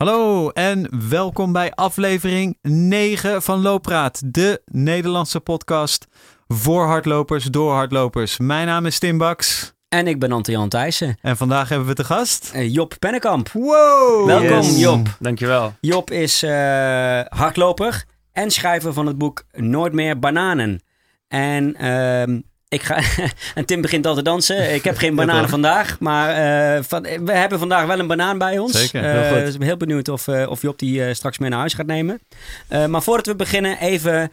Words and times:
Hallo 0.00 0.48
en 0.50 1.08
welkom 1.08 1.52
bij 1.52 1.72
aflevering 1.72 2.58
9 2.62 3.42
van 3.42 3.60
Loopraad, 3.60 4.22
de 4.24 4.62
Nederlandse 4.64 5.40
podcast 5.40 6.06
voor 6.48 6.86
hardlopers 6.86 7.44
door 7.44 7.72
hardlopers. 7.72 8.38
Mijn 8.38 8.66
naam 8.66 8.86
is 8.86 8.98
Tim 8.98 9.18
Baks. 9.18 9.72
En 9.88 10.06
ik 10.06 10.18
ben 10.18 10.32
Ante-Jan 10.32 10.68
Thijssen. 10.68 11.18
En 11.22 11.36
vandaag 11.36 11.68
hebben 11.68 11.88
we 11.88 11.94
te 11.94 12.04
gast... 12.04 12.52
Uh, 12.54 12.72
Job 12.74 12.94
Pennekamp. 12.98 13.48
Wow! 13.52 14.26
Welkom 14.26 14.56
Yes. 14.56 14.78
Job. 14.78 15.16
Dankjewel. 15.18 15.74
Job 15.80 16.10
is 16.10 16.42
eh, 16.42 17.20
hardloper 17.28 18.04
en 18.32 18.50
schrijver 18.50 18.92
van 18.92 19.06
het 19.06 19.18
boek 19.18 19.44
Nooit 19.52 19.92
meer 19.92 20.18
bananen. 20.18 20.82
En, 21.28 21.76
ehm, 21.76 22.40
ik 22.70 22.82
ga, 22.82 23.02
en 23.54 23.64
Tim 23.64 23.80
begint 23.80 24.06
al 24.06 24.14
te 24.14 24.22
dansen. 24.22 24.74
Ik 24.74 24.84
heb 24.84 24.96
geen 24.96 25.14
bananen 25.24 25.48
vandaag, 25.48 25.98
maar 25.98 26.30
eh, 26.30 26.82
van, 26.82 27.02
we 27.02 27.32
hebben 27.32 27.58
vandaag 27.58 27.86
wel 27.86 27.98
een 27.98 28.06
banaan 28.06 28.38
bij 28.38 28.58
ons. 28.58 28.72
Zeker, 28.72 29.04
Eh, 29.04 29.30
heel 29.30 29.34
dus 29.34 29.52
ik 29.52 29.58
ben 29.58 29.68
heel 29.68 29.76
benieuwd 29.76 30.08
of, 30.08 30.28
eh, 30.28 30.50
of 30.50 30.62
Job 30.62 30.78
die 30.78 31.14
straks 31.14 31.38
mee 31.38 31.50
naar 31.50 31.58
huis 31.58 31.74
gaat 31.74 31.86
nemen. 31.86 32.20
Maar 32.68 33.02
voordat 33.02 33.26
we 33.26 33.36
beginnen, 33.36 33.78
even 33.78 34.32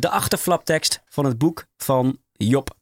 de 0.00 0.08
achterflaptekst 0.08 1.02
van 1.08 1.24
het 1.24 1.38
boek 1.38 1.66
van 1.76 2.18
Job. 2.32 2.76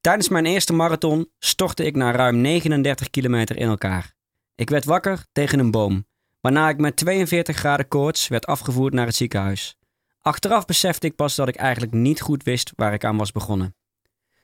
Tijdens 0.00 0.28
mijn 0.28 0.46
eerste 0.46 0.72
marathon 0.72 1.30
stortte 1.38 1.84
ik 1.84 1.96
na 1.96 2.10
ruim 2.10 2.36
39 2.36 3.10
kilometer 3.10 3.56
in 3.56 3.68
elkaar. 3.68 4.12
Ik 4.54 4.70
werd 4.70 4.84
wakker 4.84 5.24
tegen 5.32 5.58
een 5.58 5.70
boom, 5.70 6.06
waarna 6.40 6.68
ik 6.68 6.78
met 6.78 6.96
42 6.96 7.56
graden 7.56 7.88
koorts 7.88 8.28
werd 8.28 8.46
afgevoerd 8.46 8.92
naar 8.92 9.06
het 9.06 9.16
ziekenhuis. 9.16 9.76
Achteraf 10.22 10.64
besefte 10.64 11.06
ik 11.06 11.16
pas 11.16 11.34
dat 11.34 11.48
ik 11.48 11.56
eigenlijk 11.56 11.92
niet 11.92 12.20
goed 12.20 12.42
wist 12.42 12.72
waar 12.76 12.92
ik 12.92 13.04
aan 13.04 13.16
was 13.16 13.32
begonnen. 13.32 13.74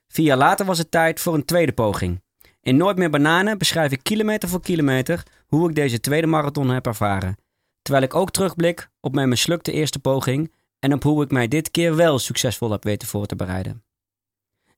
Vier 0.09 0.25
jaar 0.25 0.37
later 0.37 0.67
was 0.67 0.79
het 0.79 0.91
tijd 0.91 1.21
voor 1.21 1.35
een 1.35 1.45
tweede 1.45 1.73
poging. 1.73 2.23
In 2.61 2.77
Nooit 2.77 2.97
meer 2.97 3.11
bananen 3.11 3.59
beschrijf 3.59 3.93
ik 3.93 4.03
kilometer 4.03 4.49
voor 4.49 4.61
kilometer 4.61 5.23
hoe 5.47 5.69
ik 5.69 5.75
deze 5.75 6.01
tweede 6.01 6.27
marathon 6.27 6.69
heb 6.69 6.87
ervaren. 6.87 7.37
Terwijl 7.83 8.05
ik 8.05 8.15
ook 8.15 8.31
terugblik 8.31 8.89
op 9.01 9.15
mijn 9.15 9.29
mislukte 9.29 9.73
eerste 9.73 9.99
poging 9.99 10.53
en 10.79 10.93
op 10.93 11.03
hoe 11.03 11.23
ik 11.23 11.31
mij 11.31 11.49
dit 11.49 11.71
keer 11.71 11.97
wel 11.97 12.19
succesvol 12.19 12.71
heb 12.71 12.85
weten 12.85 13.09
voor 13.09 13.27
te 13.27 13.37
bereiden. 13.37 13.85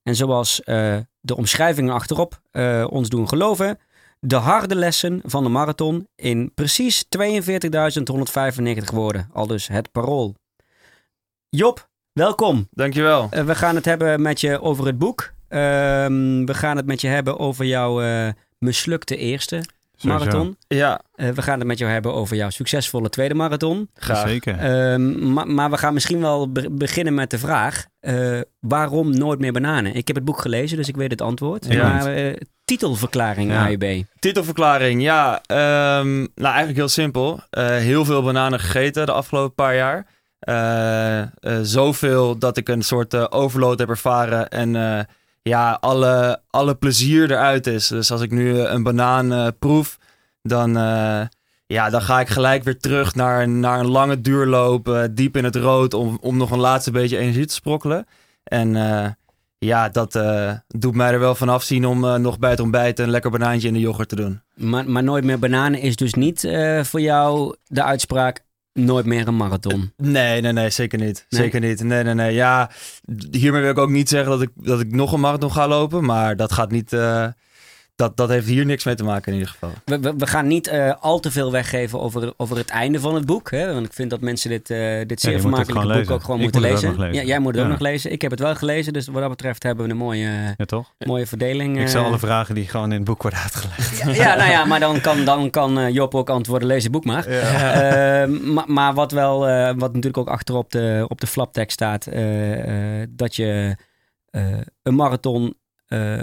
En 0.03 0.17
zoals 0.17 0.63
eh, 0.63 0.99
de 1.21 1.37
omschrijvingen 1.37 1.95
achterop 1.95 2.41
eh, 2.51 2.87
ons 2.91 3.09
doen 3.09 3.29
geloven, 3.29 3.79
de 4.21 4.37
harde 4.37 4.75
lessen 4.75 5.21
van 5.25 5.43
de 5.43 5.49
marathon 5.49 6.09
in 6.15 6.55
precies 6.55 7.05
42.195 7.05 7.11
woorden. 8.93 9.29
Al 9.33 9.47
dus 9.47 9.69
het 9.69 9.93
parool. 9.93 10.35
Job, 11.57 11.89
welkom. 12.13 12.69
Dankjewel. 12.71 13.27
Eh, 13.31 13.45
we 13.45 13.55
gaan 13.55 13.75
het 13.75 13.85
hebben 13.85 14.23
met 14.23 14.41
je 14.41 14.61
over 14.61 14.87
het 14.87 14.99
boek. 14.99 15.33
Ehm, 15.49 16.45
we 16.45 16.55
gaan 16.55 16.77
het 16.77 16.87
met 16.87 17.01
je 17.01 17.09
hebben 17.09 17.39
over 17.39 17.65
jouw 17.65 18.03
eh, 18.03 18.29
mislukte 18.59 19.17
eerste 19.17 19.63
Sowieso. 19.97 20.25
marathon. 20.25 20.57
Ja, 20.69 21.01
Eh, 21.15 21.29
we 21.31 21.43
gaan 21.43 21.59
het 21.59 21.67
met 21.69 21.79
jou 21.79 21.91
hebben 21.91 22.15
over 22.15 22.37
jouw 22.37 22.51
succesvolle 22.51 23.09
tweede 23.09 23.35
marathon. 23.35 23.89
graag. 23.95 24.29
Zeker. 24.29 24.59
Ehm, 24.59 25.33
ma- 25.33 25.45
maar 25.45 25.71
we 25.71 25.77
gaan 25.79 25.95
misschien 25.95 26.21
wel 26.21 26.53
be- 26.53 26.71
beginnen 26.71 27.15
met 27.15 27.31
de 27.31 27.39
vraag: 27.39 27.87
eh, 28.01 28.41
waarom 28.61 29.11
nooit 29.19 29.39
meer 29.39 29.53
bananen? 29.53 29.95
Ik 29.95 30.07
heb 30.07 30.17
het 30.17 30.25
boek 30.25 30.41
gelezen, 30.41 30.77
dus 30.77 30.89
ik 30.89 30.97
weet 30.97 31.11
het 31.11 31.21
antwoord. 31.23 31.67
Ja. 31.69 31.89
Maar 31.89 32.15
eh, 32.15 32.35
titelverklaring 32.65 33.51
Ja. 33.51 33.67
AUB. 33.67 34.05
Titelverklaring, 34.19 35.03
ja. 35.03 35.41
ehm, 35.47 36.17
nou, 36.19 36.29
eigenlijk 36.35 36.77
heel 36.77 36.89
simpel. 36.89 37.41
Eh, 37.51 37.67
heel 37.69 38.05
veel 38.05 38.23
bananen 38.23 38.61
gegeten 38.61 39.07
de 39.07 39.13
afgelopen 39.13 39.55
paar 39.55 39.75
jaar. 39.75 40.07
Eh, 40.41 41.21
eh, 41.21 41.29
zoveel 41.63 42.39
dat 42.39 42.57
ik 42.57 42.69
een 42.69 42.83
soort 42.83 43.15
eh, 43.15 43.27
overload 43.31 43.79
heb 43.79 43.89
ervaren. 43.89 44.49
En 44.49 45.07
ja, 45.43 45.79
alle, 45.81 46.41
alle 46.51 46.75
plezier 46.75 47.31
eruit 47.31 47.67
is. 47.67 47.89
Dus 47.89 48.11
als 48.11 48.21
ik 48.21 48.31
nu 48.31 48.59
een 48.59 48.83
banaan 48.83 49.53
proef, 49.59 49.99
dan, 50.43 50.73
ja, 51.67 51.91
dan 51.91 52.03
ga 52.03 52.21
ik 52.21 52.29
gelijk 52.29 52.65
weer 52.65 52.79
terug 52.79 53.15
naar, 53.15 53.49
naar 53.49 53.81
een 53.81 53.91
lange 53.91 54.21
duurloop. 54.21 55.09
diep 55.11 55.37
in 55.37 55.45
het 55.45 55.57
rood 55.57 55.95
om, 55.95 56.19
om 56.21 56.37
nog 56.37 56.51
een 56.51 56.59
laatste 56.59 56.91
beetje 56.91 57.19
energie 57.19 57.47
te 57.47 57.55
sprokkelen. 57.55 58.07
En 58.45 58.73
ja, 59.59 59.89
dat 59.89 60.19
doet 60.69 60.95
mij 60.95 61.13
er 61.13 61.21
wel 61.21 61.35
van 61.35 61.49
afzien 61.49 61.87
om 61.87 62.21
nog 62.21 62.39
bij 62.39 62.51
het 62.51 62.61
ontbijt 62.61 62.99
een 62.99 63.11
lekker 63.11 63.31
banaantje 63.31 63.69
in 63.69 63.75
de 63.75 63.81
yoghurt 63.81 64.09
te 64.09 64.17
doen. 64.17 64.41
Maar, 64.55 64.91
maar 64.91 65.03
nooit 65.03 65.25
meer 65.25 65.39
bananen 65.39 65.81
is 65.81 65.97
dus 65.97 66.15
niet 66.15 66.41
voor 66.83 67.01
jou 67.01 67.57
de 67.67 67.83
uitspraak: 67.83 68.45
nooit 68.85 69.07
meer 69.07 69.29
een 69.29 69.37
marathon. 69.37 69.93
Nee, 69.97 70.41
nee, 70.41 70.53
nee, 70.53 70.71
zeker 70.71 70.99
niet. 70.99 71.27
Nee? 71.29 71.41
Zeker 71.43 71.61
niet. 71.61 71.83
Nee, 71.83 72.03
nee, 72.05 72.15
nee. 72.15 72.35
Ja, 72.35 72.71
hiermee 73.31 73.61
wil 73.61 73.71
ik 73.71 73.79
ook 73.79 73.91
niet 73.91 74.09
zeggen 74.09 74.31
dat 74.31 74.43
ik, 74.43 74.51
dat 74.55 74.81
ik 74.81 74.93
nog 74.95 75.13
een 75.13 75.21
marathon 75.21 75.53
ga 75.53 75.69
lopen, 75.69 76.05
maar 76.05 76.37
dat 76.37 76.53
gaat 76.53 76.71
niet. 76.71 76.93
eh, 76.93 77.27
dat, 78.01 78.17
dat 78.17 78.29
heeft 78.29 78.47
hier 78.47 78.67
niks 78.67 78.85
mee 78.85 78.95
te 78.95 79.05
maken 79.05 79.33
in 79.33 79.39
ieder 79.39 79.53
geval. 79.53 79.71
We, 79.85 80.01
we, 80.01 80.15
we 80.17 80.27
gaan 80.27 80.47
niet 80.47 80.67
eh, 80.67 80.95
al 81.01 81.21
te 81.21 81.31
veel 81.31 81.53
weggeven 81.53 82.01
over, 82.01 82.33
over 82.37 82.57
het 82.57 82.69
einde 82.69 83.01
van 83.01 83.15
het 83.15 83.27
boek. 83.27 83.51
Hè? 83.51 83.73
Want 83.75 83.87
ik 83.87 83.93
vind 83.93 84.11
dat 84.11 84.21
mensen 84.21 84.51
dit, 84.51 84.71
eh, 84.71 84.79
dit 85.07 85.21
zeer 85.21 85.33
het 85.33 85.41
vermakelijke 85.41 85.73
boek 85.87 85.95
lezen. 85.97 86.15
ook 86.15 86.21
gewoon 86.21 86.37
Ik 86.37 86.43
moeten 86.43 86.61
moet 86.61 86.71
lezen. 86.71 87.13
Ja, 87.13 87.23
jij 87.23 87.39
moet 87.39 87.53
het 87.53 87.61
ook 87.61 87.67
Ja. 87.67 87.73
nog 87.73 87.81
lezen. 87.81 88.13
Ik 88.13 88.23
heb 88.23 88.31
het 88.31 88.41
wel 88.41 88.55
gelezen, 88.55 88.93
dus 88.93 89.07
wat 89.07 89.21
dat 89.21 89.31
betreft 89.31 89.63
hebben 89.63 89.85
we 89.85 89.91
een 89.91 89.97
mooie, 89.97 90.55
Ja, 90.57 90.65
toch? 90.65 90.93
mooie 90.99 91.27
verdeling. 91.27 91.77
Ik 91.79 91.83
eh. 91.85 91.89
zal 91.89 92.05
alle 92.05 92.19
vragen 92.19 92.55
die 92.55 92.69
gewoon 92.69 92.87
in 92.91 92.97
het 92.97 93.05
boek 93.05 93.23
worden 93.23 93.41
uitgelegd. 93.41 94.17
Ja, 94.17 94.35
nou 94.37 94.51
ja, 94.51 94.65
maar 94.65 94.81
dan 94.81 95.01
kan, 95.01 95.25
dan 95.25 95.51
kan 95.51 95.79
eh, 95.79 95.89
Job 95.95 96.15
ook 96.15 96.31
antwoorden, 96.31 96.69
lees 96.69 96.83
het 96.83 96.93
boek 96.93 97.05
maar. 97.05 97.27
Eh, 97.27 98.29
ma- 98.29 98.65
maar 98.67 98.95
wat 98.95 99.13
wel, 99.13 99.49
eh, 99.49 99.65
wat 99.67 99.89
natuurlijk 99.89 100.19
ook 100.19 100.29
achter 100.29 100.55
op 100.55 100.71
de, 100.71 101.05
op 101.09 101.21
de 101.21 101.27
flaptekst 101.27 101.73
staat, 101.75 102.07
eh, 102.07 103.01
eh, 103.03 103.09
dat 103.11 103.37
je 103.37 103.77
eh, 104.31 104.43
een 104.83 104.95
marathon 104.95 105.55
eh, 105.87 106.19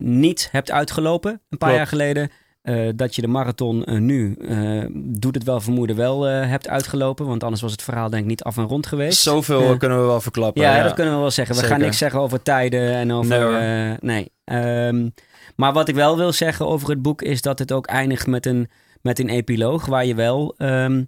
niet 0.00 0.48
hebt 0.52 0.70
uitgelopen 0.70 1.30
een 1.30 1.58
paar 1.58 1.58
Klopt. 1.58 1.74
jaar 1.76 1.86
geleden. 1.86 2.30
Eh, 2.62 2.88
dat 2.94 3.14
je 3.14 3.20
de 3.20 3.28
marathon 3.28 3.84
eh, 3.84 3.98
nu, 3.98 4.34
eh, 4.34 4.84
doet 4.94 5.34
het 5.34 5.44
wel 5.44 5.60
vermoeden, 5.60 5.96
wel 5.96 6.22
hebt 6.22 6.68
uitgelopen. 6.68 7.26
Want 7.26 7.42
anders 7.42 7.62
was 7.62 7.72
het 7.72 7.82
verhaal 7.82 8.10
denk 8.10 8.22
ik 8.22 8.28
niet 8.28 8.42
af 8.42 8.56
en 8.56 8.64
rond 8.64 8.86
geweest. 8.86 9.20
Zoveel 9.20 9.76
kunnen 9.76 10.00
we 10.00 10.04
wel 10.04 10.20
verklappen. 10.20 10.62
Ja, 10.62 10.82
dat 10.82 10.94
kunnen 10.94 11.14
we 11.14 11.20
wel 11.20 11.30
zeggen. 11.30 11.56
We 11.56 11.62
gaan 11.62 11.80
niks 11.80 11.98
zeggen 11.98 12.20
over 12.20 12.42
tijden 12.42 12.92
en 12.92 13.12
over. 13.12 13.50
Nee, 13.50 13.96
nee. 14.00 14.32
Ehm, 14.44 15.08
maar 15.56 15.72
wat 15.72 15.88
ik 15.88 15.94
wel 15.94 16.16
wil 16.16 16.32
zeggen 16.32 16.66
over 16.66 16.90
het 16.90 17.02
boek 17.02 17.22
is 17.22 17.42
dat 17.42 17.58
het 17.58 17.72
ook 17.72 17.86
eindigt 17.86 18.26
met 18.26 18.46
een, 18.46 18.68
met 19.02 19.18
een 19.18 19.28
epiloog. 19.28 19.86
Waar 19.86 20.06
je 20.06 20.14
wel 20.14 20.54
ehm, 20.56 21.04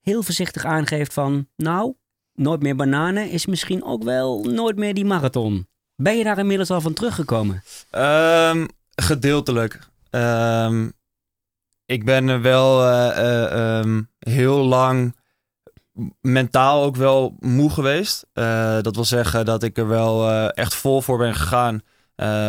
heel 0.00 0.22
voorzichtig 0.22 0.64
aangeeft 0.64 1.12
van. 1.12 1.46
Nou, 1.56 1.94
nooit 2.34 2.62
meer 2.62 2.76
bananen 2.76 3.30
is 3.30 3.46
misschien 3.46 3.84
ook 3.84 4.02
wel 4.02 4.44
nooit 4.44 4.76
meer 4.76 4.94
die 4.94 5.04
marathon. 5.04 5.66
Ben 5.96 6.16
je 6.16 6.24
daar 6.24 6.38
inmiddels 6.38 6.70
al 6.70 6.80
van 6.80 6.92
teruggekomen? 6.92 7.62
Ehm, 7.90 8.66
gedeeltelijk. 8.94 9.78
Ehm, 10.10 10.88
ik 11.86 12.04
ben 12.04 12.42
wel 12.42 12.82
eh, 12.82 13.18
eh, 13.18 13.78
ehm, 13.78 14.02
heel 14.18 14.64
lang 14.64 15.16
mentaal 16.20 16.82
ook 16.82 16.96
wel 16.96 17.36
moe 17.40 17.70
geweest. 17.70 18.26
Eh, 18.32 18.80
dat 18.80 18.94
wil 18.94 19.04
zeggen 19.04 19.44
dat 19.44 19.62
ik 19.62 19.78
er 19.78 19.88
wel 19.88 20.30
echt 20.50 20.74
vol 20.74 21.00
voor 21.00 21.18
ben 21.18 21.34
gegaan. 21.34 21.82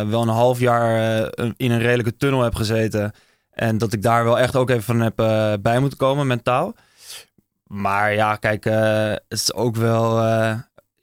Wel 0.08 0.22
een 0.22 0.28
half 0.28 0.58
jaar 0.58 1.20
in 1.56 1.70
een 1.70 1.80
redelijke 1.80 2.16
tunnel 2.16 2.42
heb 2.42 2.54
gezeten. 2.54 3.12
En 3.50 3.78
dat 3.78 3.92
ik 3.92 4.02
daar 4.02 4.24
wel 4.24 4.38
echt 4.38 4.56
ook 4.56 4.70
even 4.70 4.82
van 4.82 5.00
heb 5.00 5.16
bij 5.62 5.78
moeten 5.80 5.98
komen, 5.98 6.26
mentaal. 6.26 6.74
Maar 7.66 8.14
ja, 8.14 8.36
kijk, 8.36 8.64
het 8.64 9.22
is 9.28 9.52
ook 9.52 9.76
wel, 9.76 10.18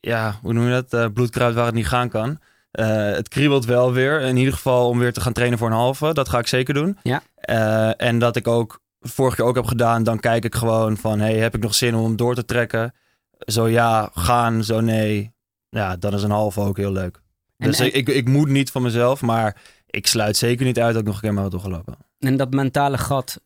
ja, 0.08 0.40
hoe 0.41 0.53
noem 0.53 0.66
je 0.66 0.72
dat? 0.72 0.94
Eh, 0.94 1.06
bloedkruid 1.14 1.56
waar 1.56 1.66
het 1.66 1.75
niet 1.75 1.88
gaan 1.88 2.09
kan. 2.09 2.40
Eh, 2.72 2.88
het 3.12 3.28
kriebelt 3.28 3.66
wel 3.66 3.94
weer. 3.94 4.22
In 4.22 4.38
ieder 4.38 4.53
geval 4.53 4.90
om 4.90 5.00
weer 5.00 5.14
te 5.14 5.22
gaan 5.22 5.34
trainen 5.34 5.58
voor 5.59 5.68
een 5.68 5.74
halve. 5.74 6.14
Dat 6.14 6.30
ga 6.30 6.40
ik 6.40 6.47
zeker 6.47 6.74
doen. 6.74 6.97
Ja. 7.03 7.22
Eh, 7.36 8.02
en 8.08 8.19
dat 8.19 8.36
ik 8.36 8.47
ook 8.47 8.80
vorige 9.00 9.36
keer 9.36 9.46
ook 9.46 9.56
heb 9.56 9.66
gedaan. 9.66 10.03
Dan 10.03 10.19
kijk 10.19 10.44
ik 10.46 10.56
gewoon 10.56 10.97
van, 10.97 11.19
hey, 11.19 11.38
heb 11.38 11.56
ik 11.56 11.62
nog 11.62 11.75
zin 11.75 11.96
om 11.96 12.16
door 12.16 12.36
te 12.36 12.46
trekken? 12.46 12.94
Zo 13.38 13.68
ja, 13.68 14.09
gaan. 14.14 14.64
Zo 14.64 14.80
nee. 14.81 15.34
Ja, 15.69 15.96
dan 15.96 16.14
is 16.14 16.24
een 16.24 16.31
halve 16.31 16.62
ook 16.62 16.78
heel 16.78 16.91
leuk. 16.91 17.22
En- 17.58 17.68
dus 17.68 17.80
en- 17.80 17.94
ik, 17.96 18.09
ik 18.09 18.28
moet 18.28 18.50
niet 18.50 18.72
van 18.72 18.81
mezelf. 18.81 19.22
Maar 19.22 19.62
ik 19.88 20.08
sluit 20.08 20.38
zeker 20.38 20.66
niet 20.66 20.80
uit 20.80 20.91
dat 20.94 21.02
ik 21.02 21.08
nog 21.08 21.16
een 21.16 21.22
keer 21.22 21.34
marathon 21.34 21.62
ga 21.62 21.70
lopen. 21.70 21.96
En 22.20 22.38
dat 22.38 22.53
mentale 22.53 22.97
gat 22.97 23.41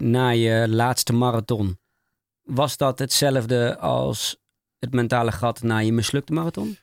na 0.00 0.28
je 0.28 0.66
laatste 0.68 1.12
marathon. 1.12 1.78
Was 2.42 2.76
dat 2.76 2.98
hetzelfde 2.98 3.78
als 3.78 4.42
het 4.84 4.94
mentale 4.94 5.32
gat 5.32 5.62
na 5.62 5.78
je 5.78 5.92
mislukte 5.92 6.32
marathon? 6.32 6.76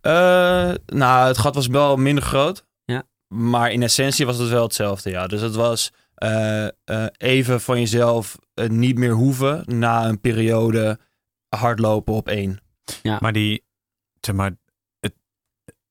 Eh, 0.00 0.72
nou, 0.86 1.26
het 1.26 1.38
gat 1.38 1.54
was 1.54 1.66
wel 1.66 1.96
minder 1.96 2.24
groot. 2.24 2.64
Ja. 2.84 3.02
Maar 3.28 3.70
in 3.72 3.82
essentie 3.82 4.26
was 4.26 4.38
het 4.38 4.48
wel 4.48 4.62
hetzelfde, 4.62 5.10
ja. 5.10 5.26
Dus 5.26 5.40
het 5.40 5.54
was 5.54 5.92
eh, 6.14 6.66
eh, 6.66 7.06
even 7.16 7.60
van 7.60 7.80
jezelf 7.80 8.38
niet 8.54 8.98
meer 8.98 9.12
hoeven 9.12 9.62
na 9.78 10.04
een 10.08 10.20
periode 10.20 10.98
hardlopen 11.48 12.14
op 12.14 12.28
één. 12.28 12.60
Maar 13.20 13.32
die, 13.32 13.64
zeg 14.20 14.34
maar, 14.34 14.56
het, 15.00 15.14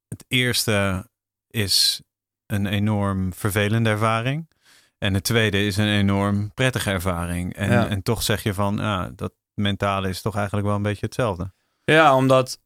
het 0.07 0.25
eerste 0.27 1.07
is 1.47 2.01
een 2.45 2.65
enorm 2.65 3.33
vervelende 3.33 3.89
ervaring. 3.89 4.49
En 4.97 5.13
het 5.13 5.23
tweede 5.23 5.65
is 5.65 5.77
een 5.77 5.87
enorm 5.97 6.53
prettige 6.53 6.89
ervaring. 6.91 7.55
En, 7.55 7.71
Ja. 7.71 7.87
en 7.87 8.01
toch 8.03 8.23
zeg 8.23 8.43
je 8.43 8.53
van, 8.53 8.77
ja, 8.77 9.09
dat 9.15 9.33
mentale 9.55 10.09
is 10.09 10.21
toch 10.21 10.35
eigenlijk 10.35 10.67
wel 10.67 10.75
een 10.75 10.81
beetje 10.81 11.05
hetzelfde. 11.05 11.51
Ja, 11.83 12.15
omdat 12.15 12.59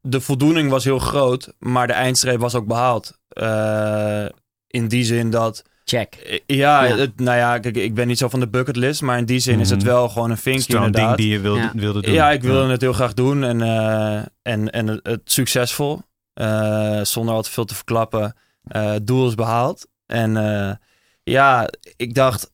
de 0.00 0.20
voldoening 0.20 0.70
was 0.70 0.84
heel 0.84 0.98
groot, 0.98 1.54
maar 1.58 1.86
de 1.86 1.92
eindstreep 1.92 2.40
was 2.40 2.54
ook 2.54 2.66
behaald. 2.66 3.18
Eh, 3.28 4.26
in 4.66 4.88
die 4.88 5.04
zin 5.04 5.30
dat 5.30 5.62
Check. 5.84 6.14
Eh, 6.14 6.38
Ja, 6.46 6.84
Ja. 6.84 6.96
Het, 6.96 7.20
nou 7.20 7.36
ja, 7.36 7.58
kijk, 7.58 7.76
ik 7.76 7.94
ben 7.94 8.06
niet 8.06 8.18
zo 8.18 8.28
van 8.28 8.40
de 8.40 8.48
bucketlist, 8.48 9.02
maar 9.02 9.18
in 9.18 9.24
die 9.24 9.38
zin 9.38 9.60
is 9.60 9.70
het 9.70 9.78
Mhm. 9.78 9.88
wel 9.88 10.08
gewoon 10.08 10.30
een 10.30 10.36
Het 10.36 10.46
is 10.46 10.52
vinkje 10.52 10.74
een 10.76 10.80
ding 10.82 10.86
inderdaad. 10.94 11.16
die 11.16 11.28
je 11.28 11.40
wilde, 11.40 11.60
Ja. 11.60 11.72
wilde 11.74 12.02
doen. 12.02 12.12
Ja, 12.12 12.30
ik 12.30 12.42
wilde 12.42 12.70
het 12.72 12.80
heel 12.80 12.92
graag 12.92 13.14
doen 13.14 13.44
en, 13.44 13.62
eh, 13.62 14.22
en, 14.42 14.70
en 14.70 14.86
het, 14.86 15.00
het 15.06 15.20
succesvol, 15.24 16.00
eh, 16.34 17.00
zonder 17.02 17.34
al 17.34 17.42
te 17.42 17.50
veel 17.50 17.64
te 17.64 17.74
verklappen. 17.74 18.36
Eh, 18.62 18.94
doel 19.02 19.28
is 19.28 19.34
behaald. 19.34 19.86
En 20.06 20.36
eh, 20.36 20.74
ja, 21.22 21.68
ik 21.96 22.14
dacht, 22.14 22.50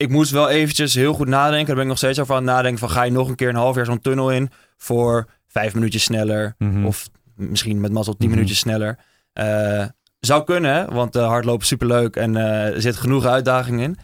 ik 0.00 0.08
moest 0.08 0.30
wel 0.30 0.48
eventjes 0.48 0.94
heel 0.94 1.14
goed 1.14 1.28
nadenken. 1.28 1.66
Daar 1.66 1.74
ben 1.74 1.84
ik 1.84 1.88
nog 1.90 1.98
steeds 1.98 2.18
over 2.18 2.34
aan 2.34 2.42
het 2.46 2.50
nadenken 2.54 2.78
van 2.78 2.90
ga 2.90 3.02
je 3.02 3.10
nog 3.12 3.28
een 3.28 3.34
keer 3.34 3.48
een 3.48 3.54
half 3.54 3.76
jaar 3.76 3.84
zo'n 3.84 4.00
tunnel 4.00 4.30
in 4.30 4.50
voor 4.76 5.26
vijf 5.46 5.74
minuutjes 5.74 6.02
sneller 6.02 6.54
Mhm. 6.58 6.84
of 6.86 7.08
misschien 7.34 7.80
met 7.80 7.92
mazzel 7.92 8.16
tien 8.16 8.26
Mhm. 8.28 8.34
minuutjes 8.36 8.58
sneller. 8.58 8.98
Eh, 9.32 9.84
zou 10.20 10.44
kunnen, 10.44 10.92
want 10.94 11.16
eh, 11.16 11.26
hardlopen 11.26 11.62
is 11.62 11.68
superleuk 11.68 12.16
en 12.16 12.36
eh, 12.36 12.74
er 12.74 12.80
zit 12.80 12.96
genoeg 12.96 13.24
uitdaging 13.26 13.80
in. 13.80 13.96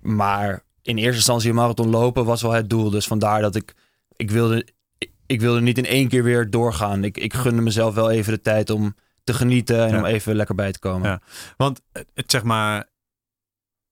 Maar 0.00 0.62
in 0.82 0.96
eerste 0.96 1.14
instantie 1.16 1.48
een 1.48 1.54
marathon 1.54 1.90
lopen 1.90 2.24
was 2.24 2.42
wel 2.42 2.52
het 2.52 2.70
doel. 2.70 2.90
Dus 2.90 3.06
vandaar 3.06 3.40
dat 3.40 3.54
ik, 3.54 3.74
ik 4.16 4.30
wilde, 4.30 4.66
ik, 4.98 5.10
ik 5.26 5.40
wilde 5.40 5.60
niet 5.60 5.78
in 5.78 5.86
één 5.86 6.08
keer 6.08 6.22
weer 6.22 6.50
doorgaan. 6.50 7.04
Ik, 7.04 7.16
ik 7.18 7.34
gunde 7.34 7.62
mezelf 7.62 7.94
wel 7.94 8.10
even 8.10 8.32
de 8.32 8.40
tijd 8.40 8.70
om 8.70 8.94
te 9.24 9.34
genieten 9.34 9.78
en 9.86 9.90
Ja. 9.90 9.98
om 9.98 10.04
even 10.04 10.34
lekker 10.36 10.54
bij 10.54 10.72
te 10.72 10.78
komen. 10.78 11.08
Ja. 11.08 11.20
Want 11.56 11.80
het, 11.92 12.30
zeg 12.30 12.42
maar, 12.42 12.84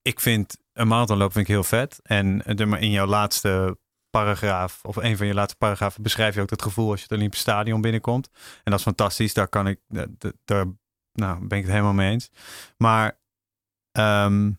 ik 0.01 0.19
vind 0.19 0.57
een 0.73 0.87
marathonloop 0.87 1.31
vind 1.31 1.47
ik 1.47 1.53
heel 1.53 1.63
vet. 1.63 1.99
En 2.03 2.45
eh, 2.45 2.81
in 2.81 2.91
jouw 2.91 3.05
laatste 3.05 3.77
paragraaf, 4.09 4.79
of 4.83 4.95
een 4.95 5.17
van 5.17 5.27
je 5.27 5.33
laatste 5.33 5.57
paragrafen, 5.57 6.03
beschrijf 6.03 6.35
je 6.35 6.41
ook 6.41 6.49
dat 6.49 6.61
gevoel 6.61 6.89
als 6.89 6.99
je 6.99 7.05
het 7.09 7.17
Olympisch 7.17 7.39
Stadion 7.39 7.81
binnenkomt. 7.81 8.29
En 8.33 8.71
dat 8.71 8.79
is 8.79 8.85
fantastisch. 8.85 9.33
Daar 9.33 9.47
kan 9.47 9.67
ik, 9.67 9.79
da- 9.87 10.07
daar 10.45 10.65
nou, 11.13 11.47
ben 11.47 11.57
ik 11.57 11.63
het 11.63 11.73
helemaal 11.73 11.93
mee 11.93 12.11
eens. 12.11 12.29
Maar 12.77 13.19
ehm, 13.91 14.51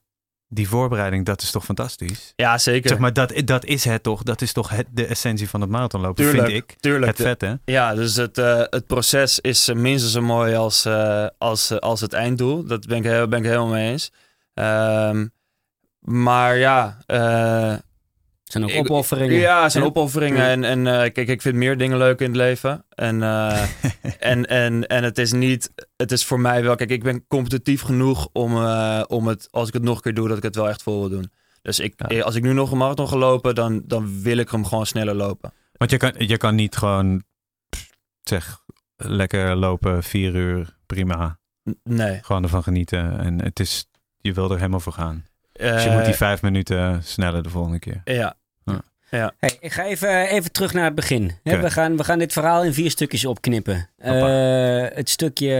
die 0.49 0.69
voorbereiding, 0.69 1.25
dat 1.25 1.43
is 1.43 1.51
toch 1.51 1.65
fantastisch? 1.65 2.33
Ja, 2.37 2.59
zeker. 2.59 2.89
Zeg 2.89 2.99
maar, 2.99 3.13
dat, 3.13 3.33
dat 3.45 3.65
is 3.65 3.85
het 3.85 4.03
toch? 4.03 4.23
Dat 4.23 4.41
is 4.43 4.53
toch 4.53 4.69
het, 4.69 4.87
de 4.91 5.07
essentie 5.07 5.49
van 5.49 5.61
het 5.61 5.71
marathonlopen, 5.71 6.25
tuurlijk, 6.25 6.47
vind 6.49 6.63
ik. 6.63 6.77
tuurlijk. 6.81 7.19
Het 7.19 7.27
vet, 7.27 7.41
hè? 7.41 7.55
Ja, 7.65 7.95
dus 7.95 8.15
het, 8.15 8.39
eh, 8.39 8.63
het 8.71 8.87
proces 8.87 9.41
is 9.41 9.69
eh, 9.69 9.77
minstens 9.77 10.13
zo 10.13 10.21
mooi 10.21 10.55
als, 10.55 10.85
eh, 10.85 11.27
als, 11.39 11.71
eh, 11.71 11.79
als 11.79 12.01
het 12.01 12.13
einddoel. 12.13 12.65
Dat 12.65 12.87
ben 12.87 12.97
ik, 12.97 13.29
ben 13.29 13.39
ik 13.39 13.45
helemaal 13.45 13.67
mee 13.67 13.91
eens. 13.91 14.13
Ehm, 14.55 15.27
maar 16.05 16.57
ja, 16.57 16.99
eh, 17.07 17.71
Het 17.71 18.53
zijn 18.53 18.65
ook 18.65 18.71
Ik- 18.71 18.91
opofferingen. 18.91 19.39
ja, 19.39 19.69
zijn 19.69 19.85
opofferingen. 19.85 20.43
En, 20.47 20.65
en 20.65 20.87
eh, 20.87 21.13
kijk, 21.13 21.29
ik 21.29 21.43
vind 21.43 21.57
meer 21.57 21.79
dingen 21.79 21.99
leuk 21.99 22.21
in 22.21 22.27
het 22.27 22.37
leven. 22.37 22.85
En, 22.89 23.23
eh, 23.23 23.63
en, 24.19 24.47
en, 24.47 24.87
en 24.87 25.05
het 25.05 25.19
is 25.19 25.33
niet, 25.33 25.73
het 25.97 26.13
is 26.13 26.25
voor 26.25 26.41
mij 26.41 26.63
wel, 26.63 26.75
kijk, 26.75 26.91
ik 26.91 27.03
ben 27.03 27.27
competitief 27.27 27.81
genoeg 27.83 28.29
om, 28.33 28.57
eh, 28.57 29.03
om 29.07 29.27
het, 29.27 29.49
als 29.51 29.69
ik 29.69 29.75
het 29.75 29.83
nog 29.83 29.97
een 29.97 30.03
keer 30.03 30.15
doe, 30.15 30.29
dat 30.29 30.37
ik 30.37 30.43
het 30.43 30.55
wel 30.57 30.69
echt 30.69 30.83
vol 30.83 31.01
wil 31.01 31.09
doen. 31.09 31.31
Dus 31.63 31.79
ik, 31.79 31.95
Ja. 32.09 32.21
als 32.23 32.35
ik 32.35 32.43
nu 32.43 32.53
nog 32.53 32.71
een 32.73 32.79
marathon 32.79 33.09
ga 33.09 33.17
lopen, 33.17 33.55
dan, 33.55 33.83
dan 33.87 34.23
wil 34.23 34.37
ik 34.37 34.51
hem 34.51 34.65
gewoon 34.67 34.87
sneller 34.87 35.15
lopen. 35.15 35.53
Want 35.73 35.91
je 35.91 35.97
kan, 35.97 36.13
je 36.19 36.37
kan 36.37 36.55
niet 36.55 36.77
gewoon, 36.77 37.23
zeg, 38.23 38.63
lekker 38.97 39.57
lopen, 39.57 40.03
vier 40.03 40.35
uur, 40.35 40.77
prima. 40.87 41.39
Nee. 41.83 42.19
Gewoon 42.23 42.43
ervan 42.43 42.63
genieten. 42.63 43.19
En 43.19 43.43
het 43.43 43.61
is, 43.61 43.87
je 44.19 44.33
wil 44.33 44.51
er 44.51 44.57
helemaal 44.57 44.81
voor 44.81 44.93
gaan. 44.93 45.25
Dus 45.59 45.83
je 45.83 45.89
Eh, 45.89 45.95
moet 45.97 46.05
die 46.05 46.15
vijf 46.15 46.43
minuten 46.43 47.03
sneller 47.05 47.43
de 47.43 47.49
volgende 47.51 47.79
keer. 47.79 48.01
Ja, 48.05 48.37
Hey, 49.39 49.57
ik 49.61 49.73
ga 49.73 49.85
even, 49.85 50.29
even 50.29 50.53
terug 50.53 50.73
naar 50.73 50.85
het 50.85 50.95
begin. 50.95 51.33
We, 51.43 51.71
gaan, 51.71 51.97
we 51.97 52.05
gaan 52.05 52.19
dit 52.19 52.33
verhaal 52.33 52.65
in 52.65 52.73
vier 52.75 52.91
stukjes 52.91 53.25
opknippen. 53.25 53.89
Eh, 53.97 54.87
het 54.97 55.09
stukje 55.11 55.55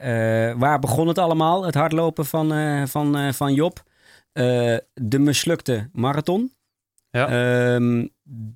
eh, 0.00 0.58
waar 0.58 0.78
begon 0.78 1.08
het 1.08 1.18
allemaal? 1.18 1.64
Het 1.64 1.74
hardlopen 1.74 2.26
van, 2.26 2.52
eh, 2.52 2.82
van, 2.86 3.16
eh, 3.16 3.32
van 3.32 3.54
Job. 3.54 3.82
Eh, 4.32 4.76
de 4.94 5.18
mislukte 5.18 5.88
marathon. 5.92 6.52
Ja. 7.10 7.26
Ehm, 7.28 8.06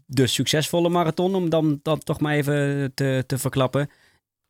de 0.07 0.27
succesvolle 0.27 0.89
marathon, 0.89 1.35
om 1.35 1.49
dan, 1.51 1.81
dan 1.83 1.99
toch 1.99 2.21
maar 2.21 2.35
even 2.35 2.93
te, 2.95 3.25
te 3.27 3.39
verklappen. 3.39 3.91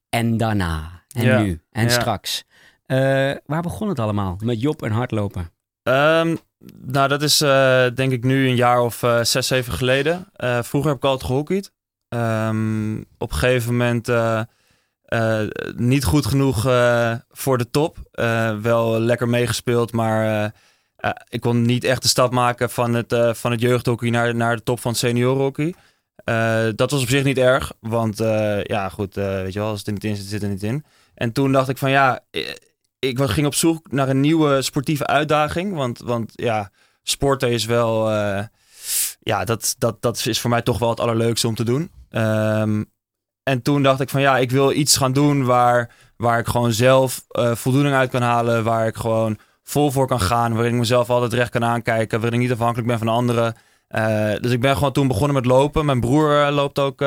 En 0.09 0.37
daarna. 0.37 1.03
En 1.15 1.25
Ja. 1.25 1.41
nu. 1.41 1.61
En 1.71 1.83
Ja. 1.85 1.89
straks. 1.91 2.45
Eh, 2.87 3.33
waar 3.47 3.63
begon 3.63 3.89
het 3.89 3.99
allemaal? 3.99 4.37
Met 4.43 4.61
Job 4.61 4.83
en 4.83 4.91
hardlopen. 4.91 5.51
Ehm, 5.85 6.37
nou, 6.87 7.09
dat 7.09 7.23
is 7.23 7.41
eh, 7.41 7.87
denk 7.95 8.13
ik 8.13 8.25
nu 8.25 8.49
een 8.49 8.57
jaar 8.57 8.81
of 8.81 9.03
eh, 9.03 9.23
zes, 9.23 9.47
zeven 9.47 9.73
geleden. 9.73 10.27
Eh, 10.33 10.63
vroeger 10.63 10.91
heb 10.91 10.99
ik 10.99 11.05
altijd 11.05 11.31
gehockeyd. 11.31 11.73
Ehm, 12.09 12.99
op 13.19 13.33
een 13.33 13.39
gegeven 13.39 13.77
moment 13.77 14.09
niet 15.77 16.05
goed 16.05 16.27
genoeg 16.27 16.63
voor 17.31 17.59
de 17.59 17.71
top. 17.71 17.97
Wel 18.63 19.01
lekker 19.01 19.29
meegespeeld, 19.29 19.93
maar 19.93 20.53
ik 21.29 21.41
kon 21.41 21.63
niet 21.63 21.85
echt 21.85 22.03
de 22.03 22.09
stap 22.09 22.33
maken 22.33 22.71
van 22.71 22.95
het, 22.95 23.17
van 23.33 23.51
het 23.51 23.61
jeugdhockey 23.61 24.11
naar, 24.11 24.35
naar 24.35 24.57
de 24.57 24.63
top 24.63 24.81
van 24.81 24.95
seniorenhockey. 24.95 25.75
Dat 26.75 26.91
was 26.91 27.03
op 27.03 27.09
zich 27.09 27.25
niet 27.25 27.39
erg, 27.39 27.73
want 27.81 28.19
ja, 28.63 28.89
goed, 28.89 29.15
weet 29.15 29.53
je 29.53 29.59
wel, 29.59 29.69
als 29.69 29.79
het 29.79 29.87
er 29.87 29.93
niet 29.93 30.05
in 30.05 30.17
zit, 30.17 30.27
zit 30.27 30.43
er 30.43 30.49
niet 30.49 30.63
in. 30.63 30.85
En 31.15 31.33
toen 31.33 31.53
dacht 31.53 31.69
ik 31.69 31.79
van 31.79 31.91
ja, 31.91 32.21
ik 33.09 33.19
ging 33.19 33.47
op 33.47 33.55
zoek 33.55 33.93
naar 33.93 34.09
een 34.09 34.21
nieuwe 34.21 34.63
sportieve 34.63 35.07
uitdaging. 35.07 35.75
Want, 35.75 35.99
want 35.99 36.33
ja, 36.35 36.71
sporten 37.03 37.51
is 37.51 37.65
wel. 37.65 38.11
eh, 38.11 38.45
ja, 39.21 39.45
dat, 39.45 39.75
dat, 39.79 40.03
dat 40.03 40.27
is 40.27 40.41
voor 40.41 40.51
mij 40.51 40.63
toch 40.63 40.79
wel 40.79 40.89
het 40.89 41.01
allerleukste 41.01 41.49
om 41.49 41.55
te 41.55 41.65
doen. 41.65 41.91
Ehm, 42.11 42.85
en 43.43 43.63
toen 43.63 43.83
dacht 43.83 44.01
ik 44.01 44.09
van 44.09 44.21
ja, 44.21 44.39
ik 44.39 44.51
wil 44.51 44.73
iets 44.73 44.97
gaan 44.97 45.13
doen 45.13 45.45
waar, 45.45 45.95
waar 46.17 46.39
ik 46.39 46.47
gewoon 46.47 46.73
zelf 46.73 47.25
eh, 47.29 47.55
voldoening 47.55 47.95
uit 47.95 48.11
kan 48.11 48.23
halen. 48.23 48.65
Waar 48.65 48.87
ik 48.87 48.97
gewoon 48.97 49.39
vol 49.63 49.91
voor 49.91 50.07
kan 50.07 50.21
gaan. 50.21 50.55
Waarin 50.55 50.73
ik 50.73 50.79
mezelf 50.79 51.11
altijd 51.11 51.33
recht 51.33 51.51
kan 51.51 51.65
aankijken. 51.65 52.21
Waarin 52.21 52.41
ik 52.41 52.47
niet 52.47 52.57
afhankelijk 52.57 52.89
ben 52.89 52.99
van 52.99 53.09
anderen. 53.09 53.55
Eh, 53.89 54.33
dus 54.41 54.53
ik 54.53 54.61
ben 54.61 54.77
gewoon 54.77 54.93
toen 54.93 55.09
begonnen 55.09 55.35
met 55.35 55.47
lopen. 55.47 55.85
Mijn 55.85 56.01
broer 56.01 56.51
loopt 56.51 56.79
ook 56.79 57.05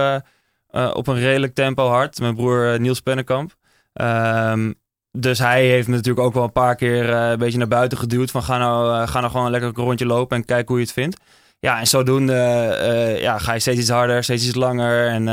op 0.93 1.07
een 1.07 1.19
redelijk 1.19 1.53
tempo 1.53 1.87
hard. 1.87 2.19
Mijn 2.19 2.35
broer 2.35 2.79
Niels 2.79 2.99
Pennekamp. 3.01 3.55
Ehm, 3.93 4.71
dus 5.19 5.39
hij 5.39 5.65
heeft 5.65 5.87
me 5.87 5.95
natuurlijk 5.95 6.25
ook 6.25 6.33
wel 6.33 6.43
een 6.43 6.51
paar 6.51 6.75
keer 6.75 7.13
eh, 7.13 7.29
een 7.29 7.37
beetje 7.37 7.57
naar 7.57 7.67
buiten 7.67 7.97
geduwd. 7.97 8.31
Van 8.31 8.43
ga 8.43 8.57
nou, 8.57 9.01
eh, 9.01 9.07
ga 9.07 9.19
nou 9.19 9.31
gewoon 9.31 9.51
lekker 9.51 9.69
een 9.69 9.83
rondje 9.83 10.05
lopen 10.05 10.37
en 10.37 10.45
kijk 10.45 10.67
hoe 10.67 10.77
je 10.77 10.83
het 10.83 10.93
vindt. 10.93 11.17
Ja, 11.59 11.79
en 11.79 11.87
zodoende 11.87 12.33
eh, 12.33 13.21
ja, 13.21 13.37
ga 13.37 13.53
je 13.53 13.59
steeds 13.59 13.79
iets 13.79 13.89
harder, 13.89 14.23
steeds 14.23 14.45
iets 14.45 14.55
langer. 14.55 15.07
En 15.07 15.23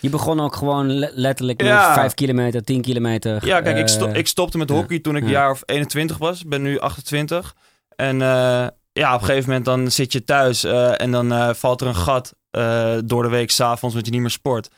Je 0.00 0.10
begon 0.10 0.40
ook 0.40 0.54
gewoon 0.56 0.92
le- 0.92 1.10
letterlijk 1.14 1.58
met 1.58 1.66
Ja. 1.68 1.94
5 1.94 2.14
kilometer, 2.14 2.62
10 2.64 2.80
kilometer. 2.80 3.46
ja, 3.46 3.60
kijk, 3.60 3.76
ik, 3.78 3.88
sto- 3.88 4.10
ik 4.12 4.26
stopte 4.26 4.58
met 4.58 4.68
ja. 4.68 4.74
hockey 4.74 4.98
toen 4.98 5.16
ik 5.16 5.22
een 5.22 5.28
Ja. 5.28 5.38
jaar 5.38 5.50
of 5.50 5.62
21 5.64 6.18
was. 6.18 6.40
Ik 6.40 6.48
ben 6.48 6.62
nu 6.62 6.78
28. 6.78 7.54
En 7.96 8.18
ja, 8.92 9.14
op 9.14 9.20
een 9.20 9.26
gegeven 9.26 9.46
moment 9.48 9.64
dan 9.64 9.90
zit 9.90 10.12
je 10.12 10.24
thuis 10.24 10.64
en 10.96 11.10
dan 11.10 11.54
valt 11.56 11.80
er 11.80 11.86
een 11.86 11.94
gat 11.96 12.34
door 13.04 13.22
de 13.22 13.28
week 13.28 13.50
s'avonds, 13.50 13.94
want 13.94 14.06
je 14.06 14.12
niet 14.12 14.20
meer 14.20 14.30
sport. 14.30 14.68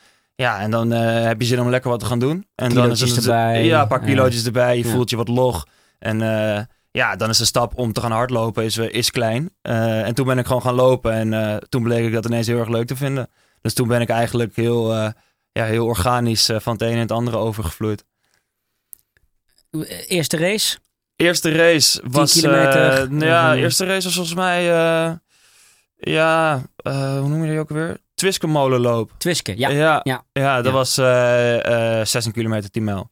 Ja, 0.40 0.60
en 0.60 0.70
dan 0.70 0.92
eh, 0.92 1.22
heb 1.22 1.40
je 1.40 1.46
zin 1.46 1.60
om 1.60 1.70
lekker 1.70 1.90
wat 1.90 2.00
te 2.00 2.06
gaan 2.06 2.18
doen. 2.18 2.46
En 2.54 2.74
dan 2.74 2.90
is 2.90 3.00
het 3.00 3.16
erbij. 3.16 3.64
Ja, 3.64 3.82
een 3.82 3.88
paar 3.88 4.00
kilootjes 4.00 4.44
erbij. 4.44 4.76
Je 4.76 4.84
voelt 4.84 5.10
je 5.10 5.16
wat 5.16 5.28
log. 5.28 5.66
En 5.98 6.22
eh, 6.22 6.64
ja, 6.90 7.16
dan 7.16 7.28
is 7.28 7.38
de 7.38 7.44
stap 7.44 7.78
om 7.78 7.92
te 7.92 8.00
gaan 8.00 8.12
hardlopen 8.12 8.64
is, 8.64 8.76
eh, 8.76 8.94
is 8.94 9.10
klein. 9.10 9.50
En 9.62 10.14
toen 10.14 10.26
ben 10.26 10.38
ik 10.38 10.46
gewoon 10.46 10.62
gaan 10.62 10.74
lopen. 10.74 11.32
En 11.32 11.60
toen 11.68 11.82
bleek 11.82 12.06
ik 12.06 12.12
dat 12.12 12.24
ineens 12.24 12.46
heel 12.46 12.58
erg 12.58 12.68
leuk 12.68 12.86
te 12.86 12.96
vinden. 12.96 13.28
Dus 13.60 13.74
toen 13.74 13.88
ben 13.88 14.00
ik 14.00 14.08
eigenlijk 14.08 14.56
heel, 14.56 14.94
ja, 15.52 15.64
heel 15.64 15.86
organisch 15.86 16.50
van 16.56 16.72
het 16.72 16.82
een 16.82 16.92
en 16.92 16.98
het 16.98 17.12
andere 17.12 17.36
overgevloeid. 17.36 18.04
Eerste 20.08 20.36
race? 20.36 20.78
Eerste 21.16 21.52
race 21.52 22.02
was... 22.04 22.32
kilometer, 22.32 22.92
eh, 22.92 23.08
nou 23.08 23.24
ja, 23.24 23.54
eh, 23.54 23.60
eerste 23.60 23.84
race 23.84 24.04
was 24.04 24.14
volgens 24.14 24.34
mij... 24.34 24.64
ja, 25.96 26.62
hoe 26.84 27.28
noem 27.28 27.44
je 27.44 27.50
die 27.50 27.58
ook 27.58 27.70
alweer? 28.20 28.38
Twiskemolenloop. 28.38 29.10
Twiske, 29.18 29.54
ja. 29.58 29.68
ja, 29.68 30.00
ja. 30.02 30.24
ja, 30.32 30.56
dat 30.56 30.64
Ja. 30.64 30.70
was 30.72 30.98
eh, 30.98 31.98
eh, 32.00 32.06
16 32.06 32.32
kilometer, 32.32 32.70
10 32.70 32.84
mijl. 32.84 33.10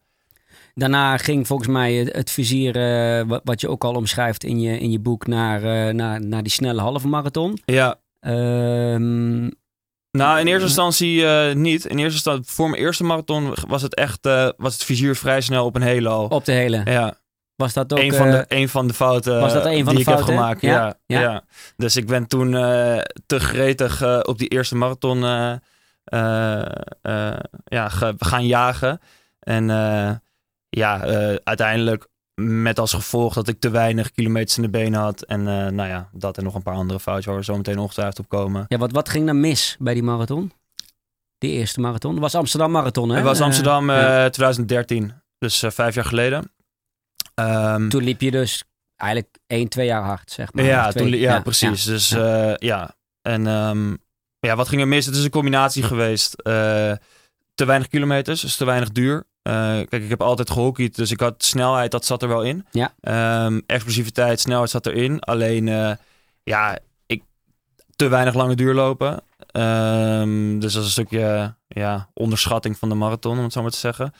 Daarna 0.75 1.17
ging 1.17 1.47
volgens 1.47 1.69
mij 1.69 1.95
het, 1.95 2.31
vizier, 2.31 2.77
eh, 2.77 3.39
wat, 3.45 3.61
je 3.61 3.69
ook 3.69 3.85
al 3.85 3.95
omschrijft 3.95 4.45
in 4.45 4.61
je, 4.61 4.79
in 4.79 4.91
je 4.91 4.99
boek, 5.01 5.27
naar, 5.27 5.63
eh, 5.63 5.95
naar, 5.95 6.21
naar 6.25 6.43
die 6.43 6.53
snelle 6.53 6.81
halve 6.81 7.09
marathon. 7.09 7.59
Ja, 7.65 7.97
Ehm, 8.21 9.49
Nou, 10.11 10.41
in 10.41 10.47
eerste 10.47 10.67
instantie 10.67 11.27
eh, 11.27 11.55
niet. 11.55 11.85
In 11.85 11.99
eerste 11.99 12.13
instantie, 12.15 12.53
voor 12.53 12.71
mijn 12.71 12.83
eerste 12.83 13.05
marathon 13.05 13.55
was 13.69 13.83
het 13.83 13.95
echt, 13.95 14.27
eh, 14.27 14.49
was 14.57 14.73
het 14.73 14.85
vizier 14.85 15.17
vrij 15.17 15.41
snel 15.41 15.65
op 15.65 15.75
een 15.77 15.83
hele 15.83 16.09
al. 16.09 16.27
op 16.27 16.45
de 16.45 16.53
hele. 16.53 16.81
Ja, 16.85 17.15
Was 17.59 17.73
dat 17.73 17.93
ook... 17.93 17.99
een, 17.99 18.15
van 18.15 18.31
de, 18.31 18.37
eh, 18.37 18.61
een 18.61 18.69
van 18.69 18.87
de 18.87 18.95
fouten 18.95 19.41
was 19.41 19.53
dat 19.53 19.65
een 19.65 19.85
van 19.85 19.95
die 19.95 20.05
de 20.05 20.11
ik 20.11 20.17
fouten? 20.17 20.27
heb 20.27 20.37
gemaakt. 20.37 20.61
Ja? 20.61 20.73
Ja, 20.73 20.97
Ja? 21.07 21.21
ja. 21.21 21.45
Dus 21.77 21.97
ik 21.97 22.07
ben 22.07 22.27
toen 22.27 22.55
eh, 22.55 22.99
te 23.27 23.41
gretig 23.41 24.03
eh, 24.03 24.21
op 24.23 24.39
die 24.39 24.49
eerste 24.49 24.77
marathon 24.77 25.21
ja, 27.65 27.89
gaan 28.19 28.47
jagen. 28.47 29.01
En 29.41 29.67
ja, 30.69 31.01
uiteindelijk 31.45 32.09
met 32.35 32.79
als 32.79 32.93
gevolg 32.93 33.35
dat 33.35 33.49
ik 33.49 33.61
te 33.61 33.71
weinig 33.71 34.13
kilometers 34.13 34.57
in 34.57 34.63
de 34.63 34.69
benen 34.69 35.01
had. 35.01 35.23
En 35.23 35.43
nou 35.75 35.89
ja, 35.89 36.09
dat 36.13 36.39
en 36.39 36.45
nog 36.45 36.55
een 36.55 36.63
paar 36.63 36.75
andere 36.75 37.01
foutjes 37.01 37.27
waar 37.27 37.37
we 37.37 37.45
zo 37.45 37.57
meteen 37.57 37.79
ongetwijfeld 37.79 38.19
op 38.19 38.29
komen. 38.29 38.65
ja, 38.69 38.79
wat, 38.79 38.93
wat 38.93 39.09
ging 39.09 39.29
er 39.29 39.37
mis 39.37 39.77
bij 39.79 39.95
die 39.95 40.03
marathon? 40.03 40.53
Die 41.39 41.51
eerste 41.53 41.81
marathon? 41.81 42.13
Dat 42.13 42.21
was 42.21 42.35
Amsterdam 42.35 42.71
Marathon, 42.71 43.09
hè? 43.09 43.15
Het 43.15 43.25
was 43.25 43.41
Amsterdam 43.41 43.91
eh, 43.91 43.97
ja. 43.97 44.31
2013, 44.31 45.13
dus 45.39 45.65
vijf 45.69 45.95
jaar 45.95 46.05
geleden. 46.05 46.53
Ehm, 47.39 47.89
Toen 47.89 48.03
liep 48.03 48.21
je 48.21 48.31
dus 48.31 48.65
eigenlijk 48.97 49.37
één, 49.47 49.69
twee 49.69 49.87
jaar 49.87 50.03
hard, 50.03 50.31
zeg 50.31 50.53
maar. 50.53 50.65
Ja, 50.65 50.87
Of 50.87 50.93
twee- 50.93 51.11
toen, 51.11 51.21
ja, 51.21 51.41
precies. 51.41 51.85
ja. 51.85 51.91
Dus 51.93 52.09
Ja. 52.09 52.47
ja, 52.49 52.57
ja. 52.59 52.95
en 53.23 53.47
ehm, 53.47 53.95
ja, 54.41 54.57
wat 54.57 54.69
ging 54.69 54.81
er 54.81 54.89
mis? 54.89 55.07
Het 55.07 55.15
is 55.17 55.25
een 55.25 55.31
combinatie 55.31 55.83
geweest. 55.83 56.35
Eh, 56.35 56.93
te 57.55 57.65
weinig 57.65 57.89
kilometers, 57.89 58.41
dus 58.41 58.57
te 58.57 58.65
weinig 58.65 58.91
duur. 58.91 59.27
Eh, 59.43 59.53
kijk, 59.63 59.93
ik 60.03 60.09
heb 60.09 60.23
altijd 60.23 60.51
gehockeyd, 60.51 60.97
dus 60.97 61.11
ik 61.11 61.21
had 61.21 61.45
snelheid, 61.45 61.91
dat 61.91 62.05
zat 62.05 62.23
er 62.23 62.29
wel 62.29 62.43
in. 62.43 62.67
Ja. 62.71 62.95
Ehm, 63.01 63.61
explosiviteit, 63.67 64.41
snelheid 64.41 64.71
zat 64.71 64.87
erin. 64.87 65.21
Alleen, 65.21 65.69
eh, 65.69 65.91
ja, 66.43 66.79
ik 67.07 67.23
te 67.97 68.09
weinig 68.09 68.35
lange 68.35 68.55
duur 68.55 68.75
lopen. 68.75 69.23
Dus 70.61 70.73
dat 70.73 70.81
is 70.83 70.87
een 70.87 70.91
stukje 70.91 71.55
ja, 71.69 72.09
onderschatting 72.15 72.79
van 72.79 72.89
de 72.89 72.95
marathon, 72.95 73.39
om 73.39 73.45
het 73.45 73.53
zo 73.53 73.63
maar 73.63 73.71
te 73.71 73.79
zeggen. 73.79 74.13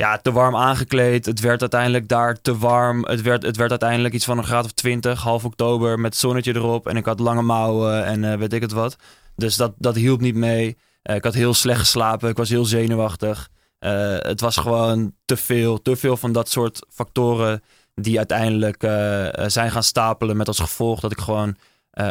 Ja, 0.00 0.16
te 0.18 0.32
warm 0.32 0.56
aangekleed. 0.56 1.26
Het 1.26 1.40
werd 1.40 1.60
uiteindelijk 1.60 2.08
daar 2.08 2.40
te 2.40 2.58
warm. 2.58 3.04
Het 3.04 3.22
werd, 3.22 3.42
het 3.42 3.56
werd 3.56 3.70
uiteindelijk 3.70 4.14
iets 4.14 4.24
van 4.24 4.38
een 4.38 4.44
graad 4.44 4.64
of 4.64 4.72
20, 4.72 5.22
half 5.22 5.44
oktober, 5.44 5.98
met 5.98 6.16
zonnetje 6.16 6.54
erop. 6.54 6.88
En 6.88 6.96
ik 6.96 7.04
had 7.04 7.20
lange 7.20 7.42
mouwen 7.42 8.04
en 8.04 8.24
eh, 8.24 8.38
weet 8.38 8.52
ik 8.52 8.62
het 8.62 8.72
wat. 8.72 8.96
Dus 9.36 9.56
dat, 9.56 9.72
dat 9.78 9.94
hielp 9.94 10.20
niet 10.20 10.34
mee. 10.34 10.76
Eh, 11.02 11.16
ik 11.16 11.24
had 11.24 11.34
heel 11.34 11.54
slecht 11.54 11.78
geslapen. 11.78 12.28
Ik 12.28 12.36
was 12.36 12.48
heel 12.48 12.64
zenuwachtig. 12.64 13.48
Eh, 13.78 14.16
het 14.18 14.40
was 14.40 14.56
gewoon 14.56 15.14
te 15.24 15.36
veel. 15.36 15.82
Te 15.82 15.96
veel 15.96 16.16
van 16.16 16.32
dat 16.32 16.50
soort 16.50 16.86
factoren 16.90 17.62
die 17.94 18.16
uiteindelijk 18.16 18.82
zijn 19.46 19.70
gaan 19.70 19.82
stapelen. 19.82 20.36
Met 20.36 20.48
als 20.48 20.58
gevolg 20.58 21.00
dat 21.00 21.12
ik 21.12 21.20
gewoon 21.20 21.56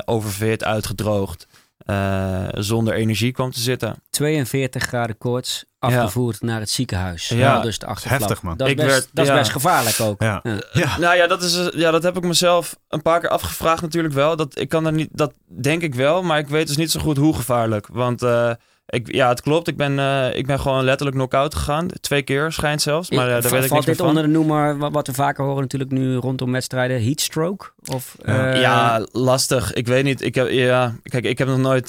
oververhit, 0.05 0.63
uitgedroogd, 0.63 1.47
eh, 1.87 2.43
zonder 2.51 2.93
energie 2.93 3.31
kwam 3.31 3.51
te 3.51 3.59
zitten. 3.59 3.95
42 4.09 4.83
graden 4.83 5.17
koorts, 5.17 5.65
afgevoerd 5.79 6.41
naar 6.41 6.59
het 6.59 6.69
ziekenhuis. 6.69 7.27
Ja. 7.27 7.35
Ja, 7.37 7.59
dus 7.61 7.79
de 7.79 7.85
heftig, 8.01 8.41
man. 8.41 8.57
Dat 8.57 8.67
is, 8.67 8.73
Ik 8.73 8.79
best, 8.79 8.89
werd- 8.89 9.09
dat 9.13 9.27
is 9.27 9.33
best 9.33 9.51
gevaarlijk 9.51 9.99
ook. 9.99 10.21
Ja. 10.21 10.39
Ja. 10.43 10.59
Ja. 10.73 10.97
Nou 10.97 11.15
ja 11.15 11.27
dat, 11.27 11.43
is, 11.43 11.69
ja, 11.73 11.91
dat 11.91 12.03
heb 12.03 12.17
ik 12.17 12.23
mezelf 12.23 12.77
een 12.87 13.01
paar 13.01 13.19
keer 13.19 13.29
afgevraagd 13.29 13.81
natuurlijk 13.81 14.13
wel. 14.13 14.35
Dat, 14.35 14.59
ik 14.59 14.69
kan 14.69 14.85
er 14.85 14.93
niet, 14.93 15.09
dat 15.11 15.33
denk 15.61 15.81
ik 15.81 15.95
wel, 15.95 16.23
maar 16.23 16.39
ik 16.39 16.47
weet 16.47 16.67
dus 16.67 16.77
niet 16.77 16.91
zo 16.91 16.99
goed 16.99 17.17
hoe 17.17 17.35
gevaarlijk. 17.35 17.87
Want 17.91 18.21
eh, 18.21 18.51
ik, 18.87 19.13
ja, 19.13 19.29
het 19.29 19.41
klopt. 19.41 19.67
Ik 19.67 19.77
ben, 19.77 19.99
eh, 19.99 20.35
ik 20.35 20.47
ben 20.47 20.59
gewoon 20.59 20.83
letterlijk 20.83 21.17
knock-out 21.17 21.55
gegaan. 21.55 21.87
Twee 21.87 22.21
keer 22.21 22.51
schijnt 22.51 22.81
zelfs, 22.81 23.11
maar 23.11 23.27
eh, 23.27 23.41
daar 23.41 23.51
weet 23.51 23.63
ik 23.63 23.69
Valt 23.69 23.71
niks 23.71 23.85
meer 23.85 23.95
dit 23.95 23.97
van. 23.97 24.07
onder 24.07 24.23
de 24.23 24.29
noemer, 24.29 24.77
wat, 24.77 24.91
wat 24.91 25.07
we 25.07 25.13
vaker 25.13 25.43
horen 25.45 25.61
natuurlijk 25.61 25.91
nu 25.91 26.15
rondom 26.15 26.51
wedstrijden, 26.51 27.03
heatstroke? 27.03 27.71
Of, 27.93 28.15
Ja. 28.25 28.53
eh, 28.53 28.61
ja, 28.61 29.05
lastig. 29.11 29.73
Ik 29.73 29.87
weet 29.87 30.03
niet. 30.03 30.21
Ik 30.21 30.35
heb, 30.35 30.49
ja, 30.49 30.95
kijk, 31.03 31.25
ik 31.25 31.37
heb 31.37 31.47
nog 31.47 31.57
nooit 31.57 31.87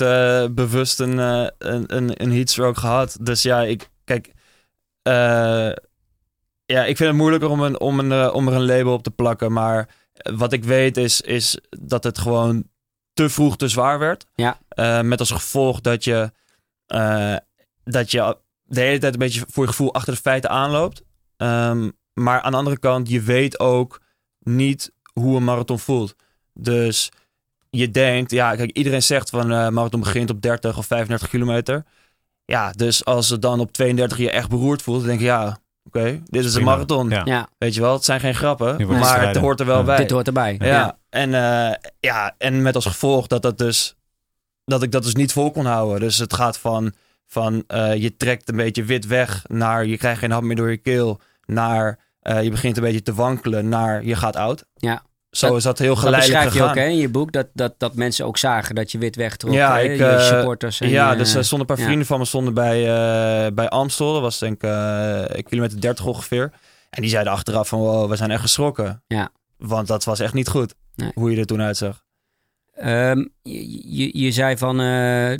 bewust 0.55 1.00
een, 1.00 1.19
een, 1.19 1.85
een, 1.87 2.23
een 2.23 2.33
heatstroke 2.33 2.81
gehad. 2.81 3.17
Dus 3.21 3.43
ja, 3.43 3.62
ik, 3.62 3.88
kijk, 4.05 4.33
ja, 6.64 6.85
ik 6.85 6.97
vind 6.97 7.09
het 7.09 7.19
moeilijker 7.19 7.49
om, 7.49 7.61
een, 7.61 7.81
om, 7.81 7.99
een, 7.99 8.31
om 8.33 8.49
er 8.49 8.55
een 8.55 8.67
label 8.67 8.93
op 8.93 9.02
te 9.02 9.11
plakken. 9.11 9.52
Maar 9.52 9.88
wat 10.37 10.52
ik 10.52 10.64
weet 10.64 10.97
is, 10.97 11.21
is 11.21 11.59
dat 11.71 12.05
het 12.05 12.19
gewoon 12.19 12.64
te 13.12 13.28
vroeg 13.28 13.57
te 13.57 13.69
zwaar 13.69 13.99
werd. 13.99 14.26
Ja. 14.35 14.59
Met 15.02 15.21
als 15.21 15.31
gevolg 15.31 15.81
dat 15.81 16.05
je, 16.05 16.31
eh, 16.88 17.37
dat 17.85 18.11
je 18.11 18.37
de 18.64 18.80
hele 18.80 18.99
tijd 18.99 19.12
een 19.12 19.18
beetje 19.18 19.45
voor 19.50 19.62
je 19.64 19.71
gevoel 19.71 19.95
achter 19.95 20.12
de 20.14 20.21
feiten 20.21 20.50
aanloopt. 20.50 21.02
Ehm, 21.37 21.90
maar 22.14 22.40
aan 22.40 22.50
de 22.50 22.57
andere 22.59 22.78
kant, 22.78 23.09
je 23.09 23.21
weet 23.21 23.61
ook 23.61 24.00
niet 24.40 24.92
hoe 25.12 25.37
een 25.37 25.45
marathon 25.45 25.78
voelt. 25.78 26.14
Dus 26.54 27.11
je 27.71 27.90
denkt, 27.90 28.30
ja, 28.30 28.54
kijk, 28.54 28.71
iedereen 28.71 29.02
zegt 29.02 29.30
van 29.30 29.52
eh 29.52 29.68
marathon 29.68 30.00
begint 30.00 30.30
op 30.30 30.42
30 30.42 30.78
of 30.78 30.87
35 30.87 31.28
kilometer. 31.28 31.85
Ja, 32.45 32.71
dus 32.71 33.04
als 33.04 33.28
het 33.28 33.42
dan 33.42 33.61
op 33.61 33.73
32 33.73 34.18
je 34.18 34.30
echt 34.30 34.49
beroerd 34.49 34.83
voelt, 34.83 34.99
dan 34.99 35.09
denk 35.09 35.21
je, 35.21 35.26
ja, 35.26 35.59
oké, 35.85 36.23
dit 36.25 36.45
is 36.45 36.54
een 36.54 36.64
marathon. 36.64 37.09
Ja. 37.11 37.23
ja, 37.25 37.49
Weet 37.59 37.75
je 37.75 37.80
wel, 37.80 37.92
het 37.92 38.04
zijn 38.04 38.21
geen 38.21 38.35
grappen, 38.35 38.87
maar 38.99 39.26
het 39.26 39.37
hoort 39.37 39.61
er 39.61 39.66
wel 39.66 39.78
Ja. 39.78 39.85
bij. 39.85 39.97
dit 39.97 40.11
hoort 40.11 40.26
erbij. 40.26 40.57
Ja, 40.59 40.99
En, 41.11 41.35
eh, 41.35 41.75
ja, 42.00 42.35
en 42.38 42.62
met 42.62 42.75
als 42.75 42.87
gevolg 42.87 43.26
dat, 43.26 43.42
dat, 43.42 43.59
dus, 43.59 43.97
dat 44.68 44.82
ik 44.82 44.92
dat 44.92 45.02
dus 45.02 45.14
niet 45.14 45.32
vol 45.32 45.50
kon 45.50 45.64
houden. 45.66 46.00
Dus 46.00 46.18
het 46.18 46.34
gaat 46.34 46.58
van, 46.58 46.92
van 47.26 47.64
eh, 47.66 47.94
je 47.94 48.16
trekt 48.16 48.48
een 48.48 48.56
beetje 48.56 48.84
wit 48.84 49.06
weg 49.06 49.44
naar 49.46 49.87
je 49.87 49.96
krijgt 49.96 50.18
geen 50.20 50.30
hap 50.30 50.42
meer 50.42 50.56
door 50.56 50.70
je 50.70 50.76
keel, 50.76 51.20
naar 51.46 51.98
eh, 52.20 52.42
je 52.42 52.50
begint 52.50 52.76
een 52.76 52.82
beetje 52.82 53.02
te 53.02 53.14
wankelen, 53.14 53.68
naar 53.68 54.04
je 54.04 54.16
gaat 54.16 54.37
oud. 54.37 54.64
Ja. 54.75 55.02
Zo 55.30 55.48
Dat- 55.48 55.56
is 55.56 55.62
dat 55.62 55.78
heel 55.78 55.94
Dat 55.94 55.98
geleidelijk 55.98 56.44
beschrijf 56.44 56.64
je 56.66 56.70
ook 56.70 56.84
hè, 56.84 56.90
in 56.90 56.96
je 56.96 57.08
boek, 57.08 57.32
dat, 57.32 57.46
dat, 57.52 57.75
dat 57.78 57.94
mensen 57.94 58.26
ook 58.26 58.38
zagen 58.38 58.75
dat 58.75 58.92
je 58.92 58.98
wit 58.98 59.16
wegtrok. 59.16 59.52
Ja, 59.52 59.75
hè, 59.76 59.82
ik, 59.82 59.98
je 59.98 60.04
eh, 60.06 60.25
supporters. 60.26 60.80
En, 60.80 60.88
ja, 60.88 61.14
dus 61.14 61.34
er 61.34 61.44
stonden 61.44 61.68
een 61.68 61.75
paar 61.75 61.78
ja. 61.84 61.84
vrienden 61.84 62.06
van 62.06 62.18
me 62.18 62.25
stonden 62.25 62.54
bij, 62.54 62.82
bij 63.54 63.68
Amstel. 63.68 64.12
Dat 64.12 64.22
was 64.22 64.38
denk 64.38 64.62
ik 65.37 65.44
kilometer 65.44 65.80
30 65.80 66.04
ongeveer. 66.06 66.52
En 66.90 67.02
die 67.02 67.10
zeiden 67.10 67.32
achteraf 67.32 67.68
van, 67.68 67.78
wow, 67.78 68.10
we 68.10 68.16
zijn 68.16 68.30
echt 68.30 68.40
geschrokken. 68.40 69.02
Ja. 69.06 69.30
Want 69.56 69.87
dat 69.87 70.04
was 70.04 70.20
echt 70.20 70.34
niet 70.34 70.48
goed, 70.48 70.75
Nee. 70.94 71.10
hoe 71.14 71.30
je 71.30 71.37
er 71.38 71.46
toen 71.46 71.62
uitzag. 71.62 72.04
Ehm, 72.78 73.25
je, 73.42 73.97
je, 73.97 74.18
je 74.18 74.32
zei 74.32 74.56
van 74.56 74.80
eh, 74.80 75.32
eh, 75.32 75.38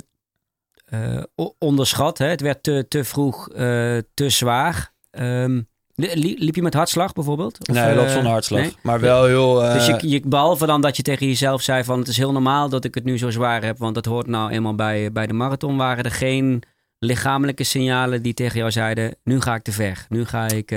onderschat, 1.57 2.17
hè? 2.17 2.25
het 2.27 2.41
werd 2.41 2.63
te, 2.63 2.85
te 2.87 3.03
vroeg, 3.03 3.49
eh, 3.49 3.97
te 4.13 4.29
zwaar. 4.29 4.93
Ehm, 5.11 5.61
li- 5.95 6.35
liep 6.37 6.55
je 6.55 6.61
met 6.61 6.73
hartslag 6.73 7.13
bijvoorbeeld? 7.13 7.69
Of, 7.69 7.75
nee, 7.75 7.83
eh, 7.83 8.09
zonder 8.13 8.31
hartslag. 8.31 8.61
nee? 8.61 8.75
Maar 8.83 8.99
wel 8.99 9.25
heel... 9.25 9.53
Dus 9.59 9.85
je, 9.85 10.09
je, 10.09 10.21
behalve 10.25 10.65
dan 10.65 10.81
dat 10.81 10.97
je 10.97 11.03
tegen 11.03 11.27
jezelf 11.27 11.61
zei 11.61 11.83
van 11.83 11.99
het 11.99 12.07
is 12.07 12.17
heel 12.17 12.31
normaal 12.31 12.69
dat 12.69 12.85
ik 12.85 12.95
het 12.95 13.03
nu 13.03 13.17
zo 13.17 13.29
zwaar 13.29 13.63
heb, 13.63 13.77
want 13.77 13.95
dat 13.95 14.05
hoort 14.05 14.27
nou 14.27 14.51
eenmaal 14.51 14.75
bij, 14.75 15.11
bij 15.11 15.27
de 15.27 15.33
marathon, 15.33 15.77
waren 15.77 16.03
er 16.03 16.11
geen 16.11 16.63
lichamelijke 16.99 17.63
signalen 17.63 18.21
die 18.21 18.33
tegen 18.33 18.57
jou 18.59 18.71
zeiden, 18.71 19.15
nu 19.23 19.41
ga 19.41 19.55
ik 19.55 19.61
te 19.63 19.71
ver, 19.71 20.05
nu 20.09 20.25
ga 20.25 20.47
ik... 20.47 20.71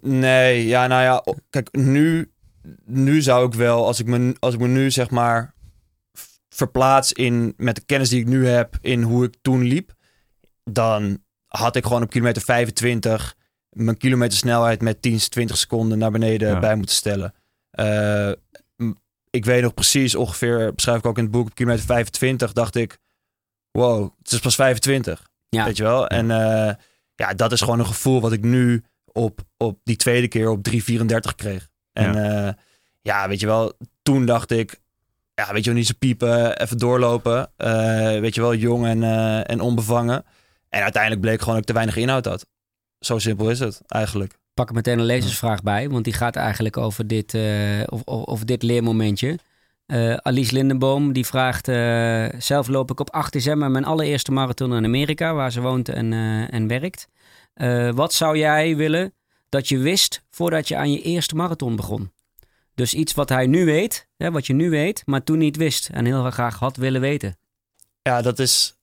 Nee, 0.00 0.66
ja, 0.66 0.86
nou 0.86 1.02
ja, 1.02 1.24
kijk, 1.50 1.68
nu, 1.72 2.32
nu 2.84 3.22
zou 3.22 3.46
ik 3.46 3.54
wel, 3.54 3.86
als 3.86 4.00
ik 4.00 4.06
me, 4.06 4.34
als 4.38 4.54
ik 4.54 4.60
me 4.60 4.66
nu 4.68 4.90
zeg 4.90 5.10
maar 5.10 5.54
verplaats 6.48 7.12
in, 7.12 7.54
met 7.56 7.74
de 7.74 7.84
kennis 7.84 8.08
die 8.08 8.20
ik 8.20 8.26
nu 8.26 8.46
heb, 8.46 8.78
in 8.80 9.02
hoe 9.02 9.24
ik 9.24 9.34
toen 9.42 9.62
liep, 9.62 9.92
dan 10.64 11.22
had 11.46 11.76
ik 11.76 11.84
gewoon 11.86 12.02
op 12.02 12.10
kilometer 12.10 12.42
25 12.42 13.36
mijn 13.74 13.96
kilometer 13.96 14.38
snelheid 14.38 14.82
met 14.82 15.02
10, 15.02 15.18
20 15.18 15.56
seconden 15.56 15.98
naar 15.98 16.10
beneden 16.10 16.48
Ja. 16.48 16.58
bij 16.58 16.76
moeten 16.76 16.94
stellen. 16.96 17.34
Eh, 17.70 18.32
ik 19.30 19.44
weet 19.44 19.62
nog 19.62 19.74
precies 19.74 20.14
ongeveer, 20.14 20.74
beschrijf 20.74 20.98
ik 20.98 21.06
ook 21.06 21.16
in 21.18 21.22
het 21.22 21.32
boek, 21.32 21.46
op 21.46 21.54
kilometer 21.54 21.84
25 21.84 22.52
dacht 22.52 22.74
ik, 22.74 22.98
wow, 23.70 24.10
het 24.22 24.32
is 24.32 24.38
pas 24.38 24.54
25. 24.54 25.28
Ja. 25.48 25.64
Weet 25.64 25.76
je 25.76 25.82
wel? 25.82 26.06
En 26.06 26.30
eh, 26.30 26.74
ja, 27.14 27.34
dat 27.34 27.52
is 27.52 27.60
gewoon 27.60 27.78
een 27.78 27.86
gevoel 27.86 28.20
wat 28.20 28.32
ik 28.32 28.42
nu 28.42 28.84
op, 29.12 29.40
op 29.56 29.78
die 29.82 29.96
tweede 29.96 30.28
keer 30.28 30.48
op 30.48 30.68
3,34 30.70 31.34
kreeg. 31.36 31.68
En 31.94 32.14
ja. 32.14 32.56
ja, 33.02 33.28
weet 33.28 33.40
je 33.40 33.46
wel, 33.46 33.72
toen 34.02 34.26
dacht 34.26 34.50
ik, 34.50 34.80
ja, 35.34 35.52
weet 35.52 35.64
je 35.64 35.70
wel, 35.70 35.78
niet 35.78 35.88
zo 35.88 35.94
piepen, 35.98 36.60
even 36.60 36.78
doorlopen. 36.78 37.50
Eh, 37.56 38.20
weet 38.20 38.34
je 38.34 38.40
wel, 38.40 38.54
jong 38.54 38.86
en, 38.86 39.02
eh, 39.02 39.50
en 39.50 39.60
onbevangen. 39.60 40.24
En 40.68 40.82
uiteindelijk 40.82 41.22
bleek 41.22 41.38
gewoon 41.38 41.54
dat 41.54 41.62
ik 41.62 41.66
te 41.66 41.72
weinig 41.72 41.96
inhoud 41.96 42.24
had. 42.24 42.46
Zo 42.98 43.18
simpel 43.18 43.50
is 43.50 43.58
het 43.58 43.80
eigenlijk. 43.88 44.38
pak 44.54 44.68
er 44.68 44.74
meteen 44.74 44.98
een 44.98 45.04
lezersvraag 45.04 45.62
bij, 45.62 45.88
want 45.88 46.04
die 46.04 46.12
gaat 46.12 46.36
eigenlijk 46.36 46.76
over 46.76 47.06
dit, 47.06 47.34
eh, 47.34 47.82
of, 48.04 48.44
dit 48.44 48.62
leermomentje. 48.62 49.38
Eh, 49.86 50.14
Alice 50.14 50.52
Lindenboom 50.52 51.12
die 51.12 51.26
vraagt: 51.26 51.68
eh, 51.68 52.26
Zelf 52.38 52.68
loop 52.68 52.90
ik 52.90 53.00
op 53.00 53.10
8 53.10 53.32
december 53.32 53.70
mijn 53.70 53.84
allereerste 53.84 54.32
marathon 54.32 54.74
in 54.74 54.84
Amerika, 54.84 55.34
waar 55.34 55.52
ze 55.52 55.60
woont 55.60 55.88
en, 55.88 56.12
eh, 56.12 56.52
en 56.52 56.66
werkt. 56.66 57.08
Eh, 57.54 57.90
wat 57.90 58.12
zou 58.12 58.38
jij 58.38 58.76
willen 58.76 59.12
dat 59.54 59.68
je 59.68 59.78
wist 59.78 60.22
voordat 60.30 60.68
je 60.68 60.76
aan 60.76 60.92
je 60.92 61.02
eerste 61.02 61.34
marathon 61.34 61.76
begon? 61.76 62.12
Dus 62.74 62.94
iets 62.94 63.14
wat 63.14 63.28
hij 63.28 63.46
nu 63.46 63.64
weet, 63.64 64.08
hè, 64.16 64.30
wat 64.30 64.46
je 64.46 64.52
nu 64.52 64.70
weet, 64.70 65.02
maar 65.06 65.24
toen 65.24 65.38
niet 65.38 65.56
wist 65.56 65.88
en 65.88 66.04
heel 66.04 66.30
graag 66.30 66.58
had 66.58 66.76
willen 66.76 67.00
weten. 67.00 67.36
Ja, 68.02 68.22
dat 68.22 68.38
is, 68.38 68.76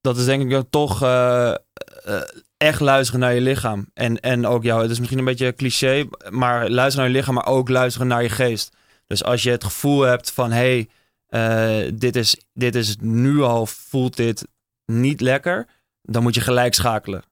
dat 0.00 0.16
is 0.16 0.24
denk 0.24 0.52
ik 0.52 0.64
toch 0.70 1.02
eh, 1.02 1.50
eh, 1.50 2.22
echt 2.56 2.80
luisteren 2.80 3.20
naar 3.20 3.34
je 3.34 3.40
lichaam. 3.40 3.86
En, 3.94 4.20
en 4.20 4.46
ook 4.46 4.62
jou, 4.62 4.82
het 4.82 4.90
is 4.90 4.98
misschien 4.98 5.18
een 5.18 5.24
beetje 5.24 5.54
cliché, 5.54 6.08
maar 6.28 6.70
luisteren 6.70 7.04
naar 7.04 7.14
je 7.14 7.18
lichaam, 7.18 7.34
maar 7.34 7.46
ook 7.46 7.68
luisteren 7.68 8.08
naar 8.08 8.22
je 8.22 8.28
geest. 8.28 8.76
Dus 9.06 9.24
als 9.24 9.42
je 9.42 9.50
het 9.50 9.64
gevoel 9.64 10.00
hebt 10.00 10.30
van, 10.30 10.52
hé, 10.52 10.86
hey, 11.26 11.86
eh, 11.86 11.92
dit, 11.94 12.16
is, 12.16 12.36
dit 12.52 12.74
is 12.74 12.96
nu 13.00 13.40
al, 13.40 13.66
voelt 13.66 14.16
dit 14.16 14.46
niet 14.84 15.20
lekker, 15.20 15.66
dan 16.02 16.22
moet 16.22 16.34
je 16.34 16.40
gelijk 16.40 16.74
schakelen. 16.74 17.29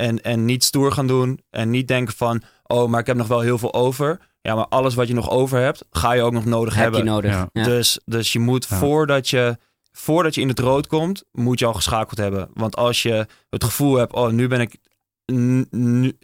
En, 0.00 0.22
en 0.22 0.44
niet 0.44 0.64
stoer 0.64 0.92
gaan 0.92 1.06
doen 1.06 1.40
en 1.50 1.70
niet 1.70 1.88
denken 1.88 2.14
van, 2.16 2.42
oh, 2.62 2.88
maar 2.88 3.00
ik 3.00 3.06
heb 3.06 3.16
nog 3.16 3.26
wel 3.26 3.40
heel 3.40 3.58
veel 3.58 3.74
over. 3.74 4.20
Ja, 4.40 4.54
maar 4.54 4.66
alles 4.68 4.94
wat 4.94 5.08
je 5.08 5.14
nog 5.14 5.30
over 5.30 5.58
hebt, 5.60 5.84
ga 5.90 6.12
je 6.12 6.22
ook 6.22 6.32
nog 6.32 6.44
nodig 6.44 6.74
Heb 6.74 6.82
hebben. 6.82 7.00
je 7.04 7.10
nodig. 7.10 7.30
Ja. 7.30 7.48
Ja. 7.52 7.64
Dus, 7.64 8.00
dus 8.04 8.32
je 8.32 8.38
moet 8.38 8.66
Ja. 8.68 8.76
voordat 8.76 9.28
je 9.28 9.58
voordat 9.92 10.34
je 10.34 10.40
in 10.40 10.48
het 10.48 10.58
rood 10.58 10.86
komt, 10.86 11.24
moet 11.32 11.58
je 11.58 11.66
al 11.66 11.74
geschakeld 11.74 12.18
hebben. 12.18 12.48
Want 12.54 12.76
als 12.76 13.02
je 13.02 13.26
het 13.50 13.64
gevoel 13.64 13.96
hebt, 13.96 14.12
oh, 14.12 14.28
nu 14.30 14.48
ben 14.48 14.60
ik. 14.60 14.76
Nu, 15.70 16.18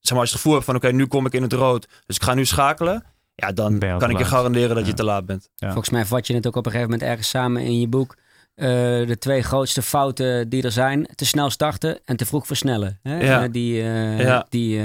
zeg 0.00 0.12
maar, 0.12 0.20
als 0.20 0.28
je 0.30 0.34
het 0.34 0.42
gevoel 0.42 0.52
hebt 0.52 0.64
van, 0.64 0.74
oké, 0.76 0.92
nu 0.92 1.06
kom 1.06 1.26
ik 1.26 1.32
in 1.32 1.42
het 1.42 1.52
rood, 1.52 1.88
dus 2.06 2.16
ik 2.16 2.22
ga 2.22 2.34
nu 2.34 2.44
schakelen. 2.44 3.04
Ja, 3.34 3.52
dan 3.52 3.78
kan 3.78 4.10
ik 4.10 4.18
je 4.18 4.24
garanderen 4.24 4.76
dat 4.76 4.86
je 4.86 4.94
te 4.94 5.04
laat 5.04 5.26
bent. 5.26 5.48
Ja. 5.54 5.66
Volgens 5.66 5.90
mij 5.90 6.04
vat 6.06 6.26
je 6.26 6.34
het 6.34 6.46
ook 6.46 6.56
op 6.56 6.66
een 6.66 6.72
gegeven 6.72 6.90
moment 6.92 7.10
ergens 7.10 7.28
samen 7.28 7.62
in 7.62 7.80
je 7.80 7.88
boek. 7.88 8.16
Eh, 8.58 8.66
de 9.06 9.16
twee 9.18 9.42
grootste 9.42 9.82
fouten 9.82 10.48
die 10.48 10.62
er 10.62 10.72
zijn: 10.72 11.08
te 11.14 11.26
snel 11.26 11.50
starten 11.50 11.98
en 12.04 12.16
te 12.16 12.26
vroeg 12.26 12.46
versnellen. 12.46 12.98
Hè? 13.02 13.20
Ja. 13.20 13.42
Eh, 13.44 13.52
die, 13.52 13.82
eh, 13.82 14.20
Ja. 14.20 14.46
die, 14.48 14.80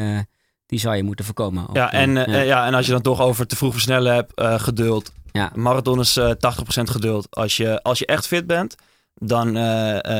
Die 0.65 0.79
zou 0.79 0.95
je 0.95 1.03
moeten 1.03 1.25
voorkomen. 1.25 1.69
Ja, 1.73 1.91
en, 1.91 2.13
ja. 2.13 2.41
ja. 2.41 2.65
en 2.65 2.73
als 2.73 2.85
je 2.85 2.91
dan 2.91 3.01
toch 3.01 3.21
over 3.21 3.47
te 3.47 3.55
vroeg 3.55 3.71
versnellen 3.73 4.13
hebt, 4.13 4.61
geduld. 4.61 5.11
Ja. 5.31 5.51
Marathon 5.55 5.99
is 5.99 6.17
eh 6.17 6.31
80% 6.31 6.89
geduld. 6.89 7.27
Als 7.35 7.57
je, 7.57 7.81
als 7.83 7.99
je 7.99 8.05
echt 8.05 8.27
fit 8.27 8.47
bent, 8.47 8.75
dan 9.13 9.55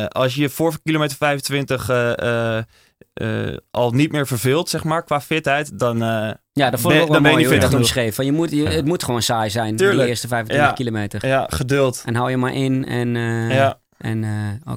als 0.07 0.35
je 0.35 0.41
je 0.41 0.49
voor 0.49 0.77
kilometer 0.83 1.17
25 1.17 1.85
eh, 3.13 3.57
al 3.71 3.91
niet 3.91 4.11
meer 4.11 4.27
verveelt, 4.27 4.69
zeg 4.69 4.83
maar, 4.83 5.03
qua 5.03 5.21
fitheid, 5.21 5.79
dan... 5.79 6.01
eh, 6.03 6.31
Ja, 6.51 6.69
dat 6.69 6.79
vond 6.79 6.93
Ben- 6.93 6.95
ik 6.95 7.01
ook 7.01 7.11
wel 7.13 7.21
dan 7.21 7.21
ben 7.21 7.31
je 7.31 7.37
mooi 7.37 7.45
hoe 7.45 7.53
je 7.55 7.59
dat 7.69 7.73
omschreef. 7.73 8.15
Van 8.15 8.25
je 8.25 8.31
moet, 8.31 8.51
je, 8.51 8.67
het 8.69 8.85
moet 8.85 9.03
gewoon 9.03 9.21
saai 9.21 9.49
zijn, 9.49 9.75
die 9.75 10.05
eerste 10.07 10.27
25 10.27 10.67
Ja. 10.67 10.73
kilometer. 10.73 11.27
ja, 11.27 11.45
geduld. 11.49 12.03
En 12.05 12.15
hou 12.15 12.29
je 12.29 12.37
maar 12.37 12.53
in. 12.53 12.85
En, 12.85 13.15
eh, 13.15 13.55
ja. 13.55 13.79
en, 13.97 14.23
eh, 14.23 14.71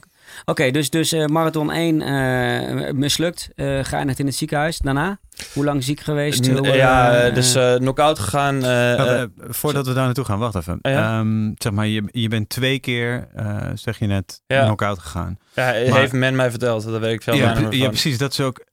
Oké, 0.45 0.71
dus, 0.71 0.91
dus 0.91 1.13
eh, 1.13 1.25
marathon 1.27 1.71
1 1.73 2.03
eh, 2.03 2.93
mislukt. 2.93 3.49
Eh, 3.55 3.79
ga 3.83 3.99
je 3.99 4.05
net 4.05 4.19
in 4.19 4.27
het 4.27 4.35
ziekenhuis 4.35 4.79
daarna? 4.79 5.19
Hoe 5.55 5.65
lang 5.65 5.85
ziek 5.85 6.01
geweest? 6.01 6.47
N- 6.51 6.57
Hoe, 6.57 6.67
ja, 6.67 7.31
dus 7.31 7.55
eh 7.55 7.75
knock-out 7.75 8.19
gegaan. 8.19 8.55
eh, 8.57 8.61
Nou, 8.63 9.31
voordat 9.37 9.87
we 9.87 9.93
daar 9.95 10.05
naartoe 10.05 10.25
gaan, 10.25 10.39
wacht 10.39 10.55
even. 10.55 10.79
Ja. 10.83 11.19
Ehm, 11.19 11.51
zeg 11.55 11.73
maar, 11.73 11.87
je, 11.87 12.03
je 12.11 12.29
bent 12.29 12.49
twee 12.49 12.79
keer, 12.79 13.29
eh, 13.35 13.57
zeg 13.75 13.99
je 13.99 14.07
net, 14.07 14.43
Ja. 14.47 14.65
knock-out 14.65 14.99
gegaan. 14.99 15.39
ja, 15.55 15.63
maar- 15.65 15.99
heeft 15.99 16.13
men 16.13 16.37
mij 16.37 16.51
verteld. 16.51 16.85
Dat 16.85 17.01
weet 17.01 17.13
ik 17.13 17.23
veel 17.23 17.35
Ja, 17.35 17.55
meer 17.55 17.73
ja, 17.73 17.79
van. 17.81 17.89
precies. 17.89 18.19
Dat 18.19 18.33
is 18.33 18.41
ook. 18.41 18.65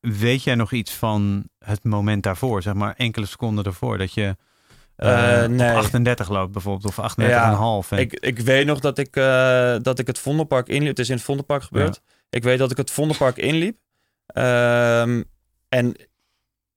Weet 0.00 0.42
jij 0.44 0.54
nog 0.54 0.72
iets 0.72 0.92
van 0.94 1.44
het 1.58 1.84
moment 1.84 2.22
daarvoor, 2.22 2.62
zeg 2.62 2.74
maar 2.74 2.94
enkele 2.96 3.26
seconden 3.26 3.64
ervoor, 3.64 3.98
dat 3.98 4.14
je 4.14 4.36
Eh, 5.02 5.46
nee. 5.48 5.70
op 5.70 5.76
38 5.76 6.28
loopt 6.28 6.52
bijvoorbeeld, 6.52 6.84
of 6.98 6.98
38,5. 6.98 7.90
en- 7.92 7.98
Ik, 7.98 8.12
ik 8.12 8.38
weet 8.38 8.66
nog 8.66 8.80
dat 8.80 8.98
ik, 8.98 9.16
eh, 9.16 9.74
dat 9.82 9.98
ik 9.98 10.06
het 10.06 10.18
Vondelpark 10.18 10.68
inliep. 10.68 10.88
Het 10.88 10.98
is 10.98 11.08
in 11.08 11.14
het 11.14 11.24
Vondelpark 11.24 11.62
gebeurd. 11.62 12.00
Ik 12.30 12.42
weet 12.42 12.58
dat 12.58 12.70
ik 12.70 12.76
het 12.76 12.90
Vondelpark 12.90 13.36
inliep. 13.36 13.76
Ehm, 14.26 15.22
en, 15.68 15.94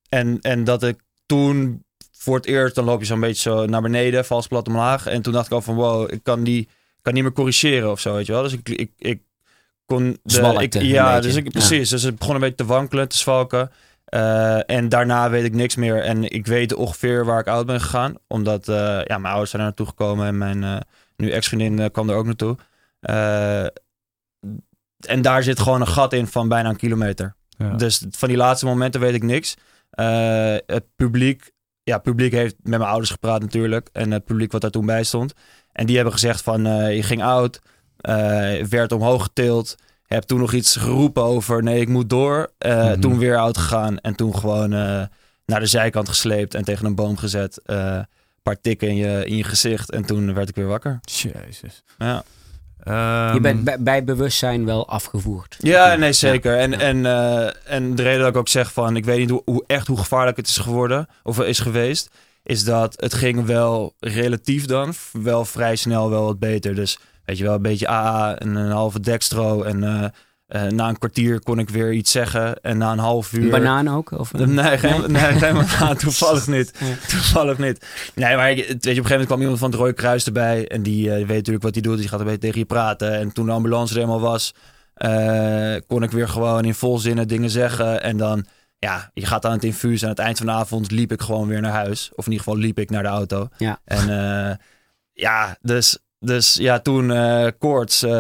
en, 0.10 0.40
en 0.42 0.64
dat 0.64 0.84
ik 0.84 1.00
toen 1.26 1.84
voor 2.12 2.36
het 2.36 2.46
eerst, 2.46 2.76
dan 2.76 2.86
loop 2.86 3.00
je 3.00 3.06
zo'n 3.06 3.20
beetje 3.20 3.50
zo 3.50 3.66
naar 3.66 3.82
beneden, 3.82 4.26
vals 4.26 4.48
plat 4.48 4.68
omlaag. 4.68 5.06
En 5.08 5.22
toen 5.22 5.34
dacht 5.34 5.46
ik 5.46 5.52
al 5.52 5.62
van 5.62 5.76
wow, 5.76 6.12
ik 6.14 6.24
kan, 6.24 6.44
die, 6.44 6.68
kan 7.02 7.14
niet 7.14 7.24
meer 7.24 7.32
corrigeren 7.32 7.92
of 7.92 8.00
zo, 8.00 8.14
weet 8.14 8.26
je 8.26 8.32
wel. 8.32 8.42
Dus 8.44 8.54
ik, 8.54 8.70
ik, 8.70 8.92
ik 8.98 9.22
kon... 9.86 10.18
De, 10.24 10.34
ik, 10.64 10.72
ja, 10.94 11.20
dus 11.20 11.36
ik, 11.36 11.50
precies. 11.52 11.90
Dus 11.90 12.04
het 12.04 12.18
begon 12.20 12.36
een 12.36 12.42
beetje 12.42 12.56
te 12.56 12.66
wankelen, 12.66 13.08
te 13.08 13.18
zwalken. 13.18 13.72
Eh, 14.06 14.70
en 14.70 14.90
daarna 14.90 15.30
weet 15.30 15.44
ik 15.44 15.54
niks 15.54 15.76
meer. 15.76 16.04
En 16.04 16.24
ik 16.24 16.46
weet 16.46 16.74
ongeveer 16.74 17.26
waar 17.26 17.40
ik 17.40 17.48
uit 17.48 17.66
ben 17.66 17.82
gegaan. 17.82 18.16
Omdat 18.28 18.68
eh, 18.68 18.76
ja, 19.06 19.18
mijn 19.18 19.26
ouders 19.26 19.50
zijn 19.50 19.62
er 19.62 19.68
naartoe 19.68 19.88
gekomen 19.88 20.28
en 20.28 20.38
mijn 20.38 20.64
eh, 20.64 20.78
nu 21.16 21.32
ex-vriendin 21.32 21.92
kwam 21.92 22.10
er 22.10 22.16
ook 22.16 22.26
naartoe. 22.26 22.58
En 25.08 25.22
daar 25.22 25.44
zit 25.44 25.60
gewoon 25.60 25.82
een 25.82 25.88
gat 25.88 26.14
in 26.14 26.28
van 26.28 26.48
bijna 26.48 26.70
een 26.70 26.76
kilometer. 26.76 27.36
ja. 27.48 27.70
Dus 27.70 28.06
van 28.10 28.28
die 28.28 28.38
laatste 28.38 28.66
momenten 28.66 29.02
weet 29.02 29.14
ik 29.14 29.24
niks. 29.24 29.56
Het 30.66 30.86
publiek, 30.96 31.52
ja, 31.84 31.94
het 31.94 32.04
publiek 32.04 32.32
heeft 32.32 32.56
met 32.62 32.78
mijn 32.78 32.90
ouders 32.90 33.12
gepraat 33.12 33.42
natuurlijk. 33.42 33.90
En 33.92 34.12
het 34.12 34.26
publiek 34.26 34.52
wat 34.52 34.62
daar 34.62 34.72
toen 34.72 34.86
bij 34.86 35.04
stond. 35.04 35.34
En 35.72 35.86
die 35.86 35.96
hebben 35.96 36.14
gezegd 36.14 36.42
van, 36.42 36.64
je 36.94 37.04
ging 37.04 37.24
oud, 37.24 37.62
werd 38.70 38.92
omhoog 38.92 39.24
getild. 39.24 39.76
Heb 40.08 40.24
toen 40.24 40.40
nog 40.40 40.54
iets 40.54 40.76
geroepen 40.76 41.24
over, 41.24 41.64
nee, 41.64 41.80
ik 41.82 41.88
moet 41.88 42.10
door. 42.10 42.52
Eh, 42.58 42.84
Mhm. 42.86 43.00
Toen 43.00 43.18
weer 43.18 43.38
oud 43.38 43.58
gegaan 43.58 44.00
en 44.00 44.16
toen 44.16 44.36
gewoon 44.38 44.74
eh, 44.74 45.02
naar 45.46 45.60
de 45.60 45.66
zijkant 45.66 46.10
gesleept 46.10 46.54
en 46.54 46.64
tegen 46.64 46.86
een 46.86 46.96
boom 46.96 47.18
gezet. 47.18 47.62
Eh, 47.66 47.76
een 47.96 48.06
paar 48.44 48.62
tikken 48.62 48.88
in 48.88 48.96
je, 48.96 49.26
in 49.26 49.36
je 49.38 49.44
gezicht 49.44 49.92
en 49.92 50.06
toen 50.06 50.34
werd 50.34 50.50
ik 50.50 50.56
weer 50.56 50.68
wakker. 50.68 51.00
Jezus. 51.04 51.84
Ja. 51.98 52.24
je 52.84 52.92
Ehm, 52.92 53.42
bent 53.42 53.64
bij, 53.64 53.80
bij 53.80 54.04
bewustzijn 54.04 54.66
wel 54.66 54.88
afgevoerd. 54.90 55.56
Ja, 55.60 55.96
nee, 55.96 56.14
zeker. 56.14 56.58
En, 56.58 56.72
Ja. 56.72 56.78
En, 56.78 57.06
eh, 57.06 57.74
en 57.76 57.96
de 57.96 58.04
reden 58.04 58.20
dat 58.20 58.30
ik 58.30 58.38
ook 58.38 58.48
zeg 58.48 58.74
van, 58.74 58.96
ik 58.96 59.06
weet 59.06 59.18
niet 59.20 59.30
hoe, 59.30 59.42
hoe 59.46 59.64
echt 59.68 59.88
hoe 59.88 59.98
gevaarlijk 59.98 60.38
het 60.38 60.48
is 60.48 60.58
geworden, 60.58 61.08
of 61.24 61.40
is 61.40 61.60
geweest, 61.60 62.10
is 62.44 62.64
dat 62.64 63.02
het 63.02 63.14
ging 63.14 63.46
wel 63.46 63.94
relatief 64.00 64.66
dan, 64.66 64.94
wel 65.12 65.46
vrij 65.46 65.76
snel 65.76 66.10
wel 66.10 66.24
wat 66.24 66.40
beter. 66.40 66.76
Dus 66.76 67.00
weet 67.26 67.38
je 67.38 67.44
wel, 67.44 67.54
een 67.54 67.62
beetje 67.62 67.90
AA 67.90 68.36
en 68.36 68.56
een 68.56 68.72
halve 68.72 69.00
dextro 69.00 69.64
en 69.64 69.84
eh, 69.84 70.06
eh, 70.46 70.72
na 70.72 70.90
een 70.90 70.98
kwartier 70.98 71.44
kon 71.44 71.60
ik 71.60 71.70
weer 71.70 71.94
iets 71.94 72.12
zeggen 72.12 72.62
en 72.62 72.78
na 72.78 72.92
een 72.92 73.00
half 73.00 73.34
uur... 73.34 73.44
Een 73.44 73.50
banaan 73.50 73.88
ook? 73.88 74.12
Of? 74.12 74.34
Nee, 74.34 74.78
geen, 74.78 75.12
nee? 75.12 75.40
geen 75.40 75.54
banaan, 75.54 75.98
toevallig 75.98 76.48
niet. 76.48 76.74
Toevallig 77.08 77.58
niet. 77.58 77.86
Nee, 78.16 78.36
maar 78.36 78.52
ik, 78.52 78.58
weet 78.58 78.68
je, 78.68 78.74
op 78.74 78.84
een 78.84 78.88
gegeven 78.88 79.10
moment 79.10 79.28
kwam 79.28 79.42
iemand 79.42 79.60
van 79.60 79.70
het 79.70 79.80
Rode 79.80 79.94
Kruis 79.94 80.26
erbij. 80.26 80.68
En 80.68 80.84
die 80.84 81.12
eh, 81.12 81.18
weet 81.18 81.36
natuurlijk 81.36 81.64
wat 81.64 81.74
hij 81.74 81.84
doet. 81.84 81.98
Die 81.98 82.08
gaat 82.08 82.20
een 82.20 82.26
beetje 82.26 82.42
tegen 82.42 82.60
je 82.60 82.66
praten. 82.66 83.14
En 83.14 83.34
toen 83.34 83.46
de 83.46 83.52
ambulance 83.52 83.96
er 83.96 84.02
eenmaal 84.02 84.20
was, 84.20 84.54
kon 85.88 86.04
ik 86.04 86.12
weer 86.12 86.30
gewoon 86.30 86.66
in 86.66 86.76
volzinnen 86.76 87.28
dingen 87.28 87.50
zeggen. 87.50 88.02
En 88.04 88.18
dan, 88.18 88.46
ja, 88.80 89.12
je 89.14 89.26
gaat 89.26 89.46
aan 89.46 89.52
het 89.52 89.64
infuus. 89.64 90.02
En 90.02 90.08
aan 90.08 90.14
het 90.14 90.24
eind 90.24 90.38
van 90.38 90.46
de 90.46 90.52
avond 90.52 90.92
liep 90.92 91.12
ik 91.12 91.22
gewoon 91.22 91.48
weer 91.48 91.62
naar 91.62 91.72
huis. 91.72 92.12
Of 92.16 92.26
in 92.26 92.32
ieder 92.32 92.46
geval 92.46 92.60
liep 92.60 92.80
ik 92.80 92.90
naar 92.90 93.04
de 93.04 93.10
auto. 93.10 93.48
Ja. 93.58 93.80
En 93.86 94.10
ja, 95.14 95.58
dus, 95.62 95.98
dus 96.26 96.54
ja, 96.54 96.80
toen 96.80 97.12
eh 97.12 97.48
koorts. 97.60 98.04
eh, 98.04 98.12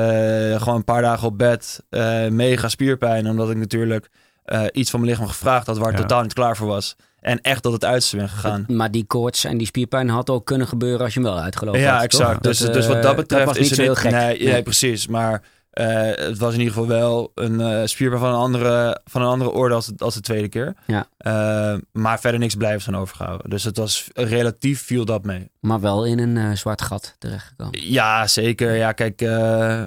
gewoon 0.61 0.75
een 0.75 0.83
paar 0.83 1.01
dagen 1.01 1.27
op 1.27 1.37
bed. 1.37 1.83
eh, 1.89 2.27
mega 2.27 2.67
spierpijn. 2.67 3.29
Omdat 3.29 3.49
ik 3.49 3.57
natuurlijk 3.57 4.09
eh, 4.45 4.63
iets 4.71 4.89
van 4.89 4.99
mijn 4.99 5.11
lichaam 5.11 5.27
gevraagd 5.29 5.67
had 5.67 5.77
waar 5.77 5.89
ik 5.91 5.95
Ja. 5.95 6.01
totaal 6.01 6.21
niet 6.21 6.33
klaar 6.33 6.57
voor 6.57 6.67
was. 6.67 6.95
En 7.19 7.41
echt 7.41 7.61
tot 7.63 7.73
het 7.73 7.85
uiterste 7.85 8.17
ben 8.17 8.29
gegaan. 8.29 8.63
Maar 8.67 8.91
die 8.91 9.05
koorts 9.05 9.43
en 9.43 9.57
die 9.57 9.67
spierpijn 9.67 10.09
had 10.09 10.29
ook 10.29 10.45
kunnen 10.45 10.67
gebeuren 10.67 10.99
als 11.05 11.13
je 11.13 11.19
hem 11.19 11.29
wel 11.29 11.39
uitgelopen 11.39 11.79
Ja, 11.81 11.93
had, 11.93 12.03
exact. 12.03 12.31
toch? 12.33 12.41
Dus, 12.41 12.59
Dat, 12.59 12.73
dus 12.73 12.87
wat 12.87 13.01
dat 13.03 13.15
betreft 13.15 13.45
was 13.45 13.55
is 13.57 13.61
niet 13.61 13.69
het 13.69 13.79
zo 13.79 13.83
heel 13.85 13.95
gek. 13.95 14.11
Nee, 14.11 14.37
nee. 14.39 14.47
Nee. 14.53 14.63
precies. 14.63 15.07
Maar 15.07 15.41
eh, 15.75 16.25
het 16.27 16.38
was 16.38 16.53
in 16.53 16.59
ieder 16.59 16.73
geval 16.73 16.88
wel 16.89 17.31
een 17.35 17.61
eh 17.61 17.81
spierpijn 17.85 18.19
van 18.21 18.29
een 18.29 18.35
andere, 18.35 19.01
van 19.05 19.21
een 19.21 19.27
andere 19.27 19.49
orde 19.51 19.75
als, 19.75 19.91
als 19.97 20.13
de 20.13 20.21
tweede 20.21 20.47
keer. 20.49 20.73
Ja. 20.88 21.07
Eh, 21.17 21.75
maar 21.91 22.19
verder 22.19 22.39
niks 22.39 22.55
blijvends 22.55 22.88
aan 22.88 22.97
overgehouden. 22.97 23.49
Dus 23.49 23.63
het 23.63 23.77
was 23.77 24.07
relatief 24.13 24.81
viel 24.85 25.05
dat 25.05 25.23
mee. 25.23 25.49
Maar 25.59 25.79
wel 25.79 26.05
in 26.05 26.19
een 26.19 26.38
eh, 26.38 26.51
zwart 26.51 26.81
gat 26.81 27.15
terechtgekomen. 27.19 27.79
Ja, 27.91 28.27
zeker. 28.27 28.75
Ja, 28.75 28.91
kijk, 28.91 29.21
eh, 29.21 29.83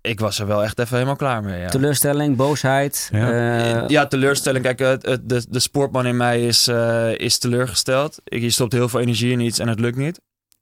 ik 0.00 0.20
was 0.20 0.38
er 0.38 0.46
wel 0.46 0.62
echt 0.64 0.78
even 0.78 0.94
helemaal 0.94 1.16
klaar 1.16 1.42
mee. 1.42 1.60
Ja. 1.60 1.68
Teleurstelling, 1.68 2.36
boosheid. 2.36 3.08
Ja. 3.12 3.84
ja, 3.88 4.06
teleurstelling. 4.06 4.64
Kijk, 4.64 4.78
het, 4.78 5.06
het- 5.06 5.28
de, 5.28 5.44
de 5.48 5.60
sportman 5.60 6.06
in 6.06 6.16
mij 6.16 6.46
is, 6.46 6.66
eh, 6.68 7.18
is 7.18 7.38
teleurgesteld. 7.38 8.18
Je 8.24 8.50
stopt 8.50 8.72
heel 8.72 8.88
veel 8.88 9.00
energie 9.00 9.32
in 9.32 9.40
iets 9.40 9.58
en 9.58 9.68
het 9.68 9.80
lukt 9.80 9.96
niet. 9.96 10.20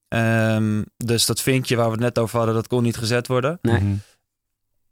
Ehm, 0.08 0.82
dus 0.96 1.26
dat 1.26 1.40
vinkje 1.40 1.76
waar 1.76 1.84
we 1.86 1.92
het 1.92 2.00
net 2.00 2.18
over 2.18 2.36
hadden, 2.36 2.54
dat 2.54 2.66
kon 2.66 2.82
niet 2.82 2.96
gezet 2.96 3.26
worden. 3.26 3.58
Nee. 3.62 3.80
Mhm. 3.80 3.94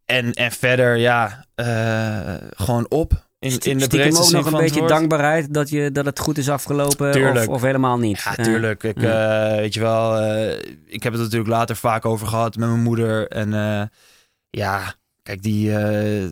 En, 0.09 0.33
en 0.33 0.53
verder, 0.53 0.97
ja, 0.97 1.44
eh, 1.55 2.35
gewoon 2.51 2.87
op. 2.88 3.12
In, 3.38 3.59
in 3.59 3.79
de 3.79 3.85
Stiekem 3.85 4.16
ook 4.16 4.31
nog 4.31 4.47
een 4.47 4.59
beetje 4.59 4.87
dankbaarheid 4.87 5.55
dat, 5.55 5.68
je, 5.71 5.92
dat 5.92 6.05
het 6.05 6.18
goed 6.18 6.38
is 6.38 6.49
afgelopen 6.49 7.31
of, 7.37 7.49
of 7.49 7.62
helemaal 7.62 7.99
niet. 7.99 8.23
Ja, 8.25 8.35
tuurlijk. 8.35 8.83
Ik, 8.83 9.01
ja. 9.01 9.51
eh, 9.51 9.57
weet 9.57 9.75
je 9.75 9.81
wel, 9.81 10.16
eh, 10.16 10.59
ik 10.87 11.03
heb 11.03 11.12
het 11.12 11.23
natuurlijk 11.23 11.51
later 11.51 11.77
vaak 11.77 12.05
over 12.05 12.27
gehad 12.27 12.57
met 12.57 12.68
mijn 12.68 12.83
moeder. 12.83 13.29
En 13.29 13.55
eh, 13.55 13.83
ja, 14.51 14.94
kijk, 15.23 15.42
die, 15.42 15.77
eh, 15.77 16.29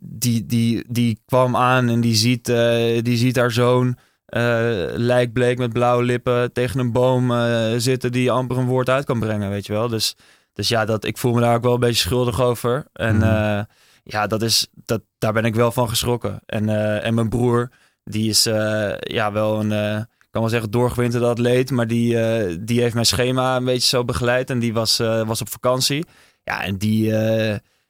die, 0.00 0.46
die, 0.46 0.84
die 0.88 1.20
kwam 1.26 1.56
aan 1.56 1.88
en 1.88 2.00
die 2.00 2.14
ziet, 2.14 2.48
eh, 2.48 3.02
die 3.02 3.16
ziet 3.16 3.36
haar 3.36 3.50
zoon 3.50 3.96
eh 4.26 4.62
lijkbleek 4.94 5.58
met 5.58 5.72
blauwe 5.72 6.02
lippen 6.02 6.52
tegen 6.52 6.80
een 6.80 6.92
boom 6.92 7.30
eh, 7.30 7.72
zitten 7.76 8.12
die 8.12 8.30
amper 8.30 8.58
een 8.58 8.66
woord 8.66 8.90
uit 8.90 9.04
kan 9.04 9.18
brengen, 9.18 9.50
weet 9.50 9.66
je 9.66 9.72
wel. 9.72 9.88
Dus, 9.88 10.16
dus 10.54 10.68
ja, 10.68 10.84
dat, 10.84 11.04
ik 11.04 11.18
voel 11.18 11.32
me 11.32 11.40
daar 11.40 11.54
ook 11.54 11.62
wel 11.62 11.74
een 11.74 11.80
beetje 11.80 12.00
schuldig 12.08 12.40
over. 12.40 12.84
En 12.92 13.16
Mhm. 13.16 13.24
eh, 13.24 13.60
ja, 14.04 14.26
dat 14.26 14.42
is, 14.42 14.66
dat, 14.84 15.00
daar 15.18 15.32
ben 15.32 15.44
ik 15.44 15.54
wel 15.54 15.72
van 15.72 15.88
geschrokken. 15.88 16.40
En, 16.46 16.68
eh, 16.68 17.06
en 17.06 17.14
mijn 17.14 17.28
broer, 17.28 17.70
die 18.04 18.28
is 18.28 18.46
eh, 18.46 18.92
ja, 18.98 19.32
wel 19.32 19.60
een, 19.60 19.72
ik 20.00 20.30
kan 20.30 20.40
wel 20.40 20.48
zeggen, 20.48 20.70
doorgewinterde 20.70 21.26
atleet. 21.26 21.70
Maar 21.70 21.86
die, 21.86 22.18
die 22.64 22.80
heeft 22.80 22.94
mijn 22.94 23.06
schema 23.06 23.56
een 23.56 23.64
beetje 23.64 23.88
zo 23.88 24.04
begeleid. 24.04 24.50
En 24.50 24.58
die 24.58 24.72
was, 24.72 24.96
was 25.26 25.40
op 25.40 25.48
vakantie. 25.48 26.04
Ja, 26.44 26.62
en 26.62 26.76
die, 26.76 27.12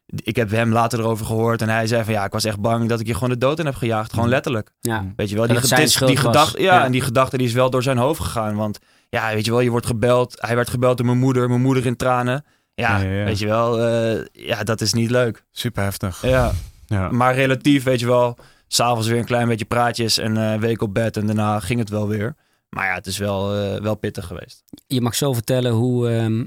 ik 0.06 0.36
heb 0.36 0.50
hem 0.50 0.72
later 0.72 0.98
erover 0.98 1.26
gehoord. 1.26 1.62
En 1.62 1.68
hij 1.68 1.86
zei 1.86 2.04
van 2.04 2.12
ja, 2.12 2.24
ik 2.24 2.32
was 2.32 2.44
echt 2.44 2.60
bang 2.60 2.88
dat 2.88 3.00
ik 3.00 3.06
je 3.06 3.14
gewoon 3.14 3.28
de 3.28 3.38
dood 3.38 3.58
in 3.58 3.66
heb 3.66 3.74
gejaagd. 3.74 4.12
Gewoon 4.12 4.28
letterlijk. 4.28 4.70
ja. 4.80 5.04
Weet 5.16 5.28
je 5.28 5.34
wel, 5.36 5.46
die, 5.46 5.60
die 5.60 5.76
was. 5.78 5.96
gedachte, 6.16 6.62
ja, 6.62 6.74
Ja. 6.74 6.84
en 6.84 6.92
die 6.92 7.00
gedachte 7.00 7.36
die 7.36 7.46
is 7.46 7.52
wel 7.52 7.70
door 7.70 7.82
zijn 7.82 7.98
hoofd 7.98 8.20
gegaan. 8.20 8.56
Want 8.56 8.78
ja, 9.14 9.34
weet 9.34 9.44
je 9.44 9.50
wel, 9.50 9.60
je 9.60 9.70
wordt 9.70 9.86
gebeld. 9.86 10.34
Hij 10.40 10.56
werd 10.56 10.70
gebeld 10.70 10.96
door 10.96 11.06
mijn 11.06 11.18
moeder, 11.18 11.48
mijn 11.48 11.60
moeder 11.60 11.86
in 11.86 11.96
tranen. 11.96 12.44
Ja, 12.74 12.98
Ja, 12.98 13.04
ja, 13.04 13.12
ja. 13.18 13.24
weet 13.24 13.38
je 13.38 13.46
wel, 13.46 13.80
eh, 13.82 14.24
ja, 14.32 14.62
dat 14.64 14.80
is 14.80 14.92
niet 14.92 15.10
leuk. 15.10 15.44
Super 15.50 15.82
heftig. 15.82 16.22
Ja, 16.22 16.52
Ja. 16.86 17.08
maar 17.10 17.34
relatief, 17.34 17.82
weet 17.84 18.00
je 18.00 18.06
wel, 18.06 18.38
s'avonds 18.68 19.06
weer 19.08 19.18
een 19.18 19.24
klein 19.24 19.48
beetje 19.48 19.64
praatjes 19.64 20.18
en 20.18 20.36
eh, 20.36 20.52
een 20.52 20.60
week 20.60 20.82
op 20.82 20.94
bed 20.94 21.16
en 21.16 21.26
daarna 21.26 21.60
ging 21.60 21.78
het 21.78 21.88
wel 21.88 22.08
weer. 22.08 22.34
Maar 22.68 22.86
ja, 22.86 22.94
het 22.94 23.06
is 23.06 23.18
wel, 23.18 23.54
eh, 23.56 23.80
wel 23.80 23.94
pittig 23.94 24.26
geweest. 24.26 24.64
Je 24.86 25.00
mag 25.00 25.14
zo 25.14 25.32
vertellen 25.32 25.72
hoe, 25.72 26.10
ehm, 26.10 26.44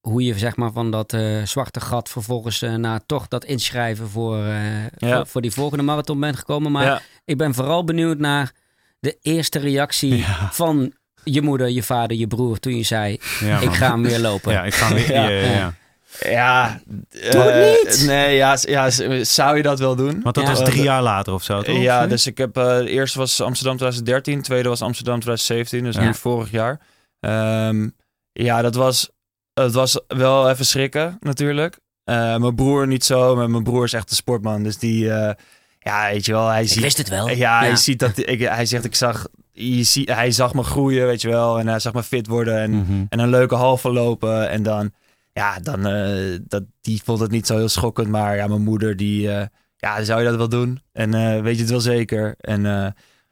hoe 0.00 0.22
je 0.24 0.38
zeg 0.38 0.56
maar, 0.56 0.72
van 0.72 0.90
dat 0.90 1.12
eh, 1.12 1.42
zwarte 1.42 1.80
gat 1.80 2.08
vervolgens 2.08 2.62
eh, 2.62 2.74
naar 2.74 3.06
toch 3.06 3.28
dat 3.28 3.44
inschrijven 3.44 4.08
voor, 4.08 4.36
eh, 4.44 4.82
Ja. 4.96 5.16
voor, 5.16 5.26
voor 5.26 5.42
die 5.42 5.50
volgende 5.52 5.84
marathon 5.84 6.20
bent 6.20 6.36
gekomen. 6.36 6.72
Maar 6.72 6.84
ja, 6.84 7.00
ik 7.24 7.36
ben 7.36 7.54
vooral 7.54 7.84
benieuwd 7.84 8.18
naar 8.18 8.52
de 9.00 9.18
eerste 9.22 9.58
reactie 9.58 10.16
Ja. 10.16 10.48
van 10.52 10.92
je 11.30 11.42
moeder, 11.42 11.68
je 11.68 11.82
vader, 11.82 12.16
je 12.16 12.26
broer 12.26 12.58
toen 12.58 12.76
je 12.76 12.82
zei: 12.82 13.18
Ja, 13.40 13.60
Ik 13.60 13.72
ga 13.72 13.90
hem 13.90 14.02
weer 14.02 14.18
lopen. 14.20 14.52
Ja, 14.52 14.64
ik 14.64 14.74
ga 14.74 14.94
weer. 14.94 15.12
Ja. 15.14 15.28
Ja, 15.28 15.38
ja, 15.40 15.52
ja. 15.52 15.74
Ja. 16.20 16.80
Doe 17.30 17.42
het 17.42 17.86
eh, 17.86 17.90
niet! 17.98 18.06
Nee, 18.06 18.36
ja, 18.36 18.56
ja, 18.60 18.90
zou 19.24 19.56
je 19.56 19.62
dat 19.62 19.78
wel 19.78 19.96
doen? 19.96 20.20
Want 20.22 20.34
dat 20.34 20.44
Ja. 20.44 20.50
was 20.50 20.64
drie 20.64 20.82
jaar 20.82 21.02
later 21.02 21.32
of 21.32 21.42
zo, 21.42 21.62
toch? 21.62 21.76
Ja, 21.78 22.06
dus 22.06 22.26
ik 22.26 22.38
heb... 22.38 22.56
eh, 22.56 22.76
de 22.78 22.88
eerste 22.90 23.18
was 23.18 23.40
Amsterdam 23.40 23.76
2013. 23.76 24.36
De 24.38 24.42
tweede 24.44 24.68
was 24.68 24.82
Amsterdam 24.82 25.20
2017. 25.20 25.84
Dus 25.84 25.94
Ja. 25.94 26.02
nu 26.02 26.14
vorig 26.14 26.50
jaar. 26.50 26.80
Ehm, 27.20 27.88
ja, 28.32 28.62
dat 28.62 28.74
was... 28.74 29.10
Het 29.54 29.72
was 29.72 30.00
wel 30.08 30.50
even 30.50 30.66
schrikken, 30.66 31.16
natuurlijk. 31.20 31.78
Eh, 32.04 32.36
mijn 32.36 32.54
broer 32.54 32.86
niet 32.86 33.04
zo. 33.04 33.36
Maar 33.36 33.50
mijn 33.50 33.62
broer 33.62 33.84
is 33.84 33.92
echt 33.92 34.10
een 34.10 34.16
sportman. 34.16 34.62
Dus 34.62 34.78
die... 34.78 35.10
eh, 35.12 35.34
ja, 35.78 36.08
weet 36.10 36.26
je 36.26 36.32
wel. 36.32 36.48
Hij 36.48 36.62
Ik 36.62 36.68
ziet... 36.68 36.82
wist 36.82 36.96
het 36.98 37.08
wel. 37.08 37.28
Ja, 37.30 37.58
hij 37.58 37.76
ziet 37.76 37.98
dat... 37.98 38.12
Ik, 38.16 38.40
hij 38.40 38.66
zegt, 38.66 38.84
ik 38.84 38.94
zag... 38.94 39.26
Je 39.58 40.02
hij 40.04 40.30
zag 40.30 40.54
me 40.54 40.62
groeien, 40.62 41.06
weet 41.06 41.20
je 41.20 41.28
wel. 41.28 41.58
En 41.58 41.68
hij 41.68 41.78
zag 41.78 41.92
me 41.92 42.02
fit 42.02 42.26
worden. 42.26 42.58
En 42.58 42.70
Mhm. 42.70 43.04
en 43.08 43.18
een 43.18 43.28
leuke 43.30 43.54
halve 43.54 43.90
lopen. 43.92 44.48
En 44.50 44.62
dan, 44.62 44.90
ja, 45.32 45.58
dan, 45.60 45.86
eh, 45.86 46.38
dat, 46.42 46.62
die 46.80 47.02
vond 47.04 47.20
het 47.20 47.30
niet 47.30 47.46
zo 47.46 47.56
heel 47.56 47.68
schokkend. 47.68 48.08
Maar 48.08 48.36
ja, 48.36 48.46
mijn 48.46 48.62
moeder, 48.62 48.96
die, 48.96 49.30
eh, 49.32 49.46
ja, 49.76 50.02
zou 50.04 50.20
je 50.22 50.28
dat 50.28 50.36
wel 50.36 50.48
doen? 50.48 50.80
En 50.92 51.14
eh, 51.14 51.40
weet 51.42 51.54
je 51.54 51.60
het 51.60 51.70
wel 51.70 51.80
zeker? 51.80 52.34
En, 52.38 52.66
eh, 52.66 52.86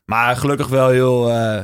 maar 0.04 0.37
gelukkig 0.37 0.68
wel 0.68 0.88
heel, 0.88 1.30
eh, 1.30 1.62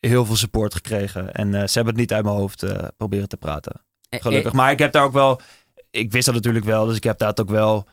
heel 0.00 0.24
veel 0.24 0.36
support 0.36 0.74
gekregen. 0.74 1.32
En 1.32 1.54
eh, 1.54 1.60
ze 1.66 1.72
hebben 1.74 1.92
het 1.92 1.96
niet 2.02 2.12
uit 2.12 2.24
mijn 2.24 2.36
hoofd 2.36 2.62
eh, 2.62 2.84
proberen 2.96 3.28
te 3.28 3.36
praten. 3.36 3.80
Gelukkig. 4.10 4.52
Maar 4.52 4.70
ik 4.70 4.78
heb 4.78 4.92
daar 4.92 5.04
ook 5.04 5.12
wel, 5.12 5.40
ik 5.90 6.12
wist 6.12 6.26
dat 6.26 6.34
natuurlijk 6.34 6.64
wel. 6.64 6.86
Dus 6.86 6.96
ik 6.96 7.04
heb 7.04 7.18
dat 7.18 7.40
ook 7.40 7.50
wel. 7.50 7.86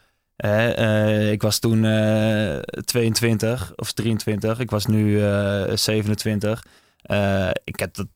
Eh, 0.50 1.32
ik 1.32 1.42
was 1.42 1.60
toen 1.60 1.86
eh 1.86 2.58
22 2.60 3.74
of 3.76 3.92
23. 3.92 4.60
Ik 4.60 4.70
was 4.72 4.86
nu 4.86 5.22
eh 5.24 5.76
27. 5.76 6.66
Eh, 7.02 7.50
ik 7.64 7.80
heb 7.80 7.94
dat 7.94 8.08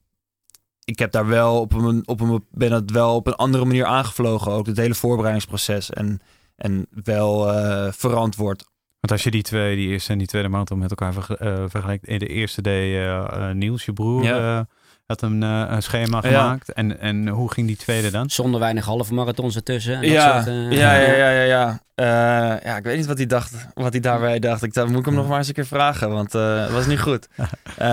ik 0.84 1.00
heb 1.00 1.12
daar 1.12 1.28
wel 1.28 1.60
op 1.60 1.74
een, 1.74 2.08
op 2.08 2.20
een, 2.22 2.46
ben 2.52 2.72
het 2.72 2.92
wel 2.92 3.16
op 3.16 3.28
een 3.28 3.36
andere 3.36 3.66
manier 3.66 3.86
aangevlogen. 3.86 4.52
Ook 4.52 4.66
het 4.66 4.78
hele 4.78 4.96
voorbereidingsproces. 4.96 5.90
En, 5.90 6.20
en 6.56 6.88
wel 7.04 7.52
eh, 7.54 7.92
verantwoord. 7.92 8.66
Want 9.00 9.12
als 9.12 9.24
je 9.24 9.32
die 9.32 9.42
twee, 9.42 9.76
die 9.76 9.88
eerste 9.88 10.12
en 10.12 10.18
die 10.18 10.28
tweede 10.28 10.48
marathon 10.48 10.78
met 10.80 10.90
elkaar 10.90 11.14
verge- 11.14 11.38
eh, 11.38 11.64
vergelijkt. 11.68 12.08
In 12.08 12.20
de 12.20 12.28
eerste 12.28 12.62
deed 12.62 12.94
eh, 12.96 13.18
eh, 13.50 13.56
Niels, 13.56 13.86
je 13.86 13.94
broer, 13.94 14.24
Ja. 14.24 14.68
Had 15.08 15.22
een, 15.22 15.44
eh, 15.44 15.64
een 15.68 15.84
schema 15.84 16.20
Ja. 16.24 16.42
gemaakt. 16.42 16.74
En, 16.74 17.00
en 17.00 17.28
hoe 17.28 17.52
ging 17.52 17.68
die 17.68 17.78
tweede 17.78 18.12
dan? 18.12 18.30
Zonder 18.30 18.60
weinig 18.60 18.86
halve 18.86 19.14
marathons 19.14 19.56
ertussen. 19.56 19.94
en 19.94 20.02
dat 20.02 20.10
Ja, 20.12 20.34
soort, 20.36 20.48
eh, 20.48 20.72
ja, 20.72 20.94
ja, 20.96 21.12
ja, 21.16 21.30
ja, 21.30 21.42
ja. 21.42 21.80
Eh, 21.96 22.64
ja, 22.64 22.78
ik 22.78 22.84
weet 22.84 22.98
niet 22.98 23.06
wat 23.06 23.18
hij 23.18 23.26
dacht, 23.26 23.54
wat 23.74 23.92
hij 23.92 24.02
daarbij 24.02 24.40
dacht. 24.40 24.64
Ik 24.64 24.74
dacht, 24.74 24.88
moet 24.90 25.00
ik 25.00 25.06
hem 25.06 25.14
nog 25.14 25.28
maar 25.28 25.38
eens 25.38 25.48
een 25.48 25.54
keer 25.54 25.66
vragen, 25.66 26.10
want 26.10 26.36
eh, 26.36 26.62
het 26.62 26.72
was 26.72 26.86
niet 26.88 27.00
goed. 27.00 27.28
Eh, 27.78 27.88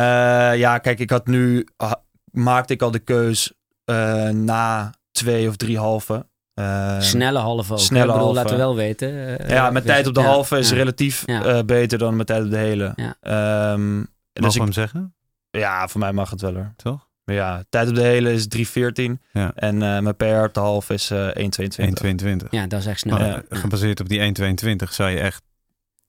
ja, 0.56 0.78
kijk, 0.78 0.98
ik 0.98 1.10
had 1.10 1.26
nu, 1.26 1.68
ah, 1.76 1.92
maakte 2.30 2.72
ik 2.72 2.82
al 2.82 2.90
de 2.90 2.98
keus 2.98 3.52
eh, 3.84 4.28
na 4.28 4.92
twee 5.12 5.48
of 5.48 5.56
drie 5.56 5.78
halve. 5.78 6.26
Eh, 6.54 7.00
Snelle 7.00 7.38
halve 7.38 7.72
ook. 7.72 7.78
snelle 7.78 8.04
ik 8.04 8.10
bedoel, 8.12 8.22
halve. 8.24 8.34
laten 8.40 8.50
we 8.50 8.56
wel 8.62 8.76
weten. 8.76 9.38
ja, 9.48 9.70
mijn 9.70 9.84
tijd 9.84 10.06
op 10.06 10.14
de 10.14 10.20
ja, 10.20 10.26
halve 10.26 10.58
is 10.58 10.70
ja. 10.70 10.76
relatief 10.76 11.22
Ja. 11.26 11.44
eh, 11.44 11.62
beter 11.64 11.98
dan 11.98 12.14
mijn 12.14 12.26
tijd 12.26 12.44
op 12.44 12.50
de 12.50 12.56
hele. 12.56 12.92
Ja. 12.96 13.14
Ehm, 13.20 13.72
en 13.98 14.08
Mag 14.32 14.44
dus 14.44 14.54
ik, 14.54 14.60
hem 14.62 14.72
zeggen? 14.72 15.14
ja, 15.50 15.88
voor 15.88 16.00
mij 16.00 16.12
mag 16.12 16.30
het 16.30 16.40
wel 16.40 16.54
hoor. 16.54 16.72
Toch? 16.76 17.03
Maar 17.24 17.34
ja, 17.34 17.64
tijd 17.68 17.88
op 17.88 17.94
de 17.94 18.02
hele 18.02 18.32
is 18.32 18.46
3.14 18.48 19.18
Ja. 19.32 19.52
en 19.54 19.82
eh, 19.82 19.98
mijn 19.98 20.16
PR 20.16 20.24
op 20.24 20.54
de 20.54 20.60
halve 20.60 20.94
is 20.94 21.10
eh 21.10 21.28
1.22. 21.28 21.84
1,22. 21.84 22.48
Ja, 22.50 22.66
dat 22.66 22.80
is 22.80 22.86
echt 22.86 22.98
snel. 23.00 23.18
Maar, 23.18 23.26
Ja. 23.26 23.42
eh, 23.48 23.58
Gebaseerd 23.58 24.00
op 24.00 24.08
die 24.08 24.20
1,22 24.20 24.92
zou 24.92 25.10
je 25.10 25.18
echt... 25.18 25.42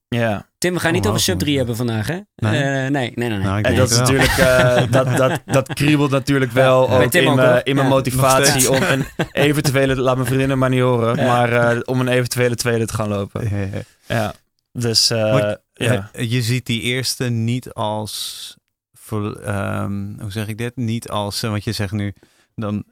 Ja. 0.08 0.48
Tim, 0.58 0.74
we 0.74 0.80
gaan 0.80 0.94
niet 0.94 1.08
over 1.08 1.20
sub 1.20 1.40
3 1.40 1.58
moeten. 1.58 1.76
hebben 1.76 1.96
vandaag, 2.06 2.08
hè? 2.08 2.50
Nee? 2.50 2.64
Eh, 2.64 2.72
nee, 2.72 2.90
nee, 2.92 3.12
nee. 3.16 3.30
nee. 3.30 3.38
Nou, 3.40 3.58
ik 3.60 3.66
En 3.66 3.76
denk 3.76 3.88
dat 3.90 3.92
is 3.92 3.98
het 3.98 4.10
wel. 4.10 4.18
natuurlijk, 4.18 4.38
eh, 4.38 4.92
dat, 5.04 5.18
dat, 5.18 5.42
dat 5.46 5.74
kriebelt 5.74 6.12
natuurlijk 6.12 6.52
wel 6.52 6.90
ook 6.90 7.14
in, 7.14 7.28
ook, 7.28 7.36
mijn- 7.36 7.48
hoor. 7.50 7.62
in 7.64 7.76
mijn 7.76 7.88
Ja. 7.88 7.94
Nog 7.94 8.04
motivatie 8.04 8.70
om 8.72 8.82
een 8.82 9.06
eventuele, 9.32 9.96
laat 9.96 10.16
mijn 10.16 10.28
vriendinnen 10.28 10.58
maar 10.58 10.70
niet 10.70 10.82
horen, 10.82 11.16
Ja. 11.16 11.26
maar 11.26 11.52
eh, 11.76 11.80
om 11.86 12.00
een 12.00 12.08
eventuele 12.08 12.56
tweede 12.56 12.86
te 12.86 12.94
gaan 12.94 13.08
lopen. 13.10 13.50
Ja, 13.50 13.58
ja. 13.74 13.82
Ja, 14.08 14.34
dus 14.72 15.10
Maar- 15.10 15.58
ja. 15.74 16.10
Je 16.18 16.42
ziet 16.42 16.66
die 16.66 16.82
eerste 16.82 17.30
niet 17.30 17.74
als, 17.74 18.56
voor, 19.06 19.36
ehm, 19.36 20.20
hoe 20.20 20.32
zeg 20.32 20.48
ik 20.48 20.58
dit? 20.58 20.76
Niet 20.76 21.10
als, 21.10 21.44
eh, 21.44 21.50
want 21.50 21.64
je 21.64 21.72
zegt 21.72 21.92
nu 21.92 22.14
dan 22.56 22.84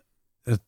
het, 0.44 0.62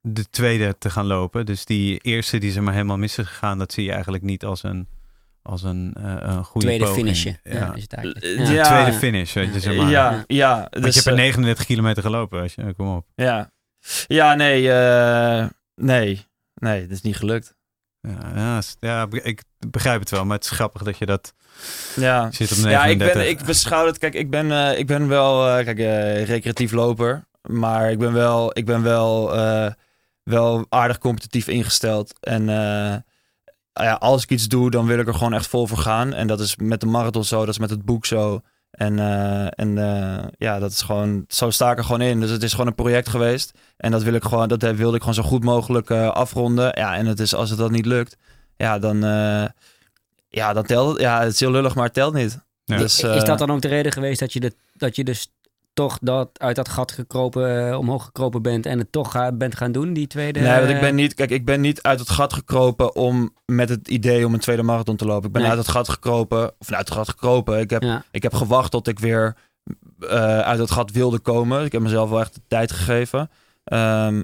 de 0.00 0.30
tweede 0.30 0.78
te 0.78 0.90
gaan 0.90 1.06
lopen. 1.06 1.46
Dus 1.46 1.64
die 1.64 1.98
eerste 1.98 2.38
die 2.38 2.50
ze 2.50 2.60
maar 2.60 2.72
helemaal 2.72 2.96
mis 2.98 3.18
is 3.18 3.26
gegaan, 3.26 3.58
dat 3.58 3.72
zie 3.72 3.84
je 3.84 3.92
eigenlijk 3.92 4.22
niet 4.22 4.44
als 4.44 4.62
een, 4.62 4.88
als 5.42 5.62
een, 5.62 5.94
eh, 5.96 6.16
een 6.20 6.44
goede 6.44 6.66
Tweede 6.66 6.84
poging. 6.84 7.02
finishje. 7.06 7.38
Ja. 7.44 7.52
Ja. 7.54 7.74
is 7.74 7.82
het 7.82 7.92
eigenlijk. 7.92 8.24
Eh, 8.24 8.46
Ja. 8.46 8.52
ja. 8.52 8.64
Tweede 8.64 8.92
finish, 8.98 9.32
weet 9.32 9.54
je, 9.54 9.60
zeg 9.60 9.76
maar. 9.76 9.90
ja, 9.90 10.24
ja, 10.26 10.56
Want 10.70 10.84
dus, 10.84 10.94
je 10.94 11.00
hebt 11.00 11.06
er 11.06 11.12
eh, 11.12 11.18
39 11.18 11.64
kilometer 11.64 12.02
gelopen, 12.02 12.40
weet 12.40 12.52
je. 12.52 12.74
Kom 12.74 12.96
op. 12.96 13.06
ja. 13.14 13.50
ja, 14.06 14.34
nee, 14.34 14.72
eh, 14.72 15.46
nee, 15.74 16.26
nee, 16.54 16.80
dat 16.82 16.90
is 16.90 17.02
niet 17.02 17.16
gelukt. 17.16 17.56
Ja, 18.00 18.62
ja, 18.80 19.06
ik 19.10 19.42
begrijp 19.68 20.00
het 20.00 20.10
wel, 20.10 20.24
maar 20.24 20.36
het 20.36 20.44
is 20.44 20.50
grappig 20.50 20.82
dat 20.82 20.98
je 20.98 21.06
dat 21.06 21.34
Ja, 21.96 22.30
zit 22.30 22.52
op 22.52 22.56
Ja, 22.56 22.84
39. 22.84 23.06
ik, 23.06 23.14
ben, 23.14 23.28
ik 23.28 23.44
beschouw 23.44 23.86
het. 23.86 23.98
Kijk, 23.98 24.14
ik 24.14 24.30
ben, 24.30 24.52
eh, 24.52 24.78
ik 24.78 24.86
ben 24.86 25.08
wel 25.08 25.48
eh, 25.48 25.64
kijk, 25.64 25.78
eh, 25.78 26.24
recreatief 26.24 26.72
loper. 26.72 27.24
Maar 27.42 27.90
ik 27.90 27.98
ben 27.98 28.12
wel, 28.12 28.58
ik 28.58 28.66
ben 28.66 28.82
wel, 28.82 29.30
wel 30.22 30.66
aardig 30.68 30.98
competitief 30.98 31.48
ingesteld. 31.48 32.14
En 32.20 32.44
ja, 33.72 33.92
als 33.98 34.22
ik 34.22 34.30
iets 34.30 34.48
doe, 34.48 34.70
dan 34.70 34.86
wil 34.86 34.98
ik 34.98 35.06
er 35.06 35.14
gewoon 35.14 35.34
echt 35.34 35.46
vol 35.46 35.66
voor 35.66 35.78
gaan. 35.78 36.14
En 36.14 36.26
dat 36.26 36.40
is 36.40 36.56
met 36.56 36.80
de 36.80 36.86
marathon 36.86 37.24
zo, 37.24 37.38
dat 37.38 37.48
is 37.48 37.58
met 37.58 37.70
het 37.70 37.84
boek 37.84 38.06
zo. 38.06 38.40
En, 38.70 38.98
en 39.54 39.74
ja, 40.38 40.58
dat 40.58 40.70
is 40.70 40.82
gewoon, 40.82 41.24
zo 41.28 41.50
sta 41.50 41.70
ik 41.70 41.78
er 41.78 41.84
gewoon 41.84 42.00
in. 42.00 42.20
Dus 42.20 42.30
het 42.30 42.42
is 42.42 42.50
gewoon 42.50 42.66
een 42.66 42.74
project 42.74 43.08
geweest. 43.08 43.58
En 43.76 43.90
dat 43.90 44.02
wil 44.02 44.14
ik 44.14 44.24
gewoon, 44.24 44.48
dat 44.48 44.62
wilde 44.62 44.96
ik 44.96 45.00
gewoon 45.00 45.14
zo 45.14 45.22
goed 45.22 45.44
mogelijk 45.44 45.90
afronden. 45.90 46.72
Ja, 46.74 46.96
en 46.96 47.06
het 47.06 47.20
is, 47.20 47.34
als 47.34 47.50
het 47.50 47.58
dat 47.58 47.70
niet 47.70 47.86
lukt, 47.86 48.16
ja, 48.56 48.78
dan, 48.78 49.02
ja, 50.34 50.52
dan 50.52 50.62
telt 50.64 50.92
het. 50.92 51.00
Ja, 51.00 51.20
het 51.22 51.32
is 51.32 51.40
heel 51.40 51.50
lullig, 51.50 51.74
maar 51.74 51.84
het 51.84 51.94
telt 51.94 52.14
niet. 52.14 52.38
Ja. 52.64 52.76
Dus, 52.76 53.00
is 53.02 53.20
eh, 53.20 53.24
dat 53.24 53.38
dan 53.38 53.50
ook 53.50 53.60
de 53.60 53.68
reden 53.68 53.92
geweest 53.92 54.20
dat 54.20 54.32
je, 54.32 54.40
de, 54.40 54.52
dat 54.74 54.96
je 54.96 55.04
dus 55.04 55.32
toch 55.72 55.98
dat, 56.00 56.28
uit 56.38 56.56
dat 56.56 56.68
gat 56.68 56.92
gekropen, 56.92 57.68
eh, 57.70 57.78
omhoog 57.78 58.04
gekropen 58.04 58.42
bent 58.42 58.66
en 58.66 58.78
het 58.78 58.92
toch 58.92 59.10
ga- 59.10 59.32
bent 59.32 59.56
gaan 59.56 59.72
doen, 59.72 59.92
die 59.92 60.06
tweede? 60.06 60.40
Nee, 60.40 60.56
want 60.58 60.68
ik 60.68 60.74
eh, 60.74 60.80
ben 60.80 60.94
niet, 60.94 61.14
kijk, 61.14 61.30
ik 61.30 61.44
ben 61.44 61.60
niet 61.60 61.82
uit 61.82 61.98
het 61.98 62.10
gat 62.10 62.32
gekropen 62.32 62.94
om 62.96 63.34
met 63.46 63.68
het 63.68 63.88
idee 63.88 64.26
om 64.26 64.34
een 64.34 64.40
tweede 64.40 64.62
marathon 64.62 64.96
te 64.96 65.04
lopen. 65.04 65.26
Ik 65.26 65.32
ben 65.32 65.42
Nee. 65.42 65.50
uit 65.50 65.60
het 65.60 65.68
gat 65.68 65.88
gekropen, 65.88 66.52
of 66.58 66.72
uit 66.72 66.88
het 66.88 66.96
gat 66.96 67.08
gekropen. 67.08 67.58
Ik 67.60 67.70
heb, 67.70 67.82
Ja. 67.82 68.04
ik 68.10 68.22
heb 68.22 68.34
gewacht 68.34 68.70
tot 68.70 68.88
ik 68.88 68.98
weer 68.98 69.36
eh, 70.00 70.38
uit 70.38 70.58
het 70.58 70.70
gat 70.70 70.90
wilde 70.90 71.18
komen. 71.18 71.64
Ik 71.64 71.72
heb 71.72 71.82
mezelf 71.82 72.10
wel 72.10 72.20
echt 72.20 72.34
de 72.34 72.40
tijd 72.48 72.72
gegeven. 72.72 73.30
Ehm, 73.64 74.22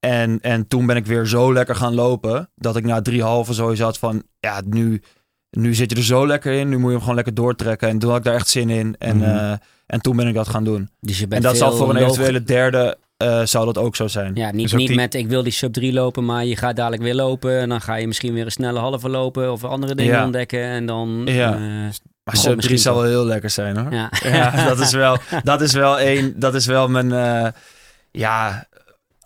en, 0.00 0.40
en 0.40 0.68
toen 0.68 0.86
ben 0.86 0.96
ik 0.96 1.06
weer 1.06 1.26
zo 1.26 1.52
lekker 1.52 1.74
gaan 1.76 1.94
lopen 1.94 2.50
dat 2.54 2.76
ik 2.76 2.84
na 2.84 3.02
drie 3.02 3.22
halve 3.22 3.54
sowieso 3.54 3.84
had 3.84 3.98
van, 3.98 4.22
ja, 4.40 4.62
nu, 4.66 5.02
nu 5.50 5.74
zit 5.74 5.90
je 5.90 5.96
er 5.96 6.02
zo 6.04 6.26
lekker 6.26 6.52
in. 6.52 6.68
Nu 6.68 6.76
moet 6.76 6.84
je 6.86 6.90
hem 6.90 7.00
gewoon 7.00 7.14
lekker 7.14 7.34
doortrekken. 7.34 7.88
En 7.88 7.98
toen 7.98 8.08
had 8.08 8.18
ik 8.18 8.24
daar 8.24 8.34
echt 8.34 8.48
zin 8.48 8.70
in. 8.70 8.96
En, 8.98 9.16
Mhm. 9.16 9.26
eh, 9.28 9.52
en 9.86 10.00
toen 10.00 10.16
ben 10.16 10.26
ik 10.28 10.34
dat 10.34 10.48
gaan 10.48 10.64
doen. 10.64 10.88
Dus 11.00 11.16
je 11.16 11.22
En 11.22 11.28
bent 11.28 11.42
dat 11.42 11.56
zal 11.56 11.72
voor 11.72 11.90
een 11.90 11.96
eventuele 11.96 12.42
derde, 12.42 12.96
eh, 13.16 13.44
zou 13.44 13.64
dat 13.66 13.78
ook 13.78 13.96
zo 13.96 14.06
zijn. 14.08 14.34
Ja, 14.34 14.50
niet, 14.50 14.62
Dus 14.62 14.72
niet 14.72 14.88
die- 14.88 14.96
met 14.96 15.14
ik 15.14 15.28
wil 15.28 15.42
die 15.42 15.52
sub 15.52 15.72
3 15.72 15.92
lopen, 15.92 16.24
maar 16.24 16.44
je 16.44 16.56
gaat 16.56 16.76
dadelijk 16.76 17.02
weer 17.02 17.14
lopen. 17.14 17.58
En 17.60 17.68
dan 17.68 17.80
ga 17.80 17.94
je 17.94 18.06
misschien 18.06 18.34
weer 18.34 18.44
een 18.44 18.50
snelle 18.50 18.78
halve 18.78 19.08
lopen 19.08 19.52
of 19.52 19.64
andere 19.64 19.94
dingen 19.94 20.14
Ja. 20.14 20.24
ontdekken. 20.24 20.62
En 20.62 20.86
dan... 20.86 21.22
Ja. 21.24 21.52
eh, 21.54 21.60
Maar 21.60 22.36
sub 22.36 22.42
3 22.42 22.56
misschien 22.56 22.78
zou 22.78 22.94
toch. 22.94 23.04
wel 23.04 23.12
heel 23.12 23.24
lekker 23.24 23.50
zijn 23.50 23.76
hoor. 23.78 23.92
ja. 23.92 24.10
Ja, 24.22 24.66
dat 24.68 24.78
is 24.80 24.92
wel, 24.92 25.16
dat 25.42 25.60
is 25.60 25.72
wel 25.72 25.98
één, 25.98 26.40
dat 26.40 26.54
is 26.54 26.66
wel 26.66 26.88
mijn, 26.88 27.12
eh, 27.12 27.46
ja, 28.10 28.66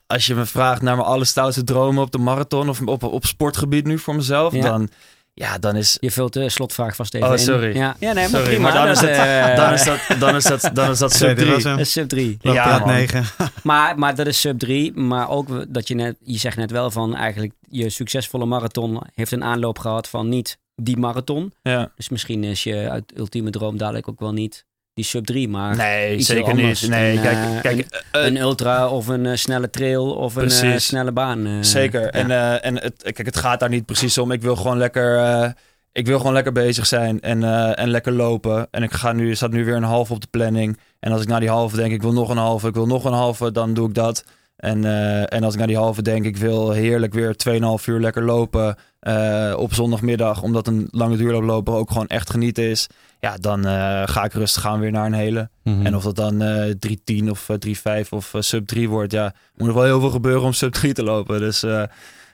als 0.06 0.26
je 0.26 0.35
me 0.35 0.46
vraagt 0.46 0.82
naar 0.82 0.96
mijn 0.96 1.08
allerstoutste 1.08 1.64
dromen 1.64 2.02
op 2.02 2.11
de 2.11 2.18
marathon 2.18 2.68
of 2.68 2.80
op, 2.80 3.02
op 3.02 3.24
sportgebied 3.26 3.87
nu 3.87 3.98
voor 3.98 4.14
mezelf, 4.14 4.52
Ja. 4.54 4.61
dan, 4.62 4.88
ja, 5.35 5.59
dan 5.59 5.77
is, 5.77 5.97
Je 6.01 6.11
vult 6.11 6.33
de 6.33 6.49
slotvraag 6.49 6.97
vast 6.97 7.14
even 7.14 7.27
Oh, 7.29 7.33
in. 7.33 7.38
sorry. 7.38 7.77
Ja, 7.77 7.97
ja 7.99 8.12
nee, 8.12 8.29
maar 8.29 8.29
sorry, 8.40 8.45
prima. 8.45 8.62
maar 8.62 8.73
dan 8.73 8.88
is 8.88 9.01
het, 9.01 9.11
eh, 9.11 9.57
dan 9.57 9.73
is 9.73 9.85
dat, 9.85 9.99
dan 10.18 10.35
is 10.37 10.45
dat, 10.45 10.71
dan 10.75 10.90
is 10.90 10.99
dat 10.99 11.12
sub 11.16 11.27
Nee, 11.27 11.35
dit 11.35 11.45
3. 11.45 11.55
was 11.55 11.62
hem. 11.64 11.77
dat 11.77 11.87
is 11.87 11.92
sub 11.92 12.09
3. 12.09 12.38
Loop 12.40 12.55
Ja, 12.55 12.64
plaat 12.64 12.81
man. 12.87 12.95
9. 12.95 13.25
Maar, 13.62 13.99
maar 13.99 14.14
dat 14.14 14.27
is 14.27 14.40
sub 14.40 14.59
3. 14.59 14.92
Maar 14.92 15.29
ook 15.29 15.75
dat 15.75 15.88
je 15.88 15.95
net, 15.95 16.16
je 16.25 16.38
zegt 16.38 16.57
net 16.57 16.71
wel 16.71 16.90
van 16.90 17.16
eigenlijk 17.16 17.53
je 17.71 17.88
succesvolle 17.90 18.45
marathon 18.47 19.01
heeft 19.14 19.33
een 19.33 19.45
aanloop 19.45 19.79
gehad 19.79 20.09
van 20.09 20.29
niet 20.29 20.59
die 20.75 20.97
marathon. 20.97 21.53
Ja. 21.62 21.92
Dus 21.97 22.09
misschien 22.09 22.45
is 22.45 22.62
je 22.62 22.90
uit 22.90 23.12
ultieme 23.16 23.51
droom 23.51 23.77
dadelijk 23.77 24.09
ook 24.09 24.21
wel 24.21 24.33
niet 24.33 24.64
die 24.94 25.05
sub 25.05 25.24
3, 25.26 25.48
maar 25.48 25.76
Nee, 25.76 26.20
zeker 26.20 26.55
niet. 26.55 26.88
Nee, 26.88 27.16
Een, 27.16 27.22
kijk, 27.22 27.37
eh, 27.37 27.61
kijk 27.61 28.05
eh, 28.11 28.24
een 28.24 28.37
ultra 28.37 28.88
of 28.88 29.07
een 29.07 29.26
eh, 29.26 29.37
snelle 29.37 29.70
trail 29.70 30.11
of 30.14 30.35
een 30.37 30.50
eh, 30.50 30.76
snelle 30.78 31.12
baan. 31.12 31.46
eh, 31.46 31.52
Zeker. 31.61 32.00
ja. 32.02 32.11
En, 32.11 32.31
eh, 32.31 32.64
en 32.64 32.74
het, 32.83 33.02
kijk, 33.02 33.26
het 33.26 33.37
gaat 33.37 33.61
daar 33.61 33.68
niet 33.68 33.87
precies 33.87 34.18
om. 34.18 34.31
Ik 34.33 34.42
wil 34.42 34.57
gewoon 34.57 34.78
lekker, 34.78 35.18
eh, 35.18 35.50
ik 35.92 36.07
wil 36.07 36.18
gewoon 36.18 36.33
lekker 36.33 36.52
bezig 36.52 36.87
zijn 36.87 37.20
en, 37.20 37.42
eh, 37.44 37.78
en 37.78 37.88
lekker 37.90 38.12
lopen. 38.12 38.68
En 38.70 38.83
ik 38.83 38.92
ga 38.92 39.12
nu, 39.12 39.31
er 39.31 39.37
staat 39.37 39.50
nu 39.50 39.64
weer 39.64 39.76
een 39.76 39.83
half 39.83 40.11
op 40.11 40.20
de 40.20 40.26
planning. 40.31 40.78
En 41.00 41.12
als 41.12 41.22
ik 41.22 41.28
na 41.28 41.38
die 41.38 41.48
halve 41.48 41.76
denk, 41.76 41.92
ik 41.92 42.02
wil 42.02 42.12
nog 42.12 42.28
een 42.31 42.37
halve, 42.37 42.68
ik 42.68 42.74
wil 42.74 42.87
nog 42.87 43.05
een 43.05 43.12
halve, 43.12 43.52
dan 43.52 43.74
doe 43.74 43.88
ik 43.88 43.94
dat. 43.94 44.24
En, 44.62 44.85
eh, 44.85 45.33
en 45.33 45.44
als 45.44 45.53
ik 45.53 45.59
naar 45.59 45.68
die 45.68 45.77
halve 45.77 46.03
denk, 46.03 46.25
ik 46.25 46.37
wil 46.37 46.70
heerlijk 46.70 47.14
weer 47.14 47.37
2,5 47.37 47.87
uur 47.87 48.01
lekker 48.01 48.25
lopen 48.25 48.77
eh, 49.01 49.55
op 49.57 49.75
zondagmiddag. 49.75 50.42
Omdat 50.42 50.66
een 50.66 50.88
lange 50.90 51.16
duurlooplopen 51.16 51.75
ook 51.75 51.90
gewoon 51.90 52.07
echt 52.07 52.31
genieten 52.31 52.64
is. 52.64 52.87
Ja, 53.20 53.37
dan 53.37 53.66
eh, 53.66 54.03
ga 54.05 54.25
ik 54.25 54.33
rustig 54.33 54.62
gaan 54.62 54.81
weer 54.81 54.90
naar 54.90 55.07
een 55.07 55.12
hele. 55.12 55.51
Mhm. 55.64 55.87
En 55.87 55.96
of 55.96 56.03
dat 56.03 56.16
dan 56.16 56.42
eh 56.42 56.75
3.10 56.79 57.31
of 57.31 57.48
eh, 57.48 58.03
3.5 58.03 58.09
of 58.11 58.35
sub 58.38 58.66
3 58.66 58.88
wordt, 58.88 59.12
ja, 59.12 59.35
moet 59.57 59.68
er 59.68 59.75
wel 59.75 59.85
heel 59.85 60.01
veel 60.01 60.11
gebeuren 60.11 60.42
om 60.42 60.53
sub 60.53 60.72
3 60.72 60.92
te 60.92 61.03
lopen. 61.03 61.40
Dus, 61.40 61.64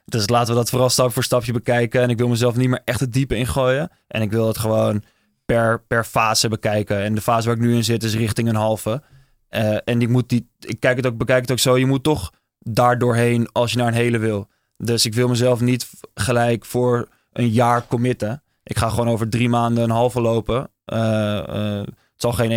dus 0.05 0.29
laten 0.29 0.53
we 0.53 0.59
dat 0.59 0.71
vooral 0.71 0.91
stap 0.91 1.13
voor 1.13 1.25
stapje 1.25 1.53
bekijken. 1.53 2.03
En 2.03 2.11
ik 2.11 2.19
wil 2.19 2.29
mezelf 2.29 2.57
niet 2.57 2.69
meer 2.69 2.83
echt 2.85 3.01
het 3.01 3.13
diepe 3.13 3.37
ingooien. 3.37 3.91
En 4.09 4.23
ik 4.23 4.31
wil 4.31 4.47
het 4.47 4.59
gewoon 4.59 5.03
per, 5.45 5.83
per 5.87 6.05
fase 6.05 6.49
bekijken. 6.49 7.03
En 7.03 7.15
de 7.15 7.21
fase 7.21 7.47
waar 7.47 7.57
ik 7.57 7.63
nu 7.63 7.75
in 7.75 7.85
zit 7.85 8.03
is 8.03 8.15
richting 8.15 8.49
een 8.49 8.55
halve. 8.55 9.03
Eh, 9.49 9.77
en 9.85 10.03
ik, 10.03 10.09
moet 10.09 10.29
die, 10.29 10.51
ik 10.61 10.81
kijk 10.81 10.97
het 10.97 11.07
ook, 11.07 11.17
bekijk 11.17 11.41
het 11.41 11.51
ook 11.51 11.59
zo, 11.59 11.77
je 11.79 11.87
moet 11.87 12.03
toch 12.03 12.33
daar 12.59 12.99
doorheen 12.99 13.49
als 13.53 13.73
je 13.73 13.79
naar 13.79 13.87
een 13.87 13.93
hele 13.95 14.19
wil. 14.19 14.49
Dus 14.77 15.07
ik 15.07 15.15
wil 15.15 15.29
mezelf 15.29 15.61
niet 15.61 15.91
gelijk 16.15 16.65
voor 16.65 17.09
een 17.33 17.49
jaar 17.49 17.87
committen. 17.87 18.43
Ik 18.63 18.79
ga 18.79 18.89
gewoon 18.89 19.09
over 19.09 19.29
drie 19.29 19.49
maanden 19.49 19.85
een 19.85 19.91
halve 19.91 20.21
lopen. 20.21 20.71
Eh, 20.85 21.39
eh, 21.39 21.81
het 21.87 22.27
zal 22.27 22.33
geen 22.33 22.51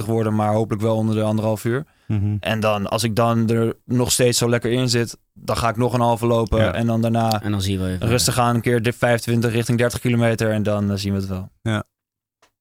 1,22 0.00 0.04
worden, 0.06 0.34
maar 0.34 0.52
hopelijk 0.52 0.82
wel 0.82 0.96
onder 0.96 1.14
de 1.14 1.22
anderhalf 1.22 1.64
uur. 1.64 1.84
Mhm. 2.06 2.36
En 2.40 2.60
dan, 2.60 2.86
als 2.86 3.02
ik 3.02 3.16
dan 3.16 3.48
er 3.50 3.76
nog 3.84 4.12
steeds 4.12 4.38
zo 4.38 4.48
lekker 4.48 4.70
in 4.72 4.88
zit, 4.88 5.18
dan 5.32 5.56
ga 5.56 5.68
ik 5.68 5.76
nog 5.76 5.92
een 5.92 6.00
halve 6.00 6.26
lopen. 6.26 6.58
Ja. 6.58 6.72
En 6.74 6.86
dan 6.86 7.00
daarna 7.02 7.42
En 7.42 7.50
dan 7.50 7.62
zien 7.62 7.80
we 7.80 7.88
even. 7.88 8.08
rustig 8.08 8.38
aan, 8.38 8.54
een 8.54 8.60
keer 8.60 8.82
de 8.82 8.92
25 8.92 9.52
richting 9.52 9.78
30 9.78 10.00
kilometer. 10.00 10.50
En 10.50 10.62
dan 10.62 10.98
zien 10.98 11.12
we 11.12 11.18
het 11.18 11.28
wel. 11.28 11.50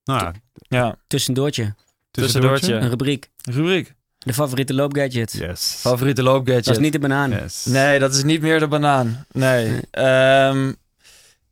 Nou, 0.04 0.34
Ja, 0.54 0.96
Tussendoortje. 1.08 1.76
Tussendoortje. 2.22 2.74
Een 2.74 2.90
rubriek. 2.90 3.30
Rubriek. 3.52 3.96
De 4.18 4.34
favoriete 4.34 4.74
loopgadget. 4.74 5.32
Yes. 5.32 5.76
Favoriete 5.80 6.24
loopgadget. 6.24 6.66
Dat 6.66 6.74
is 6.76 6.82
niet 6.82 6.92
de 6.92 7.00
banaan. 7.00 7.30
Yes. 7.30 7.66
Nee, 7.66 8.00
dat 8.00 8.14
is 8.14 8.24
niet 8.24 8.42
meer 8.42 8.60
de 8.60 8.68
banaan. 8.68 9.26
Nee. 9.32 9.80
Ehm, 9.92 10.74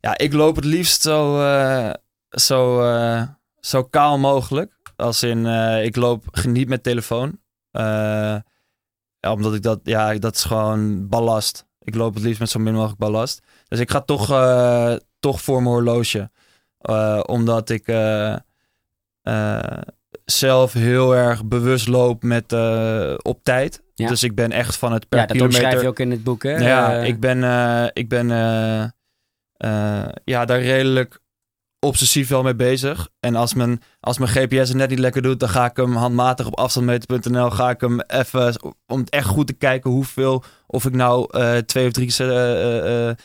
ja, 0.00 0.18
ik 0.18 0.32
loop 0.32 0.56
het 0.56 0.64
liefst 0.64 1.02
zo, 1.02 1.40
eh, 1.42 1.90
zo, 2.30 2.82
eh, 2.82 3.22
zo 3.60 3.84
kaal 3.84 4.18
mogelijk. 4.18 4.72
Als 4.96 5.22
in, 5.22 5.46
eh, 5.46 5.84
ik 5.84 5.96
loop 5.96 6.24
geniet 6.32 6.68
met 6.68 6.82
telefoon. 6.82 7.38
Eh, 7.70 8.36
ja, 9.20 9.32
omdat 9.32 9.54
ik 9.54 9.62
dat, 9.62 9.80
ja, 9.82 10.14
dat 10.14 10.34
is 10.34 10.44
gewoon 10.44 11.08
ballast. 11.08 11.66
Ik 11.82 11.94
loop 11.94 12.14
het 12.14 12.22
liefst 12.22 12.40
met 12.40 12.50
zo 12.50 12.58
min 12.58 12.74
mogelijk 12.74 12.98
ballast. 12.98 13.40
Dus 13.68 13.78
ik 13.80 13.90
ga 13.90 14.00
toch, 14.00 14.30
eh, 14.30 14.94
toch 15.20 15.40
voor 15.42 15.62
mijn 15.62 15.74
horloge. 15.74 16.30
Eh, 16.80 17.20
omdat 17.26 17.70
ik 17.70 17.88
eh, 17.88 18.32
eh, 19.22 19.80
zelf 20.26 20.72
heel 20.72 21.14
erg 21.16 21.44
bewust 21.44 21.88
loop 21.88 22.22
met, 22.22 22.52
eh, 22.52 23.14
op 23.22 23.40
tijd. 23.42 23.82
Ja. 23.94 24.08
Dus 24.08 24.22
ik 24.22 24.34
ben 24.34 24.52
echt 24.52 24.76
van 24.76 24.92
het 24.92 25.08
per 25.08 25.18
Ja, 25.18 25.26
dat 25.26 25.36
kilometer... 25.36 25.60
omschrijf 25.62 25.82
je 25.84 25.88
ook 25.88 25.98
in 25.98 26.10
het 26.10 26.24
boek, 26.24 26.42
hè? 26.42 26.50
Ja, 26.56 26.98
Eh, 27.00 27.06
ik 27.06 27.20
ben, 27.20 27.44
eh, 27.44 27.84
ik 27.92 28.08
ben 28.08 28.28
ja, 30.24 30.44
daar 30.44 30.60
redelijk 30.60 31.20
obsessief 31.80 32.28
wel 32.28 32.42
mee 32.42 32.54
bezig. 32.54 33.08
En 33.20 33.34
als 33.34 33.54
mijn, 33.54 33.82
als 34.00 34.18
mijn 34.18 34.30
GPS 34.30 34.68
het 34.68 34.76
net 34.76 34.88
niet 34.90 34.98
lekker 34.98 35.22
doet, 35.22 35.40
dan 35.40 35.48
ga 35.48 35.64
ik 35.70 35.76
hem 35.76 35.94
handmatig 35.94 36.46
op 36.46 36.58
afstandmeter.nl 36.58 37.50
ga 37.50 37.70
ik 37.70 37.80
hem 37.80 38.00
even 38.00 38.60
om 38.86 38.98
het 39.00 39.10
echt 39.10 39.26
goed 39.26 39.46
te 39.46 39.52
kijken 39.52 39.90
hoeveel 39.90 40.44
of 40.66 40.84
ik 40.84 40.92
nou 40.94 41.28
twee 41.64 41.86
of 41.86 41.92
drie 41.92 42.10
se- 42.10 43.16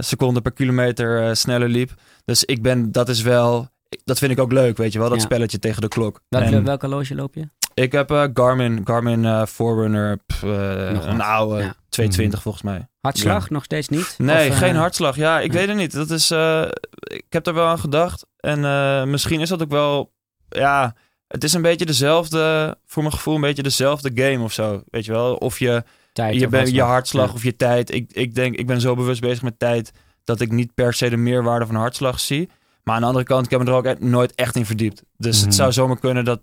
seconden 0.00 0.42
per 0.42 0.52
kilometer 0.52 1.36
sneller 1.36 1.68
liep. 1.68 1.90
Dus 2.24 2.44
ik 2.44 2.62
ben, 2.62 2.92
dat 2.92 3.08
is 3.08 3.22
wel, 3.22 3.68
dat 4.04 4.18
vind 4.18 4.32
ik 4.32 4.38
ook 4.40 4.52
leuk, 4.52 4.76
weet 4.76 4.92
je 4.92 4.98
wel, 4.98 5.08
dat 5.08 5.18
Ja. 5.18 5.24
spelletje 5.24 5.58
tegen 5.58 5.80
de 5.80 5.88
klok. 5.88 6.20
welke, 6.28 6.46
En- 6.56 6.64
welke 6.64 6.88
loge 6.88 7.14
loop 7.14 7.34
je? 7.34 7.48
ik 7.74 7.92
heb 7.92 8.10
eh, 8.10 8.24
Garmin, 8.34 8.80
Garmin 8.84 9.24
eh, 9.24 9.46
Forerunner, 9.46 10.18
pff, 10.26 10.42
eh, 10.42 10.90
een 10.90 11.20
oude, 11.20 11.62
Ja. 11.62 11.74
220 11.88 12.42
volgens 12.42 12.64
mij. 12.64 12.88
Hartslag? 13.00 13.50
Nog 13.50 13.64
steeds 13.64 13.88
niet? 13.88 14.14
Nee, 14.18 14.50
Of, 14.50 14.56
geen 14.58 14.74
hartslag. 14.76 15.16
Ja, 15.16 15.40
ik 15.40 15.48
nee. 15.50 15.58
weet 15.58 15.68
het 15.68 15.76
niet. 15.76 15.92
Dat 15.92 16.10
is, 16.10 16.30
eh, 16.30 16.62
ik 17.00 17.24
heb 17.28 17.46
er 17.46 17.54
wel 17.54 17.66
aan 17.66 17.78
gedacht. 17.78 18.26
En 18.36 18.64
eh, 18.64 19.04
misschien 19.04 19.40
is 19.40 19.48
dat 19.48 19.62
ook 19.62 19.70
wel, 19.70 20.12
ja, 20.48 20.94
het 21.26 21.44
is 21.44 21.52
een 21.52 21.62
beetje 21.62 21.86
dezelfde, 21.86 22.76
voor 22.86 23.02
mijn 23.02 23.14
gevoel 23.14 23.34
een 23.34 23.40
beetje 23.40 23.62
dezelfde 23.62 24.10
game 24.14 24.44
of 24.44 24.52
zo. 24.52 24.82
Weet 24.90 25.04
je 25.04 25.12
wel? 25.12 25.34
Of 25.34 25.58
je, 25.58 25.84
Tijd 26.12 26.34
je, 26.38 26.44
of 26.44 26.50
bent, 26.50 26.68
je 26.70 26.80
hartslag. 26.80 26.88
hartslag 26.90 27.28
Ja. 27.28 27.34
of 27.34 27.42
je 27.42 27.56
tijd. 27.56 27.92
Ik, 27.94 28.12
ik 28.12 28.34
denk, 28.34 28.56
ik 28.56 28.66
ben 28.66 28.80
zo 28.80 28.94
bewust 28.94 29.20
bezig 29.20 29.42
met 29.42 29.58
tijd 29.58 29.92
dat 30.24 30.40
ik 30.40 30.50
niet 30.52 30.74
per 30.74 30.92
se 30.94 31.10
de 31.10 31.16
meerwaarde 31.16 31.66
van 31.66 31.74
hartslag 31.74 32.20
zie. 32.20 32.50
Maar 32.86 32.94
aan 32.94 33.00
de 33.00 33.06
andere 33.06 33.24
kant, 33.24 33.44
ik 33.44 33.50
heb 33.50 33.60
me 33.60 33.66
er 33.66 33.72
ook 33.72 34.00
nooit 34.00 34.34
echt 34.34 34.56
in 34.56 34.66
verdiept. 34.66 35.02
Dus 35.16 35.36
Mhm. 35.36 35.44
het 35.46 35.54
zou 35.54 35.72
zomaar 35.72 35.98
kunnen 35.98 36.24
dat, 36.24 36.40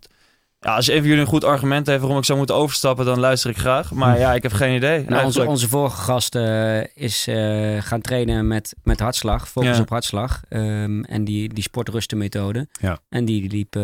ja, 0.59 0.75
als 0.75 0.87
een 0.87 0.97
van 0.97 1.05
jullie 1.05 1.21
een 1.21 1.27
goed 1.27 1.43
argument 1.43 1.87
heeft 1.87 1.99
waarom 1.99 2.17
ik 2.17 2.25
zou 2.25 2.37
moeten 2.37 2.55
overstappen, 2.55 3.05
dan 3.05 3.19
luister 3.19 3.49
ik 3.49 3.57
graag. 3.57 3.91
Maar 3.91 4.19
ja, 4.19 4.33
ik 4.33 4.43
heb 4.43 4.51
geen 4.53 4.75
idee. 4.75 4.89
Nou, 4.97 5.03
onze, 5.05 5.17
eigenlijk. 5.21 5.49
onze 5.49 5.67
vorige 5.69 6.01
gast 6.01 6.35
eh, 6.35 6.95
is 6.95 7.27
eh, 7.27 7.77
gaan 7.81 8.01
trainen 8.01 8.47
met, 8.47 8.75
met 8.83 8.99
hartslag, 8.99 9.49
focus 9.49 9.75
Ja. 9.75 9.81
op 9.81 9.89
hartslag. 9.89 10.41
Ehm, 10.49 11.01
en 11.03 11.23
die, 11.23 11.53
die 11.53 11.63
sportrustenmethode. 11.63 12.67
Ja. 12.81 12.97
En 13.09 13.25
die 13.25 13.49
liep 13.49 13.75
eh, 13.75 13.83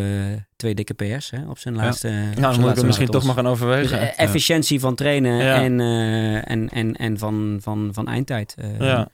twee 0.56 0.74
dikke 0.74 0.94
PS 0.94 1.30
hè, 1.30 1.48
op 1.48 1.58
zijn 1.58 1.74
laatste. 1.76 2.08
nou, 2.08 2.40
dan 2.40 2.60
moet 2.60 2.70
ik 2.70 2.76
er 2.76 2.86
misschien 2.86 3.08
toch 3.08 3.24
maar 3.24 3.34
gaan 3.34 3.48
overwegen. 3.48 4.00
Dus, 4.00 4.14
efficiëntie 4.16 4.80
van 4.80 4.94
trainen 4.94 5.40
en, 5.40 5.80
en, 6.44 6.68
en, 6.68 6.96
en 6.96 7.18
van, 7.18 7.58
van, 7.62 7.88
van 7.92 8.08
eindtijd. 8.08 8.54
eh. 8.58 8.78
ja. 8.80 9.08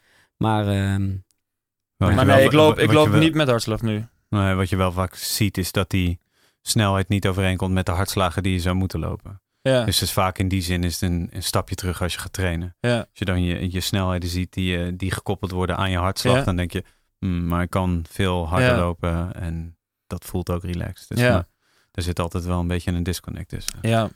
Maar 1.96 2.14
wel- 2.14 2.24
nee, 2.24 2.44
ik 2.44 2.52
loop, 2.52 2.78
ik 2.78 2.92
loop 2.92 3.08
wel- 3.08 3.20
niet 3.20 3.34
met 3.34 3.48
hartslag 3.48 3.82
nu. 3.82 4.06
Nee, 4.28 4.54
wat 4.54 4.68
je 4.68 4.76
wel 4.76 4.92
vaak 4.92 5.14
ziet 5.14 5.58
is 5.58 5.72
dat 5.72 5.90
die 5.90 6.18
snelheid 6.62 7.08
niet 7.08 7.26
overeenkomt 7.26 7.72
met 7.74 7.86
de 7.86 7.92
hartslagen 7.92 8.42
die 8.42 8.52
je 8.52 8.60
zou 8.60 8.74
moeten 8.76 9.00
lopen. 9.00 9.40
Ja, 9.62 9.84
Dus 9.84 9.94
het 10.00 10.08
is 10.08 10.14
vaak 10.14 10.38
in 10.38 10.48
die 10.48 10.62
zin 10.62 10.84
is 10.84 11.00
het 11.00 11.10
een, 11.10 11.28
een 11.32 11.42
stapje 11.42 11.74
terug 11.74 12.02
als 12.02 12.12
je 12.12 12.18
gaat 12.18 12.32
trainen. 12.32 12.76
ja. 12.80 12.98
Als 12.98 13.06
je 13.12 13.24
dan 13.24 13.42
je, 13.42 13.72
je 13.72 13.80
snelheden 13.80 14.28
ziet 14.28 14.52
die, 14.52 14.78
eh, 14.84 14.92
die 14.96 15.10
gekoppeld 15.10 15.50
worden 15.50 15.76
aan 15.76 15.90
je 15.90 15.98
hartslag, 15.98 16.36
Ja. 16.36 16.42
dan 16.44 16.56
denk 16.56 16.72
je, 16.72 16.84
"Hmm, 17.18 17.46
maar 17.46 17.62
ik 17.62 17.70
kan 17.70 18.04
veel 18.10 18.48
harder 18.48 18.76
lopen 18.76 19.34
en 19.34 19.76
dat 20.06 20.24
voelt 20.24 20.50
ook 20.50 20.62
relaxed. 20.64 21.08
Dus 21.08 21.20
Ja. 21.20 21.32
maar 21.32 21.46
er 21.92 22.02
zit 22.02 22.18
altijd 22.20 22.44
wel 22.44 22.60
een 22.60 22.66
beetje 22.66 22.92
een 22.92 23.02
disconnect 23.02 23.48
tussen. 23.48 23.78
ja. 23.82 24.08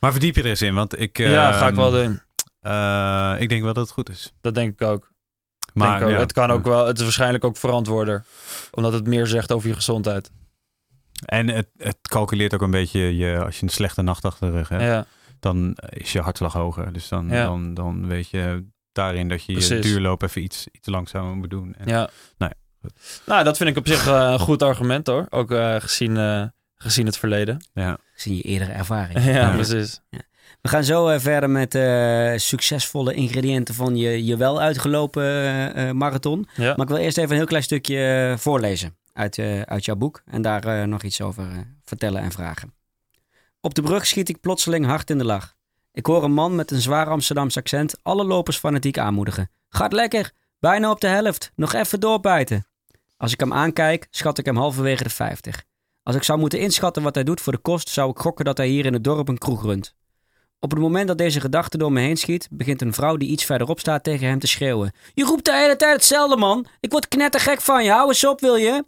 Maar 0.00 0.10
verdiep 0.12 0.34
je 0.34 0.42
er 0.42 0.48
eens 0.48 0.62
in, 0.62 0.74
want 0.74 1.00
ik... 1.00 1.18
ja, 1.18 1.52
ga 1.52 1.64
ik 1.68 1.76
ehm, 1.76 1.76
wel 1.76 1.90
doen. 1.90 2.20
eh, 2.60 3.34
ik 3.38 3.48
denk 3.48 3.62
wel 3.62 3.72
dat 3.72 3.84
het 3.84 3.92
goed 3.94 4.08
is. 4.08 4.32
Dat 4.40 4.54
denk 4.54 4.72
ik 4.80 4.86
ook. 4.88 5.12
Maar 5.76 5.98
denk 5.98 6.10
ook. 6.10 6.16
ja, 6.16 6.18
het 6.22 6.32
kan 6.32 6.50
ook 6.50 6.64
wel, 6.64 6.86
het 6.86 6.96
is 6.96 7.02
waarschijnlijk 7.02 7.44
ook 7.44 7.56
verantwoorder. 7.56 8.24
Omdat 8.70 8.92
het 8.92 9.06
meer 9.06 9.26
zegt 9.26 9.52
over 9.52 9.68
je 9.68 9.74
gezondheid. 9.74 10.30
En 11.24 11.48
het, 11.48 11.68
het 11.76 11.98
calculeert 12.02 12.54
ook 12.54 12.60
een 12.62 12.70
beetje, 12.70 13.16
je, 13.16 13.44
als 13.44 13.56
je 13.58 13.62
een 13.62 13.68
slechte 13.68 14.02
nacht 14.02 14.24
achter 14.24 14.46
de 14.50 14.56
rug 14.56 14.68
hebt, 14.68 14.82
Ja, 14.82 15.06
dan 15.40 15.76
is 15.88 16.12
je 16.12 16.20
hartslag 16.20 16.52
hoger. 16.52 16.92
Dus 16.92 17.08
dan, 17.08 17.28
Ja. 17.28 17.44
dan, 17.44 17.74
dan 17.74 18.06
weet 18.06 18.28
je 18.28 18.66
daarin 18.92 19.28
dat 19.28 19.44
je 19.44 19.52
je 19.52 19.58
Precies. 19.58 19.86
duurloop 19.86 20.22
even 20.22 20.42
iets, 20.42 20.66
iets 20.72 20.88
langzamer 20.88 21.34
moet 21.36 21.50
doen. 21.50 21.74
En, 21.78 21.88
ja. 21.88 22.08
Nou 22.38 22.52
Nou, 23.26 23.44
dat 23.44 23.56
vind 23.56 23.70
ik 23.70 23.76
op 23.76 23.86
zich 23.86 24.06
eh, 24.06 24.28
een 24.32 24.38
goed 24.38 24.62
argument 24.62 25.06
hoor. 25.06 25.26
Ook 25.30 25.50
eh, 25.50 25.76
gezien, 25.78 26.16
eh, 26.16 26.42
gezien 26.74 27.06
het 27.06 27.18
verleden. 27.18 27.64
ja. 27.72 27.98
zie 28.14 28.36
je 28.36 28.42
eerdere 28.42 28.72
ervaring. 28.72 29.24
ja, 29.24 29.54
Ja. 30.10 30.20
We 30.60 30.68
gaan 30.68 30.84
zo 30.84 31.08
eh, 31.08 31.20
verder 31.20 31.50
met 31.50 31.74
eh, 31.74 32.32
succesvolle 32.36 33.14
ingrediënten 33.14 33.74
van 33.74 33.96
je, 33.96 34.24
je 34.24 34.36
wel 34.36 34.60
uitgelopen 34.60 35.24
eh, 35.74 35.90
marathon. 35.90 36.48
Ja. 36.54 36.64
Maar 36.76 36.86
ik 36.86 36.88
wil 36.88 36.96
eerst 36.96 37.18
even 37.18 37.30
een 37.30 37.36
heel 37.36 37.46
klein 37.46 37.62
stukje 37.62 38.34
voorlezen 38.38 38.96
uit, 39.12 39.38
uit 39.64 39.84
jouw 39.84 39.96
boek. 39.96 40.22
En 40.24 40.42
daar 40.42 40.88
nog 40.88 41.02
iets 41.02 41.20
over 41.20 41.46
vertellen 41.84 42.22
en 42.22 42.32
vragen. 42.32 42.74
Op 43.60 43.74
de 43.74 43.82
brug 43.82 44.06
schiet 44.06 44.28
ik 44.28 44.40
plotseling 44.40 44.86
hard 44.86 45.10
in 45.10 45.18
de 45.18 45.24
lach. 45.24 45.54
Ik 45.92 46.06
hoor 46.06 46.24
een 46.24 46.32
man 46.32 46.54
met 46.54 46.70
een 46.70 46.80
zwaar 46.80 47.08
Amsterdams 47.08 47.56
accent 47.56 47.98
alle 48.02 48.24
lopers 48.24 48.56
fanatiek 48.56 48.98
aanmoedigen. 48.98 49.50
Gaat 49.68 49.92
lekker, 49.92 50.30
bijna 50.58 50.90
op 50.90 51.00
de 51.00 51.06
helft, 51.06 51.52
nog 51.54 51.72
even 51.72 52.00
doorbijten. 52.00 52.66
Als 53.16 53.32
ik 53.32 53.40
hem 53.40 53.52
aankijk, 53.52 54.06
schat 54.10 54.38
ik 54.38 54.44
hem 54.44 54.56
halverwege 54.56 55.02
de 55.02 55.10
50. 55.10 55.64
Als 56.02 56.16
ik 56.16 56.22
zou 56.22 56.38
moeten 56.38 56.60
inschatten 56.60 57.02
wat 57.02 57.14
hij 57.14 57.24
doet 57.24 57.40
voor 57.40 57.52
de 57.52 57.58
kost, 57.58 57.88
zou 57.88 58.10
ik 58.10 58.18
gokken 58.18 58.44
dat 58.44 58.56
hij 58.56 58.68
hier 58.68 58.86
in 58.86 58.92
het 58.92 59.04
dorp 59.04 59.28
een 59.28 59.38
kroeg 59.38 59.62
runt. 59.62 59.94
Op 60.60 60.70
het 60.70 60.80
moment 60.80 61.08
dat 61.08 61.18
deze 61.18 61.40
gedachte 61.40 61.78
door 61.78 61.92
me 61.92 62.00
heen 62.00 62.16
schiet, 62.16 62.48
begint 62.50 62.82
een 62.82 62.92
vrouw 62.92 63.16
die 63.16 63.28
iets 63.28 63.44
verderop 63.44 63.80
staat 63.80 64.04
tegen 64.04 64.28
hem 64.28 64.38
te 64.38 64.46
schreeuwen. 64.46 64.92
Je 65.14 65.24
roept 65.24 65.44
de 65.44 65.54
hele 65.54 65.76
tijd 65.76 65.92
hetzelfde, 65.92 66.36
man. 66.36 66.66
Ik 66.80 66.90
word 66.90 67.08
knettergek 67.08 67.60
van 67.60 67.84
je. 67.84 67.90
Hou 67.90 68.08
eens 68.08 68.24
op, 68.26 68.40
wil 68.40 68.56
je? 68.56 68.84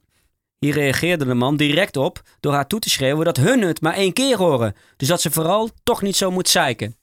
Hier 0.58 0.74
reageerde 0.74 1.24
de 1.24 1.34
man 1.34 1.56
direct 1.56 1.96
op 1.96 2.22
door 2.40 2.52
haar 2.52 2.66
toe 2.66 2.80
te 2.80 2.90
schreeuwen 2.90 3.24
dat 3.24 3.36
hun 3.36 3.62
het 3.62 3.80
maar 3.80 3.94
één 3.94 4.12
keer 4.12 4.36
horen. 4.36 4.74
Dus 4.96 5.08
dat 5.08 5.20
ze 5.20 5.30
vooral 5.30 5.70
toch 5.82 6.02
niet 6.02 6.16
zo 6.16 6.30
moet 6.30 6.48
zeiken. 6.48 6.96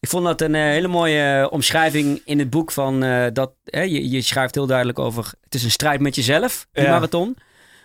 Ik 0.00 0.08
vond 0.08 0.24
dat 0.24 0.40
een 0.40 0.54
eh, 0.54 0.62
hele 0.62 0.88
mooie 0.88 1.22
eh, 1.40 1.52
omschrijving 1.52 2.22
in 2.24 2.38
het 2.38 2.50
boek 2.50 2.70
van 2.72 3.02
eh, 3.02 3.26
dat 3.32 3.52
hè, 3.64 3.80
je, 3.82 4.10
je 4.10 4.20
schrijft 4.22 4.54
heel 4.54 4.66
duidelijk 4.66 4.98
over 4.98 5.32
het 5.44 5.54
is 5.54 5.64
een 5.64 5.70
strijd 5.70 6.00
met 6.00 6.14
jezelf, 6.14 6.66
die 6.72 6.84
Ja. 6.84 6.90
marathon. 6.90 7.36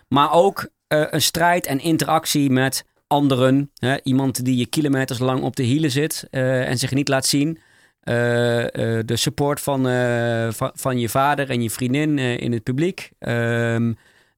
Maar 0.07 0.31
ook 0.31 0.67
een 0.87 1.21
strijd 1.21 1.65
en 1.65 1.79
interactie 1.79 2.49
met 2.49 2.85
anderen. 3.15 3.71
Hè? 3.79 3.95
Iemand 4.03 4.45
die 4.45 4.57
je 4.57 4.65
kilometers 4.65 5.19
lang 5.19 5.41
op 5.43 5.55
de 5.55 5.63
hielen 5.63 5.91
zit 5.91 6.27
eh, 6.31 6.69
en 6.69 6.77
zich 6.77 6.91
niet 6.93 7.07
laat 7.07 7.25
zien. 7.25 7.59
Eh, 8.01 8.63
eh, 8.63 9.05
de 9.05 9.15
support 9.15 9.61
van, 9.61 9.81
van, 10.53 10.71
van 10.73 10.99
je 10.99 11.09
vader 11.09 11.49
en 11.49 11.61
je 11.61 11.69
vriendin 11.69 12.19
in 12.19 12.51
het 12.51 12.63
publiek. 12.63 13.11
Ehm, 13.19 13.93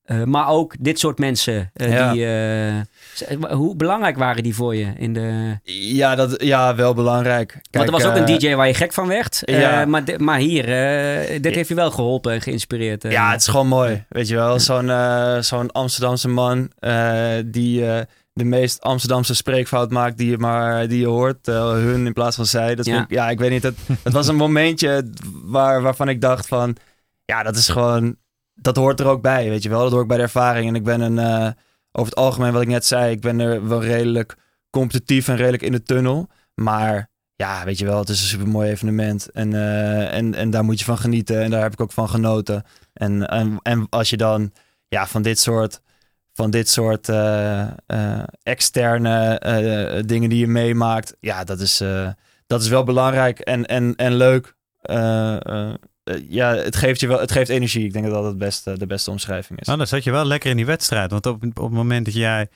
Eh, 0.07 0.23
maar 0.23 0.47
ook 0.49 0.75
dit 0.79 0.99
soort 0.99 1.19
mensen. 1.19 1.71
Ja. 1.73 2.11
die, 2.11 2.25
z- 3.13 3.49
hoe 3.49 3.75
belangrijk 3.75 4.17
waren 4.17 4.43
die 4.43 4.55
voor 4.55 4.75
je? 4.75 4.93
In 4.97 5.13
de... 5.13 5.57
Ja, 5.63 6.15
dat, 6.15 6.43
ja 6.43 6.75
wel 6.75 6.93
belangrijk. 6.93 7.47
Kijk, 7.47 7.67
Want 7.71 7.85
er 7.85 7.91
was 7.91 8.03
ook 8.05 8.15
een 8.15 8.39
DJ 8.39 8.55
waar 8.55 8.67
je 8.67 8.73
gek 8.73 8.93
van 8.93 9.07
werd. 9.07 9.41
Ja. 9.45 9.85
maar, 9.85 10.03
maar 10.17 10.39
hier, 10.39 10.65
dit 11.41 11.55
heeft 11.55 11.69
je 11.69 11.75
wel 11.75 11.91
geholpen 11.91 12.33
en 12.33 12.41
geïnspireerd. 12.41 13.03
Ja, 13.03 13.31
het 13.31 13.41
is 13.41 13.47
gewoon 13.47 13.67
mooi. 13.67 14.03
Weet 14.09 14.27
je 14.27 14.35
wel, 14.35 14.59
zo'n 14.59 14.91
zo'n 15.43 15.71
Amsterdamse 15.71 16.27
man 16.29 16.71
die 17.45 17.83
de 18.38 18.43
meest 18.43 18.82
Amsterdamse 18.82 19.36
spreekfout 19.36 19.91
maakt 19.91 20.17
die 20.17 20.30
je, 20.30 20.38
maar, 20.38 20.88
die 20.88 21.00
je 21.00 21.08
hoort. 21.08 21.47
eh, 21.47 21.71
hun 21.71 22.06
in 22.06 22.13
plaats 22.13 22.36
van 22.36 22.45
zij. 22.45 22.76
Dat 22.76 22.86
Ja. 22.86 23.02
ik- 23.02 23.10
ja, 23.10 23.30
ik 23.30 23.39
weet 23.39 23.50
niet. 23.50 23.63
Het, 23.63 23.78
het 24.04 24.13
was 24.13 24.28
een 24.28 24.36
momentje 24.36 25.10
waar, 25.43 25.82
waarvan 25.82 26.10
ik 26.10 26.21
dacht 26.21 26.47
van... 26.47 26.76
Ja, 27.26 27.43
dat 27.43 27.56
is 27.56 27.69
gewoon... 27.69 28.15
Dat 28.54 28.76
hoort 28.76 29.00
er 29.00 29.06
ook 29.08 29.21
bij, 29.21 29.50
weet 29.50 29.63
je 29.63 29.69
wel. 29.69 29.82
Dat 29.84 29.91
hoort 29.91 30.08
bij 30.08 30.17
de 30.17 30.23
ervaring. 30.23 30.67
En 30.67 30.76
ik 30.76 30.84
ben 30.84 31.02
een... 31.02 31.19
eh, 31.19 31.50
over 31.91 32.10
het 32.10 32.15
algemeen, 32.15 32.54
wat 32.54 32.62
ik 32.62 32.67
net 32.67 32.86
zei... 32.86 33.12
Ik 33.12 33.21
ben 33.21 33.39
er 33.39 33.67
wel 33.67 33.84
redelijk 33.84 34.36
competitief 34.69 35.28
en 35.28 35.36
redelijk 35.36 35.63
in 35.63 35.71
de 35.71 35.84
tunnel. 35.84 36.28
Maar 36.56 37.10
ja, 37.36 37.63
weet 37.65 37.78
je 37.80 37.86
wel, 37.86 38.00
het 38.00 38.10
is 38.10 38.21
een 38.21 38.28
super 38.28 38.47
mooi 38.47 38.69
evenement. 38.69 39.30
En, 39.32 39.54
eh, 39.54 40.13
en, 40.13 40.34
en 40.34 40.50
daar 40.50 40.63
moet 40.63 40.80
je 40.80 40.86
van 40.86 40.97
genieten. 40.97 41.41
En 41.41 41.50
daar 41.52 41.62
heb 41.62 41.73
ik 41.73 41.82
ook 41.82 41.91
van 41.91 42.10
genoten. 42.10 42.63
En, 42.93 43.28
en, 43.28 43.60
en 43.62 43.88
als 43.89 44.10
je 44.10 44.17
dan 44.17 44.52
ja, 44.88 45.08
van 45.08 45.21
dit 45.21 45.39
soort, 45.39 45.82
van 46.38 46.52
dit 46.52 46.69
soort 46.69 47.10
eh, 47.10 47.62
eh, 47.62 48.23
externe 48.43 49.39
eh, 49.39 50.04
dingen 50.06 50.30
die 50.30 50.39
je 50.39 50.47
meemaakt, 50.47 51.15
ja, 51.19 51.43
dat 51.43 51.60
is, 51.60 51.84
dat 52.47 52.62
is 52.62 52.67
wel 52.67 52.84
belangrijk 52.84 53.39
en, 53.39 53.65
en, 53.65 53.95
en 53.95 54.15
leuk. 54.15 54.56
Ja, 56.28 56.54
het 56.56 56.76
geeft 56.76 57.00
je 57.00 57.08
wel, 57.08 57.19
het 57.19 57.32
geeft 57.32 57.50
energie. 57.50 57.86
Ik 57.86 57.93
denk 57.93 58.06
dat 58.06 58.13
dat 58.13 58.23
het 58.23 58.38
beste, 58.38 58.78
de 58.78 58.86
beste 58.86 59.12
omschrijving 59.12 59.60
is. 59.60 59.65
Nou, 59.65 59.78
dan 59.78 59.88
zat 59.88 60.04
je 60.04 60.12
wel 60.12 60.26
lekker 60.26 60.50
in 60.50 60.56
die 60.56 60.65
wedstrijd. 60.65 61.12
Want 61.12 61.26
op, 61.26 61.43
op 61.43 61.63
het 61.63 61.71
moment 61.71 62.06
dat 62.06 62.13
jij 62.13 62.47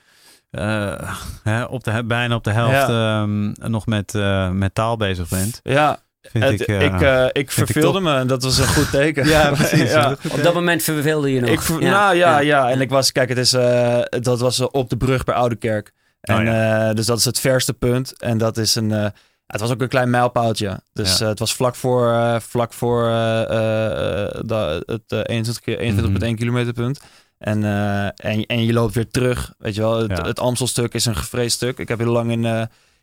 hè, 1.42 1.64
op 1.64 1.84
de, 1.84 2.04
bijna 2.04 2.34
op 2.34 2.44
de 2.44 2.52
helft 2.52 2.88
ehm, 2.88 3.70
nog 3.70 3.86
met, 3.86 4.12
met 4.52 4.74
taal 4.74 4.96
bezig 4.96 5.28
bent, 5.28 5.60
Ja, 5.62 6.00
vind 6.30 6.44
het- 6.44 6.52
ik... 6.60 6.66
ik, 6.66 7.00
eh, 7.00 7.20
eh, 7.22 7.26
ik 7.26 7.36
ik 7.36 7.50
verveelde 7.50 8.00
me 8.00 8.14
en 8.16 8.26
dat 8.26 8.42
was 8.42 8.58
een 8.58 8.66
goed 8.66 8.90
teken. 8.90 9.26
ja, 9.36 9.50
precies. 9.50 9.90
ja. 9.90 10.16
Op 10.30 10.42
dat 10.42 10.54
moment 10.54 10.82
verveelde 10.82 11.32
je 11.32 11.40
nog. 11.40 11.50
Ik, 11.50 11.60
ver- 11.60 11.80
Ja. 11.82 11.90
Nou 11.90 12.16
ja, 12.16 12.38
ja, 12.38 12.70
en 12.70 12.80
ik 12.80 12.90
was, 12.90 13.12
kijk, 13.12 13.28
het 13.28 13.38
is, 13.38 13.52
eh, 13.52 13.98
dat 14.08 14.40
was 14.40 14.58
eh, 14.60 14.66
op 14.70 14.90
de 14.90 14.96
brug 14.96 15.24
bij 15.24 15.34
Oudekerk. 15.34 15.92
En, 16.20 16.48
Oh 16.48 16.88
eh, 16.88 16.94
dus 16.94 17.06
dat 17.06 17.18
is 17.18 17.24
het 17.24 17.40
verste 17.40 17.72
punt. 17.74 18.18
En 18.20 18.38
dat 18.38 18.56
is 18.56 18.74
een, 18.74 18.92
eh, 18.92 19.06
het 19.46 19.60
was 19.60 19.70
ook 19.70 19.80
een 19.82 19.88
klein 19.88 20.10
mijlpaaltje. 20.10 20.80
Dus 20.92 21.18
Ja. 21.18 21.24
eh, 21.24 21.30
het 21.30 21.38
was 21.38 21.54
vlak 21.54 21.74
voor, 21.74 22.12
eh, 22.12 22.36
vlak 22.40 22.72
voor 22.72 23.06
eh, 23.08 23.42
eh, 23.42 24.24
eh, 24.24 24.40
da- 24.44 24.80
het 24.86 25.02
eh, 25.08 25.18
21 25.22 25.60
keer- 25.64 25.78
21,1 25.78 26.36
kilometerpunt. 26.36 27.00
En, 27.38 27.64
eh, 27.64 28.04
en, 28.04 28.46
en 28.46 28.64
je 28.64 28.72
loopt 28.72 28.94
weer 28.94 29.08
terug. 29.10 29.52
Weet 29.58 29.74
je 29.74 29.80
wel, 29.80 29.98
het, 29.98 30.16
Ja. 30.18 30.24
het 30.26 30.40
Amstelstuk 30.40 30.94
is 30.94 31.04
een 31.04 31.16
gevreesd 31.16 31.54
stuk. 31.56 31.78
Ik 31.78 31.88
heb 31.88 31.98
heel 31.98 32.12
lang 32.12 32.30
in, 32.30 32.44
eh, 32.44 32.62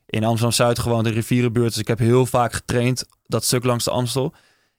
in 0.10 0.24
Amsterdam-Zuid 0.24 0.80
gewoond, 0.80 1.08
in 1.08 1.14
rivierenbuurt. 1.14 1.70
Dus 1.70 1.82
ik 1.82 1.88
heb 1.88 2.00
heel 2.00 2.26
vaak 2.26 2.54
getraind, 2.54 3.06
dat 3.26 3.44
stuk 3.44 3.64
langs 3.64 3.84
de 3.86 3.92
Amstel. 3.92 4.34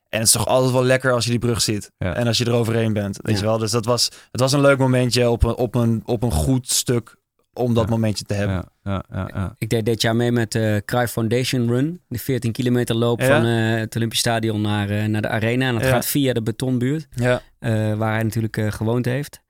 En 0.08 0.18
het 0.18 0.26
is 0.26 0.32
toch 0.34 0.46
altijd 0.46 0.72
wel 0.72 0.84
lekker 0.84 1.12
als 1.12 1.24
je 1.24 1.30
die 1.30 1.38
brug 1.38 1.60
ziet. 1.60 1.90
Ja. 1.98 2.14
En 2.14 2.26
als 2.26 2.38
je 2.38 2.44
er 2.44 2.52
overheen 2.52 2.92
bent. 2.92 3.18
Weet 3.22 3.34
Ja. 3.34 3.40
je 3.40 3.46
wel? 3.46 3.58
Dus 3.58 3.70
dat 3.70 3.84
was, 3.84 4.04
het 4.30 4.40
was 4.40 4.52
een 4.52 4.60
leuk 4.60 4.78
momentje 4.78 5.30
op 5.30 5.42
een, 5.42 5.54
op 5.56 5.74
een, 5.74 6.02
op 6.04 6.22
een 6.22 6.30
goed 6.32 6.68
stuk 6.68 7.16
om 7.52 7.74
dat 7.74 7.84
Ja. 7.84 7.90
momentje 7.90 8.24
te 8.24 8.34
hebben. 8.34 8.54
ja, 8.82 9.04
ja, 9.10 9.16
ja, 9.16 9.30
ja. 9.34 9.54
Ik 9.58 9.68
deed 9.68 9.84
dit 9.86 10.00
jaar 10.02 10.16
mee 10.16 10.32
met 10.32 10.52
de 10.52 10.82
Cruyff 10.84 11.12
Foundation 11.12 11.68
Run. 11.68 12.00
De 12.08 12.18
14 12.18 12.52
kilometer 12.52 12.94
loop 12.96 13.20
Ja. 13.20 13.26
van 13.26 13.44
eh, 13.44 13.78
het 13.78 13.96
Olympisch 13.96 14.18
Stadion 14.18 14.60
naar, 14.60 14.90
eh, 14.90 15.04
naar 15.04 15.22
de 15.22 15.28
arena. 15.28 15.66
En 15.68 15.74
dat 15.74 15.82
Ja. 15.82 15.90
gaat 15.90 16.06
via 16.06 16.32
de 16.32 16.42
betonbuurt. 16.42 17.06
Ja. 17.14 17.42
eh, 17.58 17.94
waar 17.94 18.12
hij 18.14 18.22
natuurlijk 18.22 18.56
eh, 18.56 18.72
gewoond 18.72 19.04
heeft. 19.04 19.40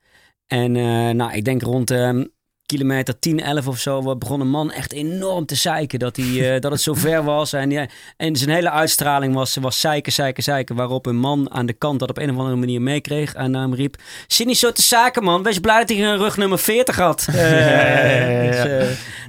En 0.47 0.75
eh, 0.75 1.09
nou, 1.09 1.33
ik 1.33 1.45
denk 1.45 1.61
rond 1.61 1.91
ehm, 1.91 2.25
kilometer 2.71 3.19
10, 3.19 3.39
11 3.39 3.67
of 3.67 3.77
zo 3.77 4.15
begon 4.17 4.39
een 4.41 4.49
man 4.49 4.71
echt 4.71 4.93
enorm 4.93 5.45
te 5.45 5.55
zeiken 5.55 5.99
dat, 5.99 6.15
hij, 6.15 6.53
eh, 6.53 6.59
dat 6.59 6.71
het 6.71 6.81
zo 6.81 6.93
ver 6.93 7.23
was. 7.23 7.53
En, 7.53 7.71
ja, 7.71 7.87
en 8.17 8.35
zijn 8.35 8.49
hele 8.49 8.69
uitstraling 8.69 9.33
was, 9.33 9.55
was 9.61 9.79
zeiken, 9.79 10.11
zeiken, 10.11 10.43
zeiken. 10.43 10.75
Waarop 10.75 11.05
een 11.05 11.15
man 11.17 11.51
aan 11.51 11.65
de 11.65 11.73
kant 11.73 11.99
dat 11.99 12.09
op 12.09 12.17
een 12.17 12.29
of 12.29 12.37
andere 12.37 12.55
manier 12.55 12.81
meekreeg 12.81 13.33
en 13.33 13.51
naar 13.51 13.61
hem 13.61 13.73
riep... 13.73 13.95
Zie 14.27 14.45
niet 14.45 14.57
zo 14.57 14.71
te 14.71 14.81
zaken 14.81 15.23
man, 15.23 15.43
wees 15.43 15.59
blij 15.59 15.79
dat 15.79 15.89
hij 15.89 16.05
een 16.05 16.17
rug 16.17 16.37
nummer 16.37 16.59
40 16.59 16.95
had. 16.95 17.25
Dus, 17.25 18.63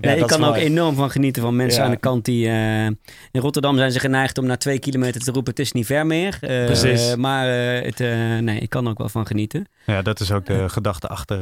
nee, 0.00 0.16
ik 0.16 0.26
kan 0.26 0.44
ook 0.44 0.56
enorm 0.56 0.94
van 0.94 1.10
genieten 1.10 1.42
van 1.42 1.56
mensen 1.56 1.84
aan 1.84 1.90
de 1.90 1.96
kant 1.96 2.24
die... 2.24 2.46
eh, 2.46 2.86
in 3.30 3.40
Rotterdam 3.40 3.76
zijn 3.76 3.92
ze 3.92 3.98
geneigd 3.98 4.38
om 4.38 4.46
na 4.46 4.56
twee 4.56 4.78
kilometer 4.78 5.20
te 5.20 5.30
roepen... 5.30 5.50
het 5.50 5.60
is 5.60 5.72
niet 5.72 5.86
ver 5.86 6.06
meer. 6.06 6.38
Eh, 6.40 6.64
Precies. 6.64 7.16
maar 7.16 7.46
het, 7.84 7.98
nee, 8.40 8.58
ik 8.58 8.70
kan 8.70 8.84
er 8.84 8.90
ook 8.90 8.98
wel 8.98 9.08
van 9.08 9.26
genieten. 9.26 9.66
Ja, 9.86 10.02
dat 10.02 10.20
is 10.20 10.32
ook 10.32 10.46
de 10.46 10.68
gedachte 10.68 11.08
achter 11.08 11.38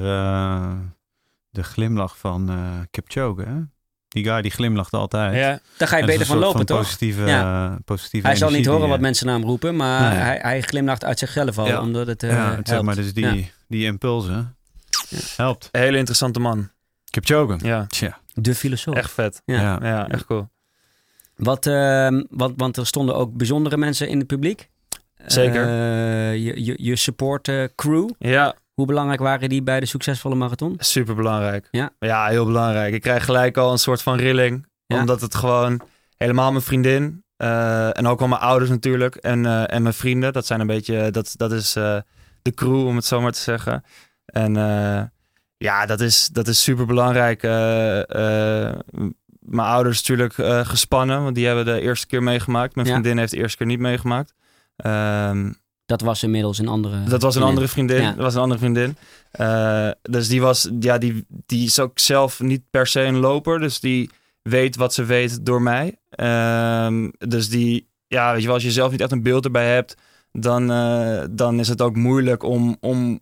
de 1.51 1.63
glimlach 1.63 2.19
van 2.19 2.51
eh 2.51 2.57
Kipchoge. 2.91 3.43
Hè? 3.43 3.55
Die 4.09 4.25
guy 4.25 4.43
die 4.43 4.51
glimlacht 4.51 4.93
altijd. 4.93 5.35
Ja. 5.35 5.61
Daar 5.77 5.89
ga 5.89 5.97
je 5.97 6.05
beter 6.05 6.27
van 6.27 6.39
lopen, 6.39 6.67
toch? 6.67 6.79
Positieve, 6.79 7.25
Ja. 7.27 7.71
eh, 7.71 7.77
positieve 7.85 8.27
Hij 8.27 8.37
zal 8.37 8.51
niet 8.51 8.67
horen 8.67 8.89
wat 8.89 8.97
eh, 8.97 9.03
mensen 9.03 9.27
naar 9.27 9.35
hem 9.35 9.45
roepen, 9.45 9.77
maar 9.77 10.01
Nee. 10.11 10.19
hij, 10.19 10.39
hij 10.43 10.61
glimlacht 10.63 11.05
uit 11.05 11.19
zichzelf 11.19 11.59
al, 11.59 11.67
Ja. 11.67 11.81
omdat 11.81 12.07
het 12.07 12.23
eh 12.23 12.31
ja, 12.31 12.57
het, 12.57 12.69
zeg 12.69 12.83
maar, 12.83 12.95
dus 12.95 13.15
die, 13.15 13.35
Ja. 13.37 13.45
die 13.69 13.85
impulsen 13.85 14.57
helpt. 15.37 15.69
Een 15.73 15.81
hele 15.81 15.97
interessante 15.97 16.41
man. 16.41 16.71
Kipchoge. 17.11 17.59
Ja, 17.63 17.87
Tja. 17.87 18.19
De 18.35 18.55
filosoof. 18.55 18.95
echt 18.95 19.11
vet. 19.11 19.43
Ja. 19.45 19.61
Ja. 19.61 19.79
Ja, 19.83 20.09
echt 20.09 20.25
cool. 20.27 20.49
Wat, 21.37 21.67
ehm, 21.67 22.23
want, 22.31 22.53
want 22.57 22.77
er 22.77 22.87
stonden 22.87 23.15
ook 23.15 23.37
bijzondere 23.37 23.77
mensen 23.77 24.09
in 24.09 24.19
het 24.19 24.27
publiek. 24.27 24.69
Zeker. 25.27 25.63
Eh, 25.67 26.35
je, 26.45 26.65
je, 26.65 26.75
je 26.77 26.97
support 26.97 27.49
eh, 27.49 27.65
crew. 27.77 28.11
Ja, 28.19 28.55
Hoe 28.81 28.89
belangrijk 28.89 29.21
waren 29.21 29.49
die 29.49 29.63
bij 29.63 29.81
de 29.81 29.87
succesvolle 29.87 30.35
marathon? 30.35 30.75
super 30.79 31.15
belangrijk. 31.15 31.69
Ja. 31.71 31.91
ja, 31.99 32.27
heel 32.27 32.45
belangrijk. 32.45 32.95
Ik 32.95 33.01
krijg 33.01 33.25
gelijk 33.25 33.57
al 33.57 33.73
een 33.73 33.79
soort 33.79 34.03
van 34.03 34.17
rilling. 34.17 34.67
Ja. 34.87 34.99
Omdat 34.99 35.21
het 35.21 35.35
gewoon 35.35 35.81
helemaal 36.17 36.51
mijn 36.51 36.65
vriendin 36.65 37.25
eh, 37.37 37.97
en 37.99 38.07
ook 38.07 38.19
wel 38.19 38.29
mijn 38.29 38.41
ouders 38.41 38.71
natuurlijk 38.71 39.15
en, 39.15 39.47
eh, 39.47 39.73
en 39.75 39.83
mijn 39.83 39.95
vrienden. 39.95 40.33
Dat 40.33 40.47
zijn 40.47 40.61
een 40.61 40.67
beetje, 40.67 41.11
dat, 41.11 41.33
dat 41.37 41.53
is 41.53 41.77
eh, 41.77 41.97
de 42.43 42.55
crew 42.55 42.87
om 42.87 42.97
het 42.97 43.05
zo 43.05 43.21
maar 43.21 43.33
te 43.33 43.41
zeggen. 43.41 43.85
En 44.25 44.55
ja, 45.57 45.87
dat 45.87 46.01
is, 46.01 46.29
dat 46.33 46.49
is 46.49 46.63
super 46.63 46.87
belangrijk. 46.87 47.43
mijn 49.41 49.69
ouders 49.69 49.99
natuurlijk 50.09 50.67
gespannen, 50.69 51.23
want 51.23 51.35
die 51.35 51.47
hebben 51.47 51.65
de 51.65 51.81
eerste 51.81 52.07
keer 52.07 52.23
meegemaakt. 52.23 52.75
Mijn 52.75 52.87
Ja. 52.87 52.93
vriendin 52.93 53.19
heeft 53.19 53.33
de 53.33 53.39
eerste 53.39 53.57
keer 53.57 53.67
niet 53.67 53.79
meegemaakt. 53.81 54.35
Ehm, 54.77 55.53
Dat 55.91 56.01
was 56.01 56.23
inmiddels 56.23 56.59
een 56.59 56.69
andere. 56.69 57.05
dat 57.05 57.23
was 57.23 57.35
een 57.35 57.43
andere 57.43 57.69
vriendin. 57.69 58.03
Ja. 58.03 58.13
Dat 58.13 58.23
was 58.25 58.35
een 58.35 58.41
andere 58.41 58.61
vriendin. 58.61 58.97
Eh, 59.31 59.91
dus 60.03 60.29
die 60.29 60.41
was, 60.41 60.71
ja, 60.81 60.99
die, 60.99 61.25
die 61.47 61.67
is 61.67 61.81
ook 61.81 61.99
zelf 61.99 62.41
niet 62.41 62.63
per 62.71 62.87
se 62.87 63.01
een 63.01 63.19
loper. 63.19 63.59
Dus 63.59 63.81
die 63.81 64.11
weet 64.43 64.77
wat 64.77 64.95
ze 64.95 65.05
weet 65.05 65.47
door 65.47 65.63
mij. 65.63 65.99
Ehm, 66.11 67.09
dus 67.19 67.49
die, 67.49 67.89
ja, 68.07 68.33
weet 68.33 68.41
je 68.41 68.47
wel, 68.47 68.55
als 68.55 68.65
je 68.65 68.71
zelf 68.71 68.91
niet 68.91 69.01
echt 69.01 69.13
een 69.13 69.23
beeld 69.23 69.45
erbij 69.45 69.75
hebt, 69.75 69.97
dan, 70.33 70.71
eh, 70.71 71.25
dan 71.31 71.59
is 71.59 71.69
het 71.69 71.83
ook 71.83 71.97
moeilijk 71.97 72.43
om, 72.43 72.77
om 72.81 73.21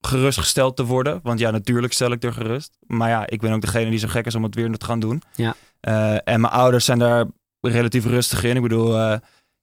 gerustgesteld 0.00 0.76
te 0.76 0.84
worden. 0.84 1.20
Want 1.22 1.38
ja, 1.38 1.50
natuurlijk 1.50 1.92
stel 1.92 2.12
ik 2.12 2.22
er 2.22 2.32
gerust. 2.32 2.78
Maar 2.86 3.08
ja, 3.08 3.26
ik 3.26 3.40
ben 3.40 3.52
ook 3.52 3.60
degene 3.60 3.90
die 3.90 3.98
zo 3.98 4.08
gek 4.08 4.26
is 4.26 4.34
om 4.34 4.42
het 4.42 4.54
weer 4.54 4.72
te 4.72 4.86
gaan 4.86 5.00
doen. 5.00 5.22
Ja. 5.34 5.54
Eh, 5.80 6.14
en 6.14 6.40
mijn 6.40 6.52
ouders 6.52 6.84
zijn 6.84 6.98
daar 6.98 7.26
relatief 7.60 8.06
rustig 8.06 8.44
in. 8.44 8.56
Ik 8.56 8.62
bedoel, 8.62 8.98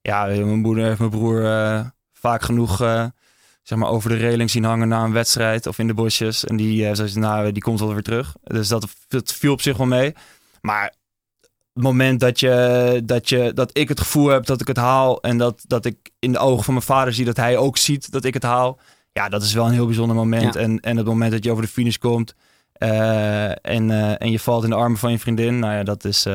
ja, 0.01 0.25
mijn 0.25 0.59
moeder 0.59 0.83
heeft 0.83 0.99
mijn 0.99 1.11
broer 1.11 1.41
vaak 2.19 2.41
genoeg 2.41 2.81
eh, 2.81 3.05
zeg 3.63 3.77
maar, 3.77 3.89
over 3.89 4.09
de 4.09 4.15
reling 4.15 4.49
zien 4.49 4.63
hangen 4.63 4.87
na 4.87 5.03
een 5.03 5.11
wedstrijd 5.11 5.67
of 5.67 5.79
in 5.79 5.87
de 5.87 5.93
bosjes. 5.93 6.45
En 6.45 6.55
die, 6.55 6.95
ze, 6.95 7.19
nou, 7.19 7.51
die 7.51 7.61
komt 7.61 7.79
wel 7.79 7.93
weer 7.93 8.03
terug. 8.03 8.35
Dus 8.43 8.67
dat, 8.67 8.87
dat 9.07 9.33
viel 9.33 9.51
op 9.51 9.61
zich 9.61 9.77
wel 9.77 9.87
mee. 9.87 10.13
Maar 10.61 10.93
het 11.73 11.83
moment 11.83 12.19
dat, 12.19 12.39
je, 12.39 13.01
dat, 13.05 13.29
je, 13.29 13.51
dat 13.53 13.77
ik 13.77 13.89
het 13.89 13.99
gevoel 13.99 14.27
heb 14.27 14.45
dat 14.45 14.61
ik 14.61 14.67
het 14.67 14.77
haal 14.77 15.21
en 15.21 15.37
dat, 15.37 15.63
dat 15.67 15.85
ik 15.85 16.09
in 16.19 16.31
de 16.31 16.37
ogen 16.37 16.63
van 16.63 16.73
mijn 16.73 16.85
vader 16.85 17.13
zie 17.13 17.25
dat 17.25 17.37
hij 17.37 17.57
ook 17.57 17.77
ziet 17.77 18.11
dat 18.11 18.23
ik 18.23 18.33
het 18.33 18.43
haal. 18.43 18.79
Ja, 19.11 19.29
dat 19.29 19.43
is 19.43 19.53
wel 19.53 19.65
een 19.65 19.73
heel 19.73 19.85
bijzonder 19.85 20.15
moment. 20.15 20.53
Ja. 20.53 20.59
En, 20.59 20.79
en 20.79 20.97
het 20.97 21.05
moment 21.05 21.31
dat 21.31 21.43
je 21.43 21.51
over 21.51 21.63
de 21.63 21.69
finish 21.69 21.97
komt 21.97 22.35
eh, 22.73 23.49
en, 23.49 24.17
en 24.17 24.31
je 24.31 24.39
valt 24.39 24.63
in 24.63 24.69
de 24.69 24.75
armen 24.75 24.99
van 24.99 25.11
je 25.11 25.19
vriendin. 25.19 25.59
Nou 25.59 25.73
ja, 25.73 25.83
dat 25.83 26.05
is, 26.05 26.27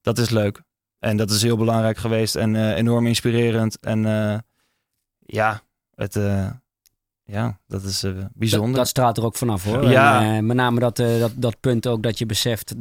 dat 0.00 0.18
is 0.18 0.30
leuk. 0.30 0.62
En 0.98 1.16
dat 1.16 1.30
is 1.30 1.42
heel 1.42 1.56
belangrijk 1.56 1.96
geweest 1.96 2.36
en 2.36 2.74
enorm 2.74 3.06
inspirerend. 3.06 3.80
En 3.80 4.04
ja, 5.32 5.62
het, 5.94 6.16
eh, 6.16 6.50
ja, 7.24 7.58
dat 7.66 7.82
is 7.82 8.02
eh, 8.02 8.12
bijzonder. 8.34 8.76
dat 8.76 8.88
straalt 8.88 9.16
er 9.16 9.24
ook 9.24 9.36
vanaf 9.36 9.64
hoor. 9.64 9.90
Ja. 9.90 10.20
En, 10.22 10.36
eh, 10.36 10.42
met 10.42 10.56
name 10.56 10.80
dat, 10.80 10.96
dat, 10.96 11.32
dat 11.34 11.60
punt 11.60 11.86
ook 11.86 12.02
dat 12.02 12.18
je 12.18 12.26
beseft 12.26 12.74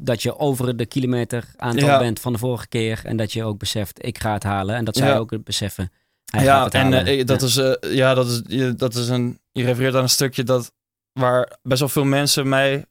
dat 0.00 0.22
je 0.22 0.38
over 0.38 0.76
de 0.76 0.86
kilometer 0.86 1.48
aantal 1.56 1.88
Ja. 1.88 1.98
bent 1.98 2.20
van 2.20 2.32
de 2.32 2.38
vorige 2.38 2.68
keer. 2.68 3.00
En 3.04 3.16
dat 3.16 3.32
je 3.32 3.44
ook 3.44 3.58
beseft, 3.58 4.04
ik 4.04 4.18
ga 4.18 4.32
het 4.32 4.42
halen. 4.42 4.74
En 4.76 4.84
dat 4.84 4.96
zij 4.96 5.08
Ja. 5.08 5.16
ook 5.16 5.30
het 5.30 5.44
beseffen. 5.44 5.92
Hij 6.24 6.44
ja, 6.44 6.64
het 6.64 6.74
en 6.74 7.26
dat 7.26 7.42
is, 7.42 7.54
ja, 7.80 8.14
dat 8.14 8.26
is, 8.26 8.42
je, 8.46 8.74
dat 8.74 8.94
is 8.94 9.08
een, 9.08 9.40
je 9.52 9.64
refereert 9.64 9.94
aan 9.94 10.02
een 10.02 10.08
stukje 10.08 10.42
dat, 10.42 10.72
waar 11.12 11.58
best 11.62 11.80
wel 11.80 11.88
veel 11.88 12.04
mensen 12.04 12.48
mij, 12.48 12.86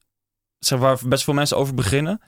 zeg, 0.58 0.78
waar 0.78 0.98
best 1.06 1.24
veel 1.24 1.34
mensen 1.34 1.56
over 1.56 1.74
beginnen. 1.74 2.20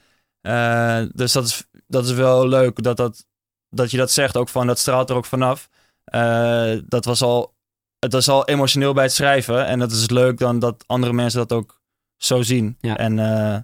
Dus 1.13 1.31
dat 1.31 1.45
is, 1.45 1.63
dat 1.87 2.05
is 2.05 2.11
wel 2.11 2.47
leuk 2.47 2.83
dat, 2.83 2.97
dat, 2.97 3.25
dat 3.69 3.91
je 3.91 3.97
dat 3.97 4.11
zegt 4.11 4.37
ook 4.37 4.49
van, 4.49 4.67
dat 4.67 4.79
straalt 4.79 5.09
er 5.09 5.15
ook 5.15 5.25
vanaf. 5.25 5.69
Eh, 6.05 6.71
dat 6.87 7.05
was 7.05 7.21
al 7.21 7.53
het 7.99 8.13
was 8.13 8.29
al 8.29 8.45
emotioneel 8.47 8.93
bij 8.93 9.03
het 9.03 9.13
schrijven. 9.13 9.65
En 9.65 9.79
dat 9.79 9.91
is 9.91 10.09
leuk 10.09 10.37
dan 10.37 10.59
dat 10.59 10.83
andere 10.87 11.13
mensen 11.13 11.39
dat 11.39 11.51
ook 11.51 11.81
zo 12.17 12.41
zien. 12.41 12.77
Ja. 12.79 12.97
En 12.97 13.19
eh, 13.19 13.57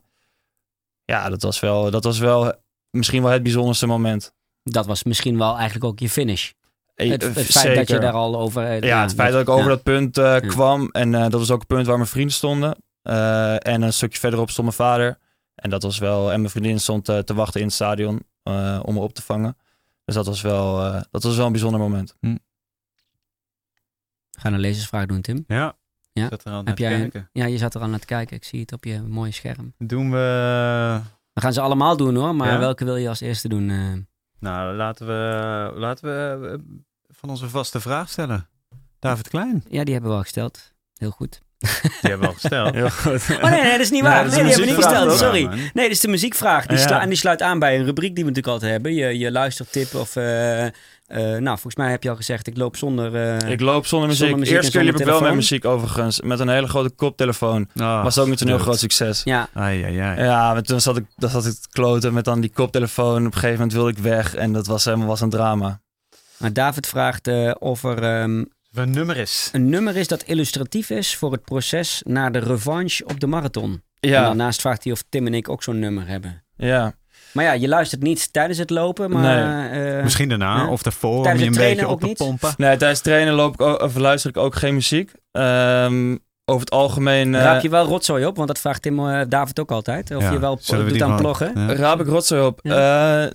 ja, 1.05 1.29
dat 1.29 1.41
was, 1.41 1.59
wel, 1.59 1.91
dat 1.91 2.03
was 2.03 2.19
wel 2.19 2.53
misschien 2.89 3.23
wel 3.23 3.31
het 3.31 3.43
bijzonderste 3.43 3.85
moment. 3.85 4.33
Dat 4.63 4.85
was 4.85 5.03
misschien 5.03 5.37
wel 5.37 5.55
eigenlijk 5.55 5.83
ook 5.85 5.99
je 5.99 6.09
finish. 6.09 6.51
Eh, 6.95 7.09
Het, 7.09 7.21
het 7.21 7.33
feit 7.33 7.47
zeker. 7.51 7.75
dat 7.75 7.87
je 7.87 7.99
daar 7.99 8.13
al 8.13 8.39
over... 8.39 8.63
eh, 8.65 8.81
Ja, 8.81 9.01
het 9.01 9.13
feit 9.13 9.31
dat 9.31 9.41
ik 9.41 9.49
over 9.49 9.63
ja. 9.63 9.69
dat 9.69 9.83
punt 9.83 10.15
Ja. 10.15 10.39
kwam. 10.39 10.89
En 10.91 11.11
dat 11.11 11.31
was 11.33 11.51
ook 11.51 11.59
het 11.59 11.67
punt 11.67 11.85
waar 11.85 11.97
mijn 11.97 12.09
vrienden 12.09 12.33
stonden. 12.33 12.75
En 13.59 13.81
een 13.81 13.93
stukje 13.93 14.19
verderop 14.19 14.49
stond 14.49 14.67
mijn 14.67 14.89
vader. 14.89 15.17
En 15.55 15.69
dat 15.69 15.83
was 15.83 15.97
wel. 15.97 16.31
En 16.31 16.39
mijn 16.39 16.51
vriendin 16.51 16.79
stond 16.79 17.05
te 17.05 17.33
wachten 17.33 17.59
in 17.59 17.65
het 17.65 17.75
stadion 17.75 18.23
om 18.81 18.93
me 18.93 18.99
op 18.99 19.13
te 19.13 19.21
vangen. 19.21 19.57
Dus 20.10 20.18
dat 20.18 20.26
was 20.26 20.41
wel, 20.41 20.84
eh, 20.86 21.01
dat 21.12 21.24
was 21.24 21.36
wel 21.36 21.45
een 21.45 21.51
bijzonder 21.51 21.80
moment. 21.80 22.16
Ga 24.32 24.51
een 24.51 24.60
lezersvraag 24.60 25.05
doen, 25.05 25.22
Tim. 25.22 25.43
Ja. 25.47 25.78
Ja. 26.14 26.28
Zat 26.30 26.45
er 26.45 26.51
al 26.51 26.57
Heb 26.57 26.66
naar 26.66 26.76
te 26.76 26.82
jij 26.82 26.93
een- 26.93 26.99
kijken. 26.99 27.30
Ja, 27.34 27.45
je 27.45 27.57
zat 27.57 27.76
er 27.76 27.82
al 27.82 27.88
naar 27.88 27.99
te 27.99 28.05
kijken. 28.05 28.36
Ik 28.36 28.43
zie 28.43 28.60
het 28.60 28.72
op 28.74 28.84
je 28.84 29.01
mooie 29.01 29.32
scherm. 29.32 29.74
Doen 29.78 30.12
we... 30.12 30.18
We 31.34 31.41
gaan 31.41 31.53
ze 31.53 31.62
allemaal 31.62 31.97
doen 31.97 32.16
hoor, 32.16 32.36
maar 32.36 32.51
Ja? 32.51 32.60
welke 32.60 32.86
wil 32.86 32.95
je 32.95 33.10
als 33.10 33.20
eerste 33.20 33.47
doen? 33.49 33.70
eh? 33.70 33.93
Nou, 34.39 34.76
laten 34.76 35.07
we, 35.07 35.72
laten 35.76 36.05
we 36.05 36.47
eh, 36.47 36.60
van 37.07 37.30
onze 37.30 37.49
vaste 37.49 37.80
vraag 37.80 38.10
stellen. 38.10 38.47
David 38.99 39.28
Klein. 39.28 39.64
ja, 39.70 39.84
die 39.84 39.93
hebben 39.93 40.12
we 40.12 40.18
al 40.18 40.24
gesteld. 40.24 40.74
Heel 40.93 41.12
goed. 41.12 41.41
Die 41.60 41.70
hebben 42.01 42.20
we 42.20 42.28
al 42.28 42.34
gesteld. 42.34 42.74
Heel 42.76 42.89
goed. 42.89 43.22
Oh 43.41 43.49
nee, 43.49 43.62
nee, 43.62 43.72
dat 43.72 43.80
is 43.80 43.89
niet 43.89 44.03
Ja, 44.03 44.10
waar. 44.10 44.24
dat 44.24 44.32
is 44.32 44.38
nee, 44.38 44.45
een 44.45 44.49
die 44.49 44.66
hebben 44.66 44.76
we 44.76 44.82
niet 44.82 44.86
gesteld. 44.95 45.18
Sorry. 45.20 45.41
Ja, 45.41 45.47
man. 45.49 45.57
Nee, 45.57 45.84
dit 45.88 45.91
is 45.91 45.99
de 45.99 46.07
muziekvraag. 46.07 46.66
Die 46.66 46.78
Ja. 46.78 47.01
en 47.01 47.10
die 47.10 47.18
sluit 47.18 47.41
aan 47.41 47.60
bij 47.60 47.80
een 47.80 47.86
rubriek 47.86 48.16
die 48.16 48.24
we 48.24 48.30
natuurlijk 48.30 48.47
altijd 48.53 48.72
hebben. 48.72 48.93
Je, 48.93 49.18
je 49.18 49.32
luistertip 49.32 49.93
of... 49.95 50.16
eh, 50.16 50.66
eh, 50.66 50.72
nou, 51.10 51.43
volgens 51.45 51.76
mij 51.76 51.89
heb 51.91 52.03
je 52.03 52.10
al 52.10 52.16
gezegd, 52.16 52.47
ik 52.47 52.57
loop 52.57 52.76
zonder... 52.78 53.16
eh, 53.16 53.51
Ik 53.51 53.60
loop 53.62 53.86
zonder 53.86 54.07
muziek. 54.07 54.22
Zonder 54.24 54.39
muziek 54.39 54.55
Eerste 54.55 54.72
en 54.78 54.84
keer 54.84 54.91
liep 54.91 54.99
ik 55.01 55.05
wel 55.07 55.22
met 55.22 55.34
muziek 55.34 55.66
overigens. 55.66 56.22
Met 56.22 56.39
een 56.39 56.49
hele 56.49 56.68
grote 56.68 56.89
koptelefoon. 56.89 57.68
Ah, 57.76 58.03
was 58.03 58.18
ook 58.18 58.28
niet 58.28 58.39
zo'n 58.39 58.47
heel 58.47 58.57
groot 58.57 58.80
succes. 58.80 59.22
Ja, 59.24 59.49
Ai, 59.53 59.84
ai, 59.84 59.97
ai. 59.99 60.24
Ja, 60.24 60.53
maar 60.53 60.62
toen 60.62 60.82
zat 60.82 60.97
ik, 60.97 61.05
dan 61.16 61.30
zat 61.30 61.45
ik 61.45 61.53
te 61.53 61.68
kloten 61.72 62.14
met 62.14 62.26
dan 62.26 62.39
die 62.41 62.51
koptelefoon. 62.53 63.20
Op 63.20 63.26
een 63.26 63.34
gegeven 63.34 63.53
moment 63.53 63.74
wilde 63.74 63.89
ik 63.89 63.97
weg. 63.97 64.36
En 64.36 64.53
dat 64.53 64.68
was 64.68 64.86
helemaal 64.86 65.07
was 65.07 65.22
een 65.22 65.30
drama. 65.30 65.80
maar 66.38 66.53
David 66.53 66.88
vraagt 66.88 67.28
eh, 67.28 67.51
of 67.60 67.84
er 67.84 68.03
ehm, 68.03 68.43
Wat 68.72 68.84
een 68.86 68.91
nummer 68.91 69.17
is. 69.17 69.49
een 69.53 69.70
nummer 69.70 69.95
is 69.97 70.07
dat 70.07 70.24
illustratief 70.24 70.89
is 70.89 71.15
voor 71.15 71.32
het 71.32 71.43
proces 71.43 72.01
naar 72.05 72.32
de 72.32 72.39
revanche 72.39 73.05
op 73.05 73.20
de 73.20 73.28
marathon. 73.28 73.82
En 73.99 74.09
Ja, 74.09 74.22
daarnaast 74.24 74.61
vraagt 74.61 74.84
hij 74.84 74.93
of 74.93 75.03
Tim 75.09 75.26
en 75.28 75.34
ik 75.34 75.49
ook 75.49 75.63
zo'n 75.63 75.80
nummer 75.80 76.07
hebben. 76.07 76.43
ja. 76.55 76.93
Maar 77.34 77.43
ja, 77.45 77.51
je 77.51 77.67
luistert 77.67 78.01
niet 78.01 78.34
tijdens 78.34 78.57
het 78.59 78.70
lopen, 78.70 79.09
maar... 79.11 79.72
eh, 79.72 80.03
Misschien 80.03 80.30
daarna 80.30 80.67
of 80.70 80.82
daarvoor 80.82 81.17
om 81.17 81.24
Tijdens 81.24 81.43
je 81.43 81.49
een 81.49 81.53
het 81.55 81.61
trainen 81.61 81.84
beetje 81.86 81.88
op 81.88 81.93
ook 81.95 81.99
te 81.99 82.24
niet? 82.24 82.39
pompen. 82.39 82.53
Nee, 82.65 82.78
tijdens 82.78 83.01
trainen 83.01 83.34
loop 83.34 83.53
ik 83.53 83.61
ook, 83.61 83.82
of 83.82 83.95
luister 83.95 84.30
ik 84.30 84.38
ook 84.38 84.55
geen 84.55 84.74
muziek. 84.74 85.11
Ehm, 85.32 86.15
over 86.45 86.61
het 86.61 86.72
algemeen 86.72 87.36
eh, 87.36 87.41
Raap 87.41 87.61
je 87.61 87.70
wel 87.70 87.86
rotzooi 87.86 88.26
op? 88.26 88.36
Want 88.36 88.47
dat 88.47 88.59
vraagt 88.59 88.82
Tim 88.82 88.99
eh, 89.09 89.22
David 89.28 89.59
ook 89.59 89.72
altijd. 89.72 90.15
Of 90.15 90.22
Ja, 90.24 90.32
je 90.32 90.39
wel 90.39 90.57
zullen 90.61 90.88
doet 90.88 91.01
aan 91.01 91.15
ploggen. 91.17 91.51
Ja. 91.55 91.74
raap 91.76 91.99
ik 91.99 92.07
rotzooi 92.07 92.41
op. 92.45 92.59
Eh, 92.63 93.26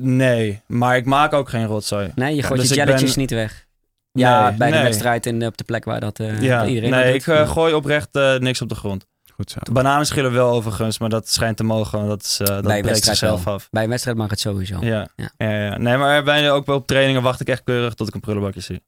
nee, 0.00 0.60
maar 0.66 0.96
ik 0.96 1.04
maak 1.04 1.32
ook 1.32 1.48
geen 1.48 1.66
rotzooi. 1.66 2.12
Nee, 2.14 2.34
je 2.34 2.42
gooit 2.42 2.60
dus 2.60 2.68
je 2.68 2.74
jelletjes 2.74 3.10
ben- 3.10 3.20
niet 3.20 3.30
weg. 3.30 3.66
Ja, 4.12 4.48
Nee, 4.48 4.58
bij 4.58 4.68
de 4.68 4.74
nee. 4.74 4.82
wedstrijd 4.84 5.26
en 5.26 5.46
op 5.46 5.56
de 5.56 5.64
plek 5.64 5.84
waar 5.84 6.00
dat 6.00 6.18
eh, 6.18 6.42
Ja, 6.42 6.66
iedereen 6.66 6.90
dat 6.90 7.00
nee, 7.00 7.12
doet. 7.12 7.20
ik 7.22 7.26
eh, 7.34 7.50
gooi 7.50 7.74
oprecht 7.74 8.08
eh, 8.12 8.36
niks 8.38 8.62
op 8.62 8.68
de 8.68 8.74
grond. 8.74 9.06
Goed 9.34 9.50
zo. 9.50 9.58
De 9.62 9.72
bananen 9.72 10.06
schillen 10.06 10.32
wel 10.32 10.50
overigens, 10.50 10.98
maar 10.98 11.08
dat 11.08 11.28
schijnt 11.28 11.56
te 11.56 11.64
mogen. 11.64 12.06
Dat, 12.06 12.22
is, 12.22 12.40
eh, 12.40 12.46
dat 12.46 12.62
Bij 12.62 12.76
een 12.76 12.82
breekt 12.82 12.84
wedstrijd 12.86 13.18
zichzelf 13.18 13.46
af. 13.46 13.68
Bij 13.70 13.82
een 13.82 13.88
wedstrijd 13.88 14.16
mag 14.16 14.30
het 14.30 14.40
sowieso. 14.40 14.76
Ja. 14.80 15.08
Ja. 15.16 15.30
Ja. 15.36 15.50
Ja, 15.50 15.76
Nee, 15.78 15.96
maar 15.96 16.22
bijna 16.22 16.50
ook 16.50 16.66
wel 16.66 16.76
op 16.76 16.86
trainingen 16.86 17.22
wacht 17.22 17.40
ik 17.40 17.48
echt 17.48 17.62
keurig 17.64 17.94
tot 17.94 18.08
ik 18.08 18.14
een 18.14 18.20
prullenbakje 18.20 18.60
zie. 18.60 18.82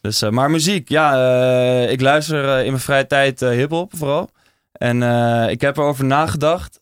Dus, 0.00 0.22
eh, 0.22 0.30
maar 0.30 0.50
muziek, 0.50 0.88
ja, 0.88 1.14
eh, 1.14 1.90
ik 1.90 2.00
luister 2.00 2.48
eh, 2.48 2.58
in 2.64 2.70
mijn 2.70 2.82
vrije 2.82 3.06
tijd 3.06 3.40
hip-hop 3.40 3.92
vooral. 3.96 4.30
En 4.72 5.02
eh, 5.02 5.50
ik 5.50 5.60
heb 5.60 5.76
erover 5.76 6.04
nagedacht, 6.04 6.80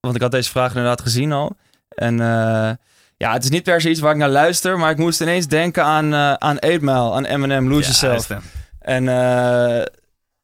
want 0.00 0.14
ik 0.14 0.22
had 0.22 0.30
deze 0.30 0.50
vraag 0.50 0.68
inderdaad 0.68 1.00
gezien 1.00 1.32
al. 1.32 1.56
En 1.88 2.20
eh, 2.20 2.70
ja, 3.20 3.32
het 3.32 3.44
is 3.44 3.50
niet 3.50 3.62
per 3.62 3.80
se 3.80 3.90
iets 3.90 4.00
waar 4.00 4.12
ik 4.12 4.18
naar 4.18 4.28
luister, 4.28 4.78
maar 4.78 4.90
ik 4.90 4.98
moest 4.98 5.20
ineens 5.20 5.46
denken 5.46 5.84
aan, 5.84 6.12
eh 6.14 6.32
aan 6.32 6.58
8 6.58 6.80
Mile, 6.80 7.12
aan 7.12 7.24
Eminem, 7.24 7.68
Lose 7.68 7.92
Ja, 7.92 8.06
Yourself. 8.06 8.40
En 8.78 9.08
eh, 9.08 9.84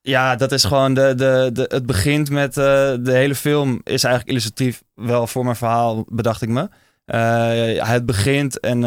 ja, 0.01 0.37
dat 0.37 0.53
is 0.53 0.65
gewoon 0.65 0.95
de, 0.95 1.15
de, 1.15 1.51
de, 1.53 1.65
het 1.69 1.87
begint 1.87 2.31
met 2.31 2.57
eh, 2.57 2.65
de 3.01 3.13
hele 3.13 3.35
film 3.35 3.81
is 3.85 4.05
eigenlijk 4.05 4.29
illustratief 4.29 4.83
wel 4.95 5.27
voor 5.27 5.45
mijn 5.45 5.57
verhaal, 5.57 6.05
bedacht 6.09 6.43
ik 6.43 6.49
me. 6.49 6.69
Eh, 7.05 7.89
het 7.89 8.07
begint 8.07 8.61
en 8.61 8.85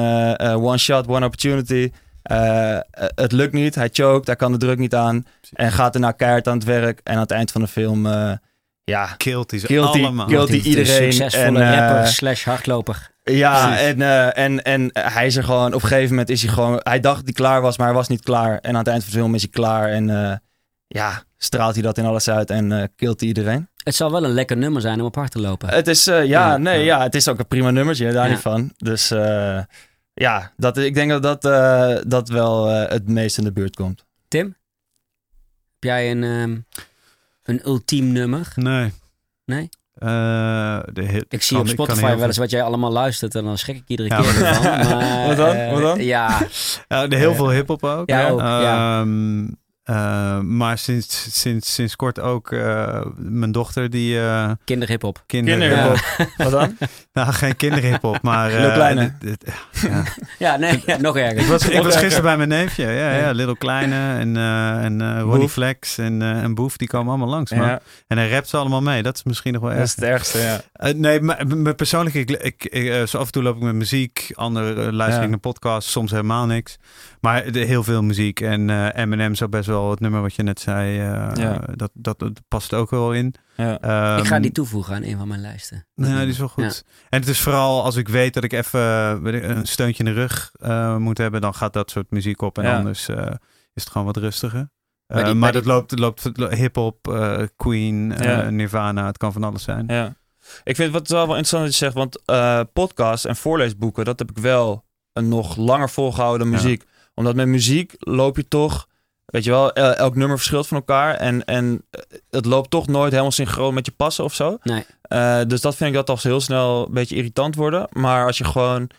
one 0.55 0.77
shot, 0.77 1.07
one 1.07 1.25
opportunity. 1.25 1.91
Het 3.15 3.31
lukt 3.31 3.53
niet, 3.53 3.75
hij 3.75 3.89
choked, 3.91 4.27
hij 4.27 4.35
kan 4.35 4.51
de 4.51 4.57
druk 4.57 4.77
niet 4.77 4.95
aan. 4.95 5.25
En 5.53 5.71
gaat 5.71 5.93
er 5.93 6.01
nou 6.01 6.13
keihard 6.13 6.47
aan 6.47 6.57
het 6.57 6.63
werk. 6.63 7.01
En 7.03 7.13
aan 7.13 7.19
het 7.21 7.31
eind 7.31 7.51
van 7.51 7.61
de 7.61 7.67
film, 7.67 8.05
eh, 8.05 8.31
ja, 8.83 9.05
Killt 9.17 9.51
hij 9.51 9.59
ze 9.59 9.79
allemaal. 9.79 10.27
De 10.27 10.61
iedereen. 10.61 11.13
succesvolle 11.13 11.59
en, 11.59 11.73
eh, 11.73 11.77
rapper 11.77 12.07
slash 12.07 12.43
hardloper. 12.43 13.09
Ja, 13.37 13.67
Precies. 13.67 13.85
en, 13.85 14.01
eh, 14.01 14.37
en, 14.43 14.63
en 14.63 14.89
hij 14.93 15.25
is 15.25 15.35
er 15.35 15.43
gewoon, 15.43 15.73
op 15.73 15.81
een 15.81 15.87
gegeven 15.87 16.09
moment 16.09 16.29
is 16.29 16.41
hij 16.43 16.53
gewoon, 16.53 16.79
hij 16.83 16.99
dacht 16.99 17.15
dat 17.15 17.25
hij 17.25 17.33
klaar 17.33 17.61
was, 17.61 17.77
maar 17.77 17.87
hij 17.87 17.95
was 17.95 18.07
niet 18.07 18.23
klaar. 18.23 18.57
En 18.59 18.71
aan 18.71 18.77
het 18.79 18.87
eind 18.87 19.03
van 19.03 19.11
de 19.11 19.17
film 19.17 19.35
is 19.35 19.41
hij 19.41 19.51
klaar 19.51 19.89
en 19.89 20.09
eh, 20.09 20.37
ja, 20.87 21.23
straalt 21.37 21.73
hij 21.73 21.83
dat 21.83 21.97
in 21.97 22.05
alles 22.05 22.29
uit 22.29 22.49
en 22.49 22.71
eh 22.71 22.83
killt 22.95 23.19
hij 23.19 23.27
iedereen. 23.29 23.69
Het 23.83 23.95
zal 23.95 24.11
wel 24.11 24.23
een 24.23 24.31
lekker 24.33 24.57
nummer 24.57 24.81
zijn 24.81 24.99
om 24.99 25.05
op 25.05 25.15
hard 25.15 25.31
te 25.31 25.39
lopen. 25.39 25.69
Het 25.69 25.87
is, 25.87 26.07
eh, 26.07 26.15
ja, 26.15 26.23
Ja, 26.51 26.57
nee, 26.57 26.79
ja. 26.83 26.97
ja, 26.97 27.03
het 27.03 27.15
is 27.15 27.27
ook 27.27 27.39
een 27.39 27.47
prima 27.47 27.71
nummertje, 27.71 28.11
daar 28.11 28.25
Ja. 28.25 28.31
niet 28.31 28.39
van. 28.41 28.73
Dus 28.77 29.11
eh, 29.11 29.59
ja, 30.13 30.51
dat, 30.57 30.77
ik 30.77 30.93
denk 30.93 31.09
dat 31.09 31.23
dat, 31.23 31.45
eh, 31.45 31.95
dat 32.07 32.29
wel 32.29 32.65
het 32.67 33.07
meest 33.07 33.37
in 33.37 33.43
de 33.43 33.51
buurt 33.51 33.75
komt. 33.75 34.05
Tim? 34.27 34.45
Heb 35.73 35.83
jij 35.83 36.11
een, 36.11 36.23
ehm, 36.23 36.57
een 37.43 37.61
ultiem 37.65 38.11
nummer? 38.11 38.47
Nee. 38.55 38.93
Nee? 39.45 39.69
Eh, 39.99 40.79
de 40.93 41.01
hit, 41.01 41.25
Ik 41.29 41.41
zie 41.41 41.57
kan- 41.57 41.65
op 41.65 41.71
Spotify 41.71 42.15
wel 42.15 42.25
eens 42.27 42.37
wat 42.37 42.49
jij 42.49 42.63
allemaal 42.63 42.91
luistert 42.91 43.35
en 43.35 43.43
dan 43.43 43.57
schrik 43.57 43.75
ik 43.75 43.83
iedere 43.87 44.09
Ja, 44.09 44.21
keer 44.21 44.45
ervan. 44.45 44.63
Maar, 44.97 45.27
Wat 45.27 45.37
dan? 45.37 45.55
eh, 45.55 45.71
Wat 45.73 45.81
dan? 45.81 46.03
Ja, 46.03 46.37
de 47.07 47.15
heel 47.15 47.35
veel 47.35 47.49
hip-hop 47.49 47.83
ook. 47.83 48.09
Ja, 48.09 48.29
ook, 48.29 48.39
ja. 48.39 49.05
Eh, 49.89 50.39
maar 50.39 50.77
sinds, 50.77 51.39
sinds, 51.39 51.73
sinds 51.73 51.95
kort 51.95 52.19
ook 52.19 52.51
eh, 52.51 53.01
mijn 53.15 53.51
dochter 53.51 53.89
die 53.89 54.19
eh 54.19 54.51
kinderhiphop. 54.65 55.23
kinder, 55.25 55.57
Kinderhiphop. 55.59 55.95
eh, 56.17 56.25
Wat 56.45 56.51
dan? 56.51 56.77
nou, 57.13 57.33
geen 57.33 57.55
kinderhiphop, 57.55 58.21
maar 58.21 58.49
Lil 58.61 58.67
eh, 58.69 58.73
Kleine. 58.73 59.13
ja. 59.81 60.03
Ja, 60.37 60.55
nee, 60.57 60.83
ja, 60.85 60.97
nog 60.97 61.17
erger. 61.17 61.37
Ik 61.39 61.45
was, 61.45 61.67
ik 61.69 61.81
gisteren 61.83 62.21
bij 62.21 62.37
mijn 62.37 62.49
neefje, 62.49 62.85
ja, 62.85 63.15
ja, 63.15 63.31
Little 63.31 63.57
Kleine 63.57 63.95
en, 64.19 64.37
eh 64.37 64.83
en 64.83 65.01
eh 65.01 65.21
Ronnie. 65.21 65.49
Flex 65.49 65.97
en, 65.97 66.21
eh 66.21 66.43
en 66.43 66.55
Boef, 66.55 66.77
die 66.77 66.87
komen 66.87 67.09
allemaal 67.09 67.29
langs. 67.29 67.51
Ja, 67.51 67.79
En 68.07 68.17
hij 68.17 68.29
rapt 68.29 68.47
ze 68.49 68.57
allemaal 68.57 68.81
mee, 68.81 69.03
dat 69.03 69.15
is 69.15 69.23
misschien 69.23 69.53
nog 69.53 69.61
wel 69.61 69.71
dat 69.75 69.79
is 69.83 69.95
erg. 69.95 69.95
het 69.95 70.03
ergste, 70.09 70.39
ja. 70.39 70.91
Nee, 70.93 71.21
maar, 71.21 71.47
maar 71.57 71.75
persoonlijk, 71.75 72.15
ik, 72.15 72.29
ik, 72.31 72.65
ik, 72.65 73.07
zo 73.07 73.17
af 73.17 73.25
en 73.25 73.31
toe 73.31 73.43
loop 73.43 73.55
ik 73.55 73.61
met 73.61 73.73
muziek, 73.75 74.31
ander 74.33 74.79
eh, 74.79 74.91
luister 74.91 75.17
Ja. 75.19 75.23
ik 75.23 75.29
naar 75.29 75.39
podcasts, 75.39 75.91
soms 75.91 76.11
helemaal 76.11 76.45
niks. 76.45 76.77
Maar 77.21 77.51
de, 77.51 77.59
heel 77.59 77.83
veel 77.83 78.03
muziek 78.03 78.39
en 78.39 78.69
eh 78.69 78.87
Eminem 79.03 79.35
zou 79.35 79.49
best 79.49 79.67
wel 79.67 79.78
het 79.89 79.99
nummer 79.99 80.21
wat 80.21 80.33
je 80.35 80.43
net 80.43 80.59
zei, 80.59 80.99
eh, 80.99 81.29
Ja. 81.35 81.59
dat, 81.75 81.91
dat, 81.93 82.19
dat 82.19 82.41
past 82.47 82.73
ook 82.73 82.89
wel 82.89 83.13
in. 83.13 83.33
ja. 83.57 83.79
Ehm, 83.79 84.17
ik 84.19 84.25
ga 84.27 84.39
die 84.39 84.51
toevoegen 84.51 84.95
aan 84.95 85.03
een 85.03 85.17
van 85.17 85.27
mijn 85.27 85.41
lijsten. 85.41 85.87
Ja, 85.95 86.19
die 86.19 86.27
is 86.27 86.37
wel 86.37 86.47
goed. 86.47 86.83
En 87.09 87.19
het 87.19 87.29
is 87.29 87.39
vooral 87.41 87.83
als 87.83 87.95
ik 87.95 88.07
weet 88.07 88.33
dat 88.33 88.43
ik 88.43 88.53
even 88.53 88.79
eh, 88.81 89.17
weet 89.17 89.33
ik, 89.33 89.43
een 89.43 89.67
steuntje 89.67 90.03
in 90.03 90.13
de 90.13 90.19
rug 90.19 90.51
eh, 90.59 90.97
moet 90.97 91.17
hebben, 91.17 91.41
dan 91.41 91.53
gaat 91.53 91.73
dat 91.73 91.91
soort 91.91 92.11
muziek 92.11 92.41
op. 92.41 92.57
En 92.57 92.63
Ja. 92.63 92.77
anders 92.77 93.07
eh, 93.09 93.25
is 93.73 93.83
het 93.83 93.89
gewoon 93.89 94.07
wat 94.07 94.17
rustiger. 94.17 94.69
Eh, 95.07 95.15
die- 95.25 95.33
maar 95.33 95.51
bij 95.51 95.61
dat 95.61 95.65
loopt, 95.65 95.99
loopt 95.99 96.29
hip-hop, 96.55 97.07
eh, 97.07 97.41
Queen, 97.55 98.11
eh, 98.17 98.25
Ja. 98.25 98.49
Nirvana, 98.49 99.05
het 99.05 99.17
kan 99.17 99.33
van 99.33 99.43
alles 99.43 99.63
zijn. 99.63 99.83
Ja. 99.87 100.15
Ik 100.63 100.75
vind 100.75 100.93
wat 100.93 101.07
wel 101.07 101.19
wel 101.27 101.35
interessant 101.37 101.63
dat 101.63 101.71
je 101.71 101.77
zegt, 101.77 101.93
want 101.93 102.21
eh 102.25 102.61
podcasts 102.73 103.25
en 103.25 103.35
voorleesboeken, 103.35 104.05
dat 104.05 104.19
heb 104.19 104.29
ik 104.29 104.37
wel 104.37 104.85
een 105.13 105.27
nog 105.27 105.55
langer 105.55 105.89
volgehouden 105.89 106.47
dan 106.47 106.57
Ja. 106.57 106.63
muziek. 106.63 106.83
Omdat 107.13 107.35
met 107.35 107.47
muziek 107.47 107.93
loop 107.99 108.35
je 108.35 108.47
toch, 108.47 108.87
weet 109.29 109.43
je 109.43 109.49
wel, 109.49 109.73
el- 109.73 109.93
elk 109.93 110.15
nummer 110.15 110.37
verschilt 110.37 110.67
van 110.67 110.77
elkaar 110.77 111.15
en, 111.15 111.45
en 111.45 111.83
eh, 111.89 112.01
het 112.29 112.45
loopt 112.45 112.69
toch 112.69 112.87
nooit 112.87 113.11
helemaal 113.11 113.31
synchroon 113.31 113.73
met 113.73 113.85
je 113.85 113.91
passen 113.91 114.23
of 114.23 114.33
zo. 114.33 114.57
Nee. 114.63 114.85
Eh, 115.01 115.39
dus 115.47 115.61
dat 115.61 115.75
vind 115.75 115.89
ik 115.89 115.95
dat 115.95 116.09
al 116.09 116.17
heel 116.21 116.41
snel 116.41 116.85
een 116.87 116.93
beetje 116.93 117.15
irritant 117.15 117.55
worden. 117.55 117.87
Maar 117.91 118.25
als 118.25 118.37
je 118.37 118.43
gewoon 118.43 118.89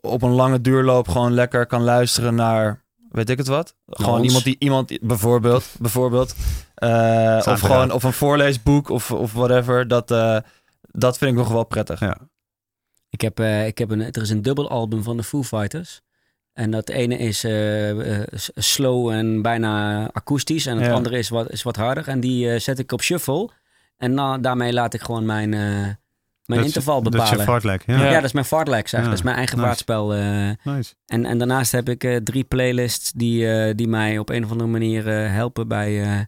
op 0.00 0.22
een 0.22 0.30
lange 0.32 0.60
duurloop 0.60 1.08
gewoon 1.08 1.32
lekker 1.32 1.66
kan 1.66 1.82
luisteren 1.82 2.34
naar, 2.34 2.82
weet 3.10 3.30
ik 3.30 3.38
het 3.38 3.46
wat? 3.46 3.74
Gewoon 3.86 4.18
ons. 4.18 4.26
iemand 4.26 4.44
die, 4.44 4.56
iemand 4.58 4.98
bijvoorbeeld, 5.00 5.64
bijvoorbeeld. 5.78 6.34
eh, 6.74 7.42
of 7.46 7.60
gewoon, 7.60 7.90
of 7.92 8.02
een 8.04 8.12
voorleesboek 8.12 8.88
of, 8.88 9.10
of 9.10 9.32
whatever. 9.32 9.88
Dat, 9.88 10.08
dat 10.90 11.18
vind 11.18 11.30
ik 11.30 11.36
nog 11.36 11.48
wel 11.48 11.64
prettig. 11.64 12.00
Ja. 12.00 12.16
Ik 13.10 13.20
heb, 13.20 13.40
ik 13.40 13.78
heb 13.78 13.90
een, 13.90 14.00
er 14.00 14.22
is 14.22 14.30
een 14.30 14.42
dubbelalbum 14.42 15.02
van 15.02 15.16
de 15.16 15.22
Foo 15.22 15.42
Fighters. 15.42 16.00
En 16.56 16.70
dat 16.70 16.88
ene 16.88 17.16
is 17.16 17.44
eh, 17.44 18.18
eh, 18.20 18.26
slow 18.54 19.08
en 19.10 19.42
bijna 19.42 20.02
akoestisch. 20.12 20.66
En 20.66 20.76
het 20.76 20.86
Ja. 20.86 20.92
andere 20.92 21.18
is 21.18 21.28
wat, 21.28 21.50
is 21.50 21.62
wat 21.62 21.76
harder. 21.76 22.08
En 22.08 22.20
die 22.20 22.50
eh, 22.52 22.60
zet 22.60 22.78
ik 22.78 22.92
op 22.92 23.02
shuffle. 23.02 23.48
En 23.96 24.14
na, 24.14 24.38
daarmee 24.38 24.72
laat 24.72 24.94
ik 24.94 25.00
gewoon 25.00 25.24
mijn, 25.26 25.48
Mijn 25.50 25.96
Dat 26.44 26.58
is- 26.58 26.64
interval 26.64 27.02
Dat 27.02 27.14
is 27.14 27.20
bepalen. 27.20 27.38
je 27.38 27.44
fartlek. 27.44 27.82
Ja. 27.86 28.04
ja. 28.04 28.14
Dat 28.14 28.24
is 28.24 28.32
mijn 28.32 28.44
fartlek, 28.44 28.88
zeg. 28.88 29.00
Ja, 29.00 29.06
Dat 29.06 29.14
is 29.14 29.22
mijn 29.22 29.36
eigen 29.36 29.58
nice. 29.60 30.56
Nice. 30.64 30.94
en, 31.06 31.24
en 31.24 31.38
daarnaast 31.38 31.72
heb 31.72 31.88
ik 31.88 32.20
drie 32.24 32.44
playlists 32.44 33.12
die, 33.12 33.74
die 33.74 33.88
mij 33.88 34.18
op 34.18 34.28
een 34.28 34.44
of 34.44 34.50
andere 34.50 34.70
manier 34.70 35.06
helpen 35.30 35.68
bij, 35.68 36.26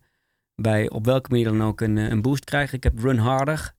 bij 0.55 0.91
op 0.91 1.05
welke 1.05 1.29
manier 1.31 1.45
dan 1.45 1.63
ook 1.63 1.81
een, 1.81 1.97
een 1.97 2.23
boost 2.23 2.45
krijgen. 2.45 2.77
Ik 2.77 2.83
heb 2.83 2.99
Run 2.99 3.19
Harder. 3.19 3.73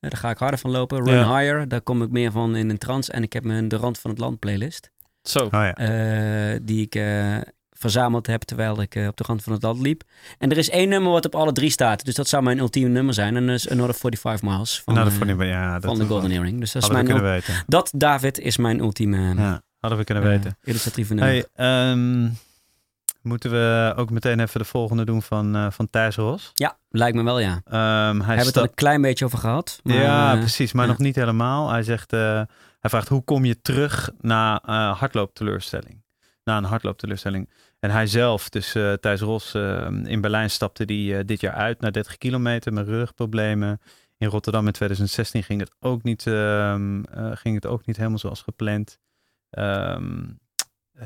Daar 0.00 0.16
ga 0.16 0.30
ik 0.30 0.38
harder 0.38 0.58
van 0.58 0.70
lopen. 0.70 1.04
Run. 1.04 1.36
Higher, 1.36 1.68
daar 1.68 1.80
kom 1.82 2.02
ik 2.02 2.10
meer 2.10 2.30
van 2.32 2.56
in 2.56 2.70
een 2.70 2.78
trance. 2.78 3.12
En 3.12 3.22
ik 3.22 3.32
heb 3.32 3.44
mijn 3.44 3.68
De 3.68 3.76
Rand 3.76 3.98
van 3.98 4.10
het 4.10 4.18
Land 4.18 4.38
playlist. 4.38 4.90
Zo. 5.22 5.38
Oh 5.44 5.50
ja. 5.50 5.74
eh, 5.74 6.60
die 6.62 6.82
ik 6.82 6.94
eh, 6.94 7.36
verzameld 7.70 8.26
heb 8.26 8.42
terwijl 8.42 8.80
ik 8.80 8.94
eh, 8.94 9.06
op 9.06 9.16
de 9.16 9.24
rand 9.26 9.42
van 9.42 9.52
het 9.52 9.62
land 9.62 9.80
liep. 9.80 10.02
En 10.38 10.50
er 10.50 10.58
is 10.58 10.70
één 10.70 10.88
nummer 10.88 11.12
wat 11.12 11.24
op 11.24 11.34
alle 11.34 11.52
drie 11.52 11.70
staat. 11.70 12.04
Dus 12.04 12.14
dat 12.14 12.28
zou 12.28 12.42
mijn 12.42 12.58
ultieme 12.58 12.88
nummer 12.88 13.14
zijn. 13.14 13.36
En 13.36 13.46
dat 13.46 13.54
is 13.54 13.70
Another 13.70 13.94
45 13.94 14.42
Miles 14.50 14.82
van, 14.84 14.94
ja, 14.94 15.72
dat 15.78 15.84
van 15.84 15.98
de 15.98 16.06
Golden 16.06 16.30
Earring. 16.30 16.60
Dus 16.60 16.72
dat 16.72 16.82
is 16.82 16.88
mijn 16.88 17.04
kunnen 17.04 17.22
weten. 17.22 17.54
dat, 17.66 17.92
David, 17.96 18.38
is 18.38 18.56
mijn 18.56 18.78
ultieme 18.78 19.34
Ja, 19.34 19.62
hadden 19.78 19.98
we 19.98 20.04
kunnen 20.04 20.24
weten. 20.24 20.58
illustratieve 20.62 21.14
nummer. 21.14 21.32
Hey, 21.32 21.90
ehm, 21.90 22.28
moeten 23.22 23.50
we 23.50 23.92
ook 23.96 24.10
meteen 24.10 24.40
even 24.40 24.60
de 24.60 24.66
volgende 24.66 25.04
doen 25.04 25.22
van, 25.22 25.72
van 25.72 25.90
Thijs 25.90 26.16
Ros? 26.16 26.50
Ja, 26.54 26.76
lijkt 26.90 27.16
me 27.16 27.22
wel, 27.22 27.38
ja. 27.38 27.60
Ehm, 27.64 27.76
hij 27.76 28.14
We 28.14 28.24
hebben 28.24 28.44
het 28.44 28.56
er 28.56 28.62
een 28.62 28.74
klein 28.74 29.00
beetje 29.00 29.24
over 29.24 29.38
gehad. 29.38 29.80
Maar, 29.82 29.96
ja, 29.96 30.36
precies, 30.36 30.72
maar 30.72 30.84
ja. 30.84 30.90
nog 30.90 31.00
niet 31.00 31.16
helemaal. 31.16 31.70
Hij 31.70 31.82
zegt, 31.82 32.12
hij 32.82 32.90
vraagt 32.90 33.08
hoe 33.08 33.22
kom 33.24 33.44
je 33.44 33.60
terug 33.60 34.10
na 34.20 34.62
eh 34.64 34.98
hardloopteleurstelling? 34.98 36.02
Na 36.44 36.56
een 36.56 36.64
hardloopteleurstelling. 36.64 37.50
En 37.80 37.90
hij 37.90 38.06
zelf, 38.06 38.48
dus 38.48 38.74
eh 38.74 38.92
Thijs 38.92 39.20
Ros, 39.20 39.54
eh, 39.54 39.86
in 40.04 40.20
Berlijn 40.20 40.50
stapte 40.50 40.84
die 40.84 41.24
dit 41.24 41.40
jaar 41.40 41.54
uit 41.54 41.80
na 41.80 41.90
30 41.90 42.18
kilometer 42.18 42.72
met 42.72 42.86
rugproblemen. 42.86 43.80
In 44.18 44.28
Rotterdam 44.28 44.66
in 44.66 44.72
2016 44.72 45.42
ging 45.42 45.60
het 45.60 45.70
ook 45.80 46.02
niet, 46.02 46.26
ehm, 46.26 47.02
eh, 47.04 47.30
ging 47.34 47.54
het 47.54 47.66
ook 47.66 47.86
niet 47.86 47.96
helemaal 47.96 48.18
zoals 48.18 48.42
gepland. 48.42 48.98
Ehm, 49.50 50.24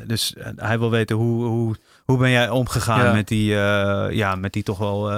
dus 0.06 0.34
hij 0.56 0.78
wil 0.78 0.90
weten 0.90 1.16
hoe, 1.16 1.44
hoe, 1.44 1.76
hoe 2.04 2.18
ben 2.18 2.30
jij 2.30 2.48
omgegaan 2.50 3.04
Ja. 3.04 3.12
met, 3.12 3.28
die, 3.28 3.46
ja, 4.14 4.34
met 4.34 4.52
die 4.52 4.62
toch 4.62 4.78
wel 4.78 5.10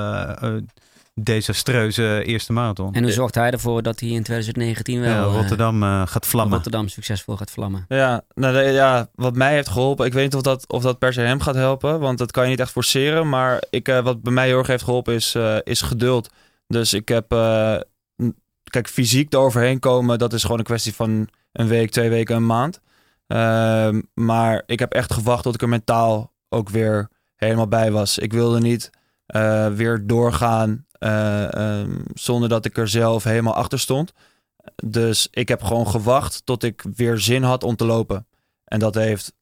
desastreuze 1.22 2.22
eerste 2.24 2.52
marathon. 2.52 2.94
En 2.94 3.02
hoe 3.02 3.12
zorgt 3.12 3.34
hij 3.34 3.50
ervoor 3.50 3.82
dat 3.82 4.00
hij 4.00 4.08
in 4.08 4.22
2019 4.22 5.00
wel 5.00 5.10
Ja, 5.10 5.24
eh, 5.26 5.34
Rotterdam 5.34 5.82
eh, 5.82 6.02
gaat 6.06 6.26
vlammen. 6.26 6.52
Rotterdam 6.54 6.88
succesvol 6.88 7.36
gaat 7.36 7.50
vlammen? 7.50 7.84
Ja, 7.88 8.22
nou, 8.34 8.54
de- 8.54 8.70
ja, 8.72 9.08
wat 9.14 9.34
mij 9.34 9.52
heeft 9.52 9.68
geholpen, 9.68 10.06
ik 10.06 10.12
weet 10.12 10.24
niet 10.24 10.34
of 10.34 10.42
dat, 10.42 10.68
of 10.68 10.82
dat 10.82 10.98
per 10.98 11.12
se 11.12 11.20
hem 11.20 11.40
gaat 11.40 11.54
helpen, 11.54 12.00
want 12.00 12.18
dat 12.18 12.30
kan 12.30 12.44
je 12.44 12.50
niet 12.50 12.60
echt 12.60 12.70
forceren. 12.70 13.28
Maar 13.28 13.62
ik, 13.70 13.88
eh, 13.88 14.00
wat 14.00 14.22
bij 14.22 14.32
mij 14.32 14.46
heel 14.46 14.58
erg 14.58 14.66
heeft 14.66 14.84
geholpen 14.84 15.14
is, 15.14 15.34
eh, 15.34 15.56
is 15.62 15.82
geduld. 15.82 16.30
Dus 16.66 16.92
ik 16.92 17.08
heb, 17.08 17.32
eh, 17.32 17.76
kijk, 18.64 18.88
fysiek 18.88 19.32
eroverheen 19.32 19.78
komen, 19.78 20.18
dat 20.18 20.32
is 20.32 20.42
gewoon 20.42 20.58
een 20.58 20.64
kwestie 20.64 20.94
van 20.94 21.28
een 21.52 21.68
week, 21.68 21.90
twee 21.90 22.08
weken, 22.10 22.36
een 22.36 22.46
maand. 22.46 22.80
Ehm, 23.26 24.00
maar 24.14 24.62
ik 24.66 24.78
heb 24.78 24.92
echt 24.92 25.12
gewacht 25.12 25.42
tot 25.42 25.54
ik 25.54 25.62
er 25.62 25.68
mentaal 25.68 26.32
ook 26.48 26.68
weer 26.68 27.08
helemaal 27.36 27.68
bij 27.68 27.90
was. 27.90 28.18
Ik 28.18 28.32
wilde 28.32 28.60
niet 28.60 28.90
eh, 29.26 29.66
weer 29.66 30.06
doorgaan 30.06 30.86
eh, 30.98 31.54
ehm, 31.54 32.00
zonder 32.14 32.48
dat 32.48 32.64
ik 32.64 32.76
er 32.76 32.88
zelf 32.88 33.24
helemaal 33.24 33.54
achter 33.54 33.78
stond. 33.78 34.12
Dus 34.84 35.28
ik 35.30 35.48
heb 35.48 35.62
gewoon 35.62 35.88
gewacht 35.88 36.46
tot 36.46 36.62
ik 36.62 36.84
weer 36.94 37.18
zin 37.18 37.42
had 37.42 37.64
om 37.64 37.76
te 37.76 37.84
lopen. 37.84 38.26
En 38.64 38.78
dat 38.78 38.94
heeft. 38.94 39.32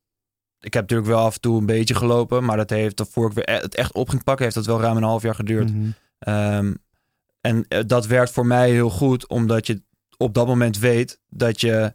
Ik 0.61 0.75
heb 0.75 0.83
natuurlijk 0.83 1.09
wel 1.09 1.25
af 1.25 1.35
en 1.35 1.41
toe 1.41 1.59
een 1.59 1.67
beetje 1.67 1.95
gelopen, 1.95 2.45
maar 2.45 2.57
dat 2.57 2.71
heeft, 2.71 3.03
voor 3.11 3.29
ik 3.29 3.35
weer 3.35 3.51
e- 3.51 3.61
het 3.61 3.75
echt 3.75 3.93
op 3.93 4.09
ging 4.09 4.25
pakken, 4.25 4.45
heeft 4.45 4.57
dat 4.57 4.67
wel 4.67 4.81
ruim 4.81 4.97
een 4.97 5.03
half 5.03 5.23
jaar 5.23 5.35
geduurd. 5.35 5.73
Mhm. 5.75 5.91
Ehm, 6.19 6.75
en 7.41 7.65
eh, 7.69 7.81
dat 7.87 8.07
werkt 8.07 8.31
voor 8.31 8.47
mij 8.47 8.71
heel 8.71 8.91
goed, 8.91 9.27
omdat 9.29 9.67
je 9.67 9.83
op 10.17 10.35
dat 10.35 10.47
moment 10.47 10.79
weet 10.79 11.21
dat 11.29 11.61
je 11.61 11.93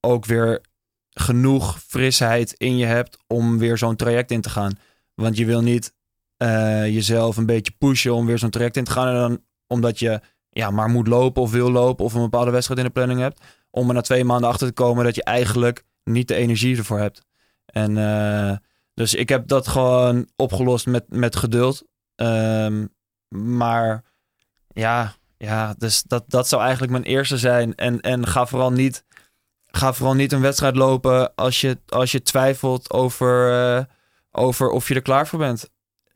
ook 0.00 0.24
weer 0.24 0.60
genoeg 1.10 1.82
frisheid 1.82 2.52
in 2.52 2.76
je 2.76 2.86
hebt 2.86 3.18
om 3.26 3.58
weer 3.58 3.78
zo'n 3.78 3.96
traject 3.96 4.30
in 4.30 4.40
te 4.40 4.50
gaan. 4.50 4.78
Want 5.14 5.36
je 5.36 5.44
wil 5.44 5.60
niet 5.60 5.94
eh, 6.40 6.86
jezelf 6.86 7.36
een 7.36 7.46
beetje 7.46 7.72
pushen 7.78 8.14
om 8.14 8.26
weer 8.26 8.38
zo'n 8.38 8.50
traject 8.50 8.76
in 8.76 8.84
te 8.84 8.90
gaan. 8.90 9.08
En 9.08 9.14
dan 9.14 9.42
omdat 9.66 9.98
je 9.98 10.20
ja, 10.50 10.70
maar 10.70 10.88
moet 10.88 11.06
lopen 11.06 11.42
of 11.42 11.50
wil 11.50 11.70
lopen 11.70 12.04
of 12.04 12.14
een 12.14 12.20
bepaalde 12.20 12.50
wedstrijd 12.50 12.80
in 12.80 12.86
de 12.86 12.92
planning 12.92 13.20
hebt. 13.20 13.40
Om 13.70 13.88
er 13.88 13.94
na 13.94 14.00
twee 14.00 14.24
maanden 14.24 14.50
achter 14.50 14.66
te 14.66 14.72
komen 14.72 15.04
dat 15.04 15.14
je 15.14 15.24
eigenlijk 15.24 15.84
niet 16.04 16.28
de 16.28 16.34
energie 16.34 16.76
ervoor 16.76 16.98
hebt. 16.98 17.22
En 17.64 17.96
eh, 17.96 18.56
dus 18.94 19.14
ik 19.14 19.28
heb 19.28 19.48
dat 19.48 19.68
gewoon 19.68 20.28
opgelost 20.36 20.86
met, 20.86 21.04
met 21.08 21.36
geduld. 21.36 21.84
Ehm, 22.14 22.86
maar 23.28 24.04
ja, 24.68 25.14
ja 25.36 25.74
dus 25.78 26.02
dat, 26.02 26.24
dat 26.26 26.48
zou 26.48 26.62
eigenlijk 26.62 26.92
mijn 26.92 27.04
eerste 27.04 27.38
zijn. 27.38 27.74
En, 27.74 28.00
en 28.00 28.26
ga, 28.26 28.46
vooral 28.46 28.72
niet, 28.72 29.04
ga 29.66 29.92
vooral 29.92 30.14
niet 30.14 30.32
een 30.32 30.40
wedstrijd 30.40 30.76
lopen 30.76 31.34
als 31.34 31.60
je, 31.60 31.78
als 31.86 32.12
je 32.12 32.22
twijfelt 32.22 32.92
over, 32.92 33.52
eh, 33.52 33.84
over 34.30 34.70
of 34.70 34.88
je 34.88 34.94
er 34.94 35.02
klaar 35.02 35.26
voor 35.26 35.38
bent. 35.38 35.70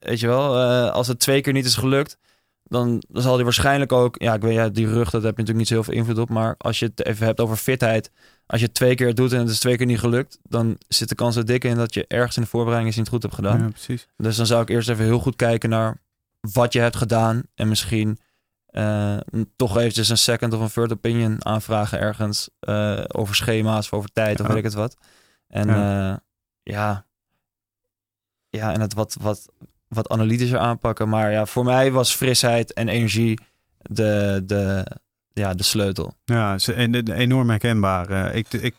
Weet 0.04 0.20
je 0.20 0.26
wel, 0.26 0.58
eh, 0.58 0.90
als 0.90 1.06
het 1.08 1.18
twee 1.18 1.40
keer 1.40 1.52
niet 1.52 1.64
is 1.64 1.74
gelukt, 1.76 2.18
dan, 2.64 3.02
dan 3.08 3.22
zal 3.22 3.34
die 3.34 3.44
waarschijnlijk 3.44 3.92
ook... 3.92 4.22
Ja, 4.22 4.34
ik 4.34 4.42
weet, 4.42 4.54
ja, 4.54 4.68
die 4.68 4.86
rug, 4.86 5.10
dat 5.10 5.22
heb 5.22 5.36
je 5.36 5.42
natuurlijk 5.42 5.58
niet 5.58 5.68
zo 5.68 5.74
heel 5.74 5.84
veel 5.84 5.94
invloed 5.94 6.18
op. 6.18 6.28
Maar 6.28 6.54
als 6.58 6.78
je 6.78 6.86
het 6.86 7.04
even 7.06 7.26
hebt 7.26 7.40
over 7.40 7.56
fitheid... 7.56 8.10
Als 8.46 8.60
je 8.60 8.66
het 8.66 8.74
twee 8.74 8.94
keer 8.94 9.14
doet 9.14 9.32
en 9.32 9.38
het 9.38 9.48
is 9.48 9.58
twee 9.58 9.76
keer 9.76 9.86
niet 9.86 9.98
gelukt... 9.98 10.38
dan 10.42 10.78
zit 10.88 11.08
de 11.08 11.14
kans 11.14 11.36
er 11.36 11.44
dik 11.44 11.64
in 11.64 11.76
dat 11.76 11.94
je 11.94 12.04
ergens 12.08 12.36
in 12.36 12.42
de 12.42 12.48
voorbereiding 12.48 12.88
eens 12.88 12.98
niet 12.98 13.08
goed 13.08 13.22
hebt 13.22 13.34
gedaan. 13.34 13.60
Ja, 13.60 13.68
precies. 13.68 14.06
Dus 14.16 14.36
dan 14.36 14.46
zou 14.46 14.62
ik 14.62 14.68
eerst 14.68 14.88
even 14.88 15.04
heel 15.04 15.18
goed 15.18 15.36
kijken 15.36 15.70
naar 15.70 16.00
wat 16.40 16.72
je 16.72 16.80
hebt 16.80 16.96
gedaan. 16.96 17.42
En 17.54 17.68
misschien 17.68 18.18
eh, 18.66 19.16
toch 19.56 19.76
eventjes 19.76 20.08
een 20.08 20.18
second 20.18 20.52
of 20.52 20.60
een 20.60 20.70
third 20.70 20.92
opinion 20.92 21.44
aanvragen 21.44 21.98
ergens. 22.00 22.48
eh, 22.60 23.04
over 23.06 23.34
schema's 23.34 23.86
of 23.86 23.98
over 23.98 24.12
tijd 24.12 24.40
of 24.40 24.46
weet 24.46 24.56
ik 24.56 24.64
het 24.64 24.74
wat. 24.74 24.96
En 25.48 25.66
Ja. 25.68 25.74
ja, 25.82 26.22
ja, 26.62 27.06
ja 28.50 28.72
en 28.72 28.80
het 28.80 28.94
wat, 28.94 29.16
wat, 29.20 29.48
wat 29.94 30.08
analytischer 30.08 30.58
aanpakken. 30.58 31.08
Maar 31.08 31.30
ja, 31.32 31.46
voor 31.46 31.64
mij 31.64 31.92
was 31.92 32.14
frisheid 32.14 32.72
en 32.72 32.88
energie 32.88 33.38
de, 33.82 34.42
de, 34.46 34.86
ja, 35.32 35.54
de 35.54 35.62
sleutel. 35.62 36.14
Ja, 36.24 36.58
ze- 36.58 36.72
en, 36.72 36.94
en 36.94 37.12
enorm 37.12 37.48
herkenbaar. 37.48 38.10
Eh, 38.10 38.34
ik, 38.36 38.52
ik, 38.52 38.74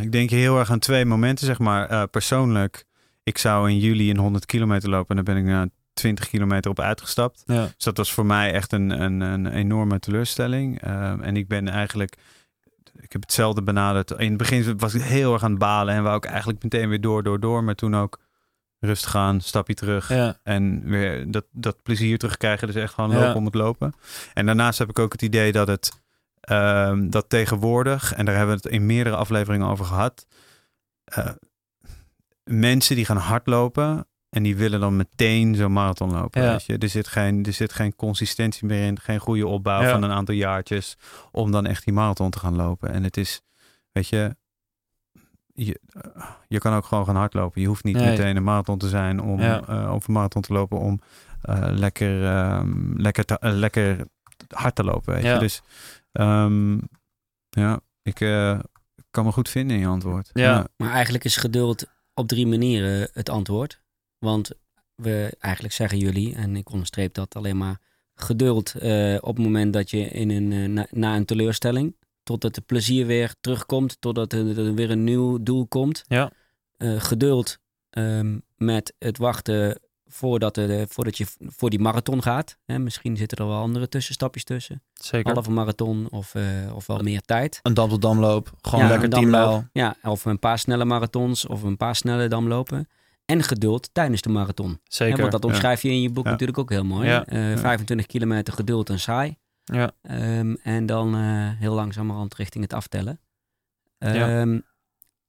ik 0.00 0.12
denk 0.12 0.30
heel 0.30 0.58
erg 0.58 0.70
aan 0.70 0.78
twee 0.78 1.04
momenten, 1.04 1.46
zeg 1.46 1.58
maar. 1.58 1.88
Eh, 1.88 2.02
persoonlijk, 2.10 2.84
ik 3.22 3.38
zou 3.38 3.70
in 3.70 3.78
juli 3.78 4.10
een 4.10 4.18
100 4.18 4.46
kilometer 4.46 4.88
lopen 4.90 5.16
en 5.16 5.24
daar 5.24 5.34
ben 5.34 5.44
ik 5.44 5.50
na 5.50 5.66
20 5.92 6.28
kilometer 6.28 6.70
op 6.70 6.80
uitgestapt. 6.80 7.42
Ja, 7.46 7.62
Dus 7.76 7.84
dat 7.84 7.96
was 7.96 8.12
voor 8.12 8.26
mij 8.26 8.52
echt 8.52 8.72
een, 8.72 8.90
een, 9.02 9.20
een 9.20 9.46
enorme 9.46 9.98
teleurstelling. 9.98 10.80
Eh, 10.82 11.10
en 11.20 11.36
ik 11.36 11.48
ben 11.48 11.68
eigenlijk, 11.68 12.16
ik 13.00 13.12
heb 13.12 13.20
hetzelfde 13.22 13.62
benaderd. 13.62 14.10
In 14.10 14.28
het 14.28 14.36
begin 14.36 14.78
was 14.78 14.94
ik 14.94 15.02
heel 15.02 15.32
erg 15.32 15.42
aan 15.44 15.50
het 15.50 15.58
balen 15.58 15.94
en 15.94 16.02
wou 16.02 16.16
ik 16.16 16.24
eigenlijk 16.24 16.62
meteen 16.62 16.88
weer 16.88 17.00
door, 17.00 17.22
door, 17.22 17.40
door. 17.40 17.64
Maar 17.64 17.74
toen 17.74 17.96
ook 17.96 18.18
rustig 18.84 19.16
aan, 19.16 19.40
stapje 19.40 19.74
terug. 19.74 20.08
ja, 20.08 20.38
En 20.42 20.84
weer 20.84 21.30
dat, 21.30 21.44
dat 21.52 21.82
plezier 21.82 22.18
terugkrijgen. 22.18 22.66
Dus 22.66 22.76
echt 22.76 22.94
gewoon 22.94 23.10
Ja. 23.10 23.16
lopen 23.18 23.34
om 23.36 23.44
het 23.44 23.54
lopen. 23.54 23.94
En 24.34 24.46
daarnaast 24.46 24.78
heb 24.78 24.88
ik 24.88 24.98
ook 24.98 25.12
het 25.12 25.22
idee 25.22 25.52
dat 25.52 25.66
het 25.68 26.00
ehm, 26.40 27.10
dat 27.10 27.28
tegenwoordig, 27.28 28.12
en 28.14 28.24
daar 28.24 28.36
hebben 28.36 28.56
we 28.56 28.60
het 28.62 28.72
in 28.72 28.86
meerdere 28.86 29.16
afleveringen 29.16 29.66
over 29.68 29.84
gehad. 29.84 30.26
eh, 31.04 31.28
mensen 32.44 32.96
die 32.96 33.04
gaan 33.04 33.16
hardlopen 33.16 34.06
en 34.28 34.42
die 34.42 34.56
willen 34.56 34.80
dan 34.80 34.96
meteen 34.96 35.54
zo'n 35.54 35.72
marathon 35.72 36.12
lopen. 36.12 36.42
Ja. 36.42 36.50
Weet 36.50 36.64
je? 36.64 36.78
Er, 36.78 36.88
zit 36.88 37.08
geen, 37.08 37.44
er 37.44 37.52
zit 37.52 37.72
geen 37.72 37.96
consistentie 37.96 38.66
meer 38.66 38.86
in, 38.86 39.00
geen 39.00 39.18
goede 39.18 39.46
opbouw 39.46 39.88
van 39.90 40.02
een 40.02 40.10
aantal 40.10 40.34
jaartjes 40.34 40.96
om 41.30 41.50
dan 41.50 41.66
echt 41.66 41.84
die 41.84 41.94
marathon 41.94 42.30
te 42.30 42.38
gaan 42.38 42.56
lopen. 42.56 42.90
En 42.92 43.02
het 43.04 43.16
is, 43.16 43.40
weet 43.92 44.08
je, 44.08 44.36
je, 45.52 45.80
je 46.48 46.58
kan 46.58 46.74
ook 46.74 46.84
gewoon 46.84 47.04
gaan 47.04 47.16
hardlopen. 47.16 47.60
Je 47.60 47.66
hoeft 47.66 47.84
niet 47.84 47.96
Nee. 47.96 48.08
meteen 48.10 48.36
een 48.36 48.42
marathon 48.44 48.78
te 48.78 48.88
zijn 48.88 49.20
om 49.20 49.40
Ja. 49.40 49.62
eh, 49.68 49.92
of 49.94 50.06
een 50.08 50.14
marathon 50.14 50.42
te 50.42 50.52
lopen 50.52 50.78
om 50.78 51.00
eh, 51.42 51.66
lekker, 51.70 52.24
ehm, 52.24 52.92
lekker, 53.00 53.24
te- 53.24 53.38
eh, 53.38 53.52
lekker 53.52 54.06
hard 54.48 54.74
te 54.74 54.84
lopen. 54.84 55.14
Weet 55.14 55.22
Ja. 55.22 55.32
je? 55.34 55.38
Dus 55.38 55.62
ehm, 56.12 56.78
ja, 57.50 57.80
ik 58.02 58.20
eh, 58.20 58.58
kan 59.10 59.24
me 59.24 59.32
goed 59.32 59.48
vinden 59.48 59.76
in 59.76 59.82
je 59.82 59.88
antwoord. 59.88 60.30
Ja. 60.32 60.66
Maar 60.76 60.90
eigenlijk 60.90 61.24
is 61.24 61.36
geduld 61.36 61.86
op 62.14 62.28
drie 62.28 62.46
manieren 62.46 63.08
het 63.12 63.28
antwoord. 63.28 63.80
Want 64.18 64.50
we 64.94 65.36
eigenlijk 65.38 65.74
zeggen 65.74 65.98
jullie, 65.98 66.34
en 66.34 66.56
ik 66.56 66.70
onderstreep 66.70 67.14
dat 67.14 67.34
alleen 67.34 67.56
maar, 67.56 67.78
geduld 68.14 68.74
eh, 68.74 69.14
op 69.20 69.36
het 69.36 69.44
moment 69.44 69.72
dat 69.72 69.90
je 69.90 70.08
in 70.08 70.30
een, 70.30 70.72
na, 70.72 70.86
na 70.90 71.16
een 71.16 71.24
teleurstelling, 71.24 71.96
totdat 72.22 72.56
het 72.56 72.66
plezier 72.66 73.06
weer 73.06 73.34
terugkomt, 73.40 73.96
totdat 74.00 74.32
er, 74.32 74.58
er 74.66 74.74
weer 74.74 74.90
een 74.90 75.04
nieuw 75.04 75.38
doel 75.42 75.66
komt. 75.66 76.04
Ja. 76.08 76.30
Eh, 76.76 77.00
geduld 77.00 77.58
ehm, 77.90 78.38
met 78.56 78.94
het 78.98 79.18
wachten 79.18 79.78
voordat, 80.06 80.56
er, 80.56 80.88
voordat 80.88 81.18
je 81.18 81.26
voor 81.38 81.70
die 81.70 81.78
marathon 81.78 82.22
gaat. 82.22 82.58
Hè, 82.66 82.78
misschien 82.78 83.16
zitten 83.16 83.38
er 83.38 83.46
wel 83.46 83.56
andere 83.60 83.88
tussenstapjes 83.88 84.44
tussen. 84.44 84.82
zeker. 84.92 85.32
Halve 85.32 85.50
marathon 85.50 86.06
of, 86.10 86.34
eh, 86.34 86.44
of 86.74 86.86
wel 86.86 86.98
meer 86.98 87.20
tijd. 87.20 87.58
Een 87.62 87.74
dam 87.74 87.88
tot 87.88 88.02
damloop. 88.02 88.52
Gewoon 88.60 88.84
Ja, 88.84 88.90
lekker 88.90 89.04
een 89.12 89.20
10 89.22 89.30
damloop. 89.30 89.48
mijl. 89.72 89.86
Ja, 90.02 90.10
of 90.10 90.24
een 90.24 90.38
paar 90.38 90.58
snelle 90.58 90.84
marathons 90.84 91.46
of 91.46 91.62
een 91.62 91.76
paar 91.76 91.96
snelle 91.96 92.28
damlopen. 92.28 92.88
En 93.24 93.42
geduld 93.42 93.88
tijdens 93.92 94.20
de 94.22 94.28
marathon. 94.28 94.70
Hè, 94.70 94.76
Zeker. 94.84 95.18
want 95.20 95.32
dat 95.32 95.44
omschrijf 95.44 95.82
je 95.82 95.88
in 95.88 96.00
je 96.02 96.10
boek 96.10 96.24
Ja. 96.24 96.30
natuurlijk 96.30 96.58
ook 96.58 96.70
heel 96.70 96.84
mooi. 96.84 97.08
Ja. 97.08 97.26
Eh, 97.26 97.50
Ja. 97.50 97.58
25 97.58 98.06
kilometer 98.06 98.52
geduld 98.52 98.90
en 98.90 99.00
saai. 99.00 99.36
Ja. 99.64 99.92
Ehm, 100.02 100.54
en 100.62 100.86
dan 100.86 101.14
eh, 101.14 101.50
heel 101.58 101.74
langzamerhand 101.74 102.34
richting 102.34 102.64
het 102.64 102.72
aftellen. 102.72 103.20
Ja. 103.98 104.40
Ehm, 104.40 104.60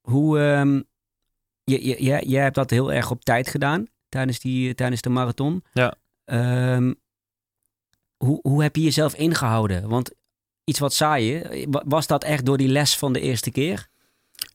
Hoe, 0.01 0.39
ehm, 0.39 0.81
je, 1.63 1.85
je, 1.87 2.03
jij, 2.03 2.23
jij 2.23 2.43
hebt 2.43 2.55
dat 2.55 2.69
heel 2.69 2.93
erg 2.93 3.11
op 3.11 3.23
tijd 3.23 3.47
gedaan 3.47 3.85
tijdens, 4.09 4.39
die, 4.39 4.75
tijdens 4.75 5.01
de 5.01 5.09
marathon. 5.09 5.63
Ja. 5.73 5.93
Hoe, 8.17 8.39
hoe 8.41 8.61
heb 8.63 8.75
je 8.75 8.81
jezelf 8.81 9.13
ingehouden? 9.15 9.89
Want 9.89 10.11
iets 10.63 10.79
wat 10.79 10.93
saai? 10.93 11.41
Wa- 11.69 11.83
was 11.85 12.07
dat 12.07 12.23
echt 12.23 12.45
door 12.45 12.57
die 12.57 12.67
les 12.67 12.97
van 12.97 13.13
de 13.13 13.19
eerste 13.19 13.51
keer? 13.51 13.87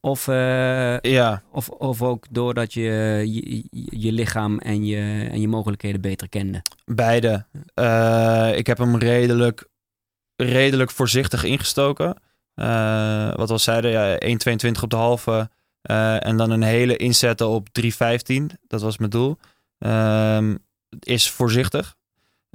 Of, 0.01 0.29
eh, 0.29 0.99
Ja, 1.01 1.43
of, 1.53 1.69
of 1.69 2.03
ook 2.03 2.27
doordat 2.31 2.73
je 2.73 2.83
je, 3.91 4.13
lichaam 4.13 4.59
en 4.59 4.85
je, 4.85 5.29
en 5.31 5.41
je 5.41 5.49
mogelijkheden 5.49 6.01
beter 6.01 6.29
kende? 6.29 6.63
beide. 6.85 7.47
Eh, 7.75 8.57
ik 8.57 8.67
heb 8.67 8.79
hem 8.79 8.97
redelijk, 8.97 9.69
redelijk 10.37 10.91
voorzichtig 10.91 11.45
ingestoken. 11.45 12.17
Eh, 12.55 13.35
wat 13.35 13.47
we 13.47 13.53
al 13.53 13.59
zeiden, 13.59 13.91
ja, 13.91 14.17
1,22 14.19 14.83
op 14.83 14.91
de 14.91 14.97
halve. 14.97 15.51
en 16.19 16.37
dan 16.37 16.51
een 16.51 16.63
hele 16.63 16.97
inzetten 16.97 17.49
op 17.49 17.69
3,15. 17.73 18.51
Dat 18.67 18.81
was 18.81 18.99
mijn 18.99 19.11
doel. 19.11 19.39
Ehm, 19.79 20.57
is 21.01 21.31
voorzichtig. 21.31 21.97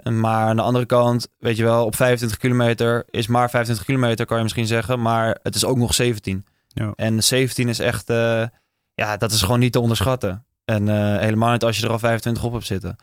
Maar 0.03 0.47
aan 0.47 0.55
de 0.55 0.61
andere 0.61 0.85
kant, 0.85 1.27
weet 1.39 1.57
je 1.57 1.63
wel, 1.63 1.85
op 1.85 1.95
25 1.95 2.37
kilometer 2.37 3.03
is 3.09 3.27
maar 3.27 3.49
25 3.49 3.85
kilometer, 3.85 4.25
kan 4.25 4.37
je 4.37 4.43
misschien 4.43 4.67
zeggen. 4.67 5.01
Maar 5.01 5.39
het 5.43 5.55
is 5.55 5.65
ook 5.65 5.77
nog 5.77 5.93
17. 5.93 6.45
Ja. 6.73 6.93
En 6.95 7.23
17 7.23 7.69
is 7.69 7.79
echt, 7.79 8.09
eh, 8.09 8.43
ja, 8.93 9.17
dat 9.17 9.31
is 9.31 9.41
gewoon 9.41 9.59
niet 9.59 9.71
te 9.71 9.79
onderschatten. 9.79 10.45
En 10.65 10.89
eh, 10.89 11.19
helemaal 11.19 11.51
niet 11.51 11.63
als 11.63 11.77
je 11.77 11.85
er 11.85 11.91
al 11.91 11.99
25 11.99 12.43
op 12.43 12.51
hebt 12.51 12.65
zitten. 12.65 12.95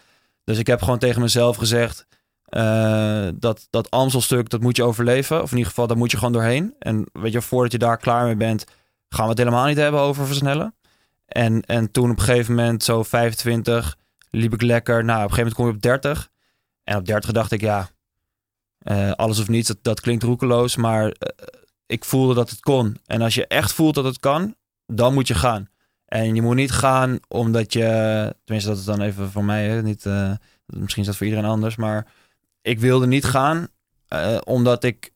Dus 0.45 0.59
ik 0.59 0.67
heb 0.67 0.83
gewoon 0.83 0.99
tegen 0.99 1.21
mezelf 1.21 1.57
gezegd, 1.57 2.07
eh, 2.45 3.29
dat, 3.35 3.67
dat 3.71 3.91
Amstelstuk, 3.91 4.49
dat 4.49 4.61
moet 4.61 4.77
je 4.77 4.85
overleven. 4.85 5.43
Of 5.43 5.51
in 5.51 5.57
ieder 5.57 5.69
geval, 5.69 5.87
daar 5.87 5.97
moet 5.97 6.11
je 6.11 6.17
gewoon 6.17 6.33
doorheen. 6.33 6.75
En 6.79 7.07
weet 7.13 7.33
je, 7.33 7.43
voordat 7.43 7.73
je 7.73 7.79
daar 7.79 7.97
klaar 7.97 8.25
mee 8.25 8.37
bent, 8.37 8.65
gaan 9.09 9.25
we 9.25 9.31
het 9.31 9.39
helemaal 9.39 9.67
niet 9.67 9.77
hebben 9.77 10.01
over 10.01 10.27
versnellen. 10.27 10.75
En, 11.27 11.63
en 11.63 11.91
toen 11.91 12.11
op 12.11 12.19
een 12.19 12.25
gegeven 12.25 12.55
moment, 12.55 12.85
zo 12.85 13.03
25, 13.03 13.97
liep 14.31 14.53
ik 14.53 14.63
lekker. 14.63 15.05
Nou, 15.05 15.25
op 15.25 15.31
een 15.31 15.35
gegeven 15.35 15.37
moment 15.37 15.55
kom 15.55 15.67
je 15.67 15.73
op 15.73 16.03
30. 16.03 16.31
En 16.85 16.97
op 16.97 17.07
30 17.07 17.33
dacht 17.33 17.53
ik, 17.53 17.61
ja, 17.61 17.91
alles 19.17 19.41
of 19.41 19.49
niets, 19.49 19.69
dat, 19.69 19.79
dat 19.83 20.01
klinkt 20.01 20.23
roekeloos. 20.23 20.77
Maar 20.77 21.13
ik 21.91 22.05
voelde 22.05 22.35
dat 22.35 22.51
het 22.51 22.61
kon. 22.61 22.97
En 23.07 23.23
als 23.23 23.35
je 23.35 23.47
echt 23.47 23.73
voelt 23.73 23.95
dat 23.95 24.05
het 24.05 24.21
kan, 24.21 24.55
dan 24.87 25.15
moet 25.15 25.29
je 25.29 25.35
gaan. 25.35 25.69
En 26.05 26.35
je 26.35 26.43
moet 26.43 26.55
niet 26.57 26.71
gaan 26.71 27.19
omdat 27.29 27.73
je, 27.73 27.87
tenminste 28.45 28.71
dat 28.71 28.79
is 28.79 28.85
dan 28.85 29.01
even 29.01 29.31
voor 29.31 29.45
mij, 29.45 29.69
hè, 29.69 29.83
niet, 29.83 30.07
eh, 30.07 30.33
misschien 30.67 31.01
is 31.03 31.09
dat 31.09 31.17
voor 31.17 31.27
iedereen 31.27 31.51
anders, 31.51 31.77
maar 31.77 32.07
ik 32.63 32.81
wilde 32.81 33.07
niet 33.07 33.25
gaan 33.25 33.69
eh, 34.09 34.37
omdat 34.45 34.85
ik 34.85 35.11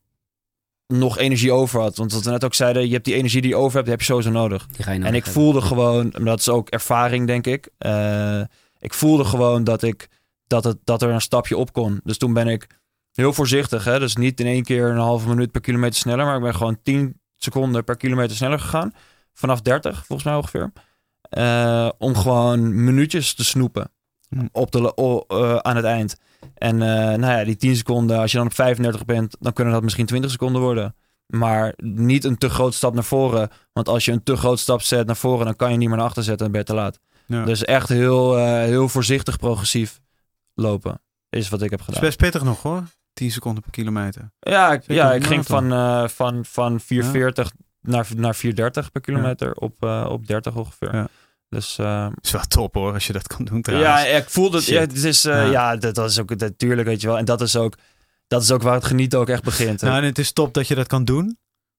nog 0.87 1.17
energie 1.17 1.51
over 1.51 1.81
had. 1.81 1.97
Want 1.97 2.13
wat 2.13 2.23
we 2.23 2.31
net 2.31 2.43
ook 2.43 2.53
zeiden, 2.53 2.87
je 2.87 2.93
hebt 2.93 3.05
die 3.05 3.13
energie 3.15 3.41
die 3.41 3.49
je 3.49 3.55
over 3.55 3.71
hebt, 3.73 3.83
die 3.83 3.91
heb 3.91 3.99
je 3.99 4.05
sowieso 4.07 4.31
nodig. 4.31 4.67
Die 4.67 4.83
ga 4.83 4.91
je 4.91 4.97
En 4.97 5.03
nodig 5.03 5.17
ik 5.17 5.23
hebben. 5.25 5.43
voelde 5.43 5.61
gewoon, 5.61 6.09
dat 6.23 6.39
is 6.39 6.49
ook 6.49 6.69
ervaring 6.69 7.27
denk 7.27 7.47
ik. 7.47 7.69
eh, 7.77 8.41
ik 8.79 8.93
voelde 8.93 9.25
gewoon 9.25 9.63
dat, 9.63 9.83
ik, 9.83 10.07
dat, 10.47 10.63
het, 10.63 10.77
dat 10.83 11.01
er 11.01 11.09
een 11.09 11.21
stapje 11.21 11.57
op 11.57 11.73
kon. 11.73 11.99
Dus 12.03 12.17
toen 12.17 12.33
ben 12.33 12.47
ik 12.47 12.67
heel 13.15 13.33
voorzichtig. 13.33 13.83
Hè? 13.83 13.99
Dus 13.99 14.15
niet 14.15 14.39
in 14.39 14.45
één 14.45 14.63
keer 14.63 14.89
een 14.89 14.97
halve 14.97 15.27
minuut 15.27 15.51
per 15.51 15.61
kilometer 15.61 15.95
sneller. 15.95 16.25
Maar 16.25 16.35
ik 16.35 16.41
ben 16.41 16.55
gewoon 16.55 16.81
10 16.83 17.19
seconden 17.37 17.83
per 17.83 17.97
kilometer 17.97 18.35
sneller 18.35 18.59
gegaan. 18.59 18.93
Vanaf 19.33 19.61
30 19.61 20.05
volgens 20.05 20.23
mij 20.27 20.37
ongeveer. 20.37 20.71
Eh, 21.29 21.89
om 21.97 22.15
gewoon 22.15 22.83
minuutjes 22.83 23.33
te 23.33 23.45
snoepen. 23.45 23.91
Hm. 24.29 24.47
Op 24.51 24.71
de, 24.71 24.93
eh, 25.27 25.55
aan 25.55 25.75
het 25.75 25.85
eind. 25.85 26.17
En 26.53 26.81
eh, 26.81 27.17
nou 27.17 27.37
ja, 27.37 27.43
die 27.43 27.55
10 27.55 27.75
seconden, 27.75 28.19
als 28.19 28.31
je 28.31 28.37
dan 28.37 28.45
op 28.45 28.53
35 28.53 29.05
bent, 29.05 29.35
dan 29.39 29.53
kunnen 29.53 29.73
dat 29.73 29.83
misschien 29.83 30.05
20 30.05 30.31
seconden 30.31 30.61
worden. 30.61 30.95
Maar 31.25 31.73
niet 31.77 32.23
een 32.23 32.37
te 32.37 32.49
grote 32.49 32.77
stap 32.77 32.93
naar 32.93 33.03
voren. 33.03 33.49
Want 33.73 33.87
als 33.87 34.05
je 34.05 34.11
een 34.11 34.23
te 34.23 34.35
grote 34.35 34.61
stap 34.61 34.81
zet 34.81 35.05
naar 35.05 35.15
voren, 35.15 35.45
dan 35.45 35.55
kan 35.55 35.71
je 35.71 35.77
niet 35.77 35.87
meer 35.87 35.97
naar 35.97 36.05
achter 36.05 36.23
zetten 36.23 36.45
en 36.45 36.51
ben 36.51 36.61
je 36.61 36.67
te 36.67 36.73
laat. 36.73 36.99
Ja. 37.25 37.45
Dus 37.45 37.63
echt 37.63 37.89
heel, 37.89 38.37
heel 38.45 38.89
voorzichtig 38.89 39.37
progressief 39.37 40.01
lopen. 40.53 41.01
Is 41.29 41.49
wat 41.49 41.61
ik 41.61 41.69
heb 41.69 41.79
Dat 41.79 41.87
is 41.87 41.93
gedaan. 41.93 42.09
best 42.09 42.21
pittig 42.21 42.43
nog 42.43 42.61
hoor. 42.61 42.83
10 43.15 43.31
seconden 43.31 43.61
per 43.63 43.71
kilometer. 43.71 44.31
Ja, 44.39 44.73
ik, 44.73 44.81
ja, 44.87 45.13
ik 45.13 45.25
ging 45.25 45.45
van, 45.45 45.71
eh, 45.73 46.07
van, 46.07 46.45
van 46.45 46.79
440 46.79 47.51
naar, 47.81 48.07
naar 48.15 48.35
430 48.35 48.91
per 48.91 49.01
kilometer 49.01 49.53
op, 49.53 49.83
eh, 49.83 50.05
op 50.09 50.27
30 50.27 50.55
ongeveer. 50.55 50.95
Ja. 50.95 51.07
Dus 51.49 51.77
eh, 51.77 52.03
Dat 52.03 52.13
is 52.21 52.31
wel 52.31 52.41
top 52.47 52.73
hoor, 52.73 52.93
als 52.93 53.07
je 53.07 53.13
dat 53.13 53.27
kan 53.27 53.45
doen 53.45 53.61
trouwens. 53.61 53.91
ja, 54.01 54.05
ik 54.07 54.29
voelde 54.29 54.55
het. 54.57 54.65
Shit. 54.65 54.73
Ja, 54.73 54.79
het 54.81 55.03
is, 55.03 55.25
eh, 55.25 55.33
Ja. 55.33 55.51
ja, 55.51 55.75
dat, 55.75 55.95
dat 55.95 56.09
is 56.09 56.19
ook 56.19 56.35
natuurlijk, 56.35 56.87
weet 56.87 57.01
je 57.01 57.07
wel. 57.07 57.17
En 57.17 57.25
dat 57.25 57.41
is 57.41 57.55
ook, 57.55 57.73
dat 58.27 58.41
is 58.41 58.51
ook 58.51 58.61
waar 58.61 58.73
het 58.73 58.85
genieten 58.85 59.19
ook 59.19 59.29
echt 59.29 59.43
begint. 59.43 59.81
hè. 59.81 59.87
Nou, 59.87 59.99
en 60.01 60.05
het 60.07 60.17
is 60.17 60.31
top 60.31 60.53
dat 60.53 60.67
je 60.67 60.75
dat 60.75 60.87
kan 60.87 61.05
doen. 61.05 61.25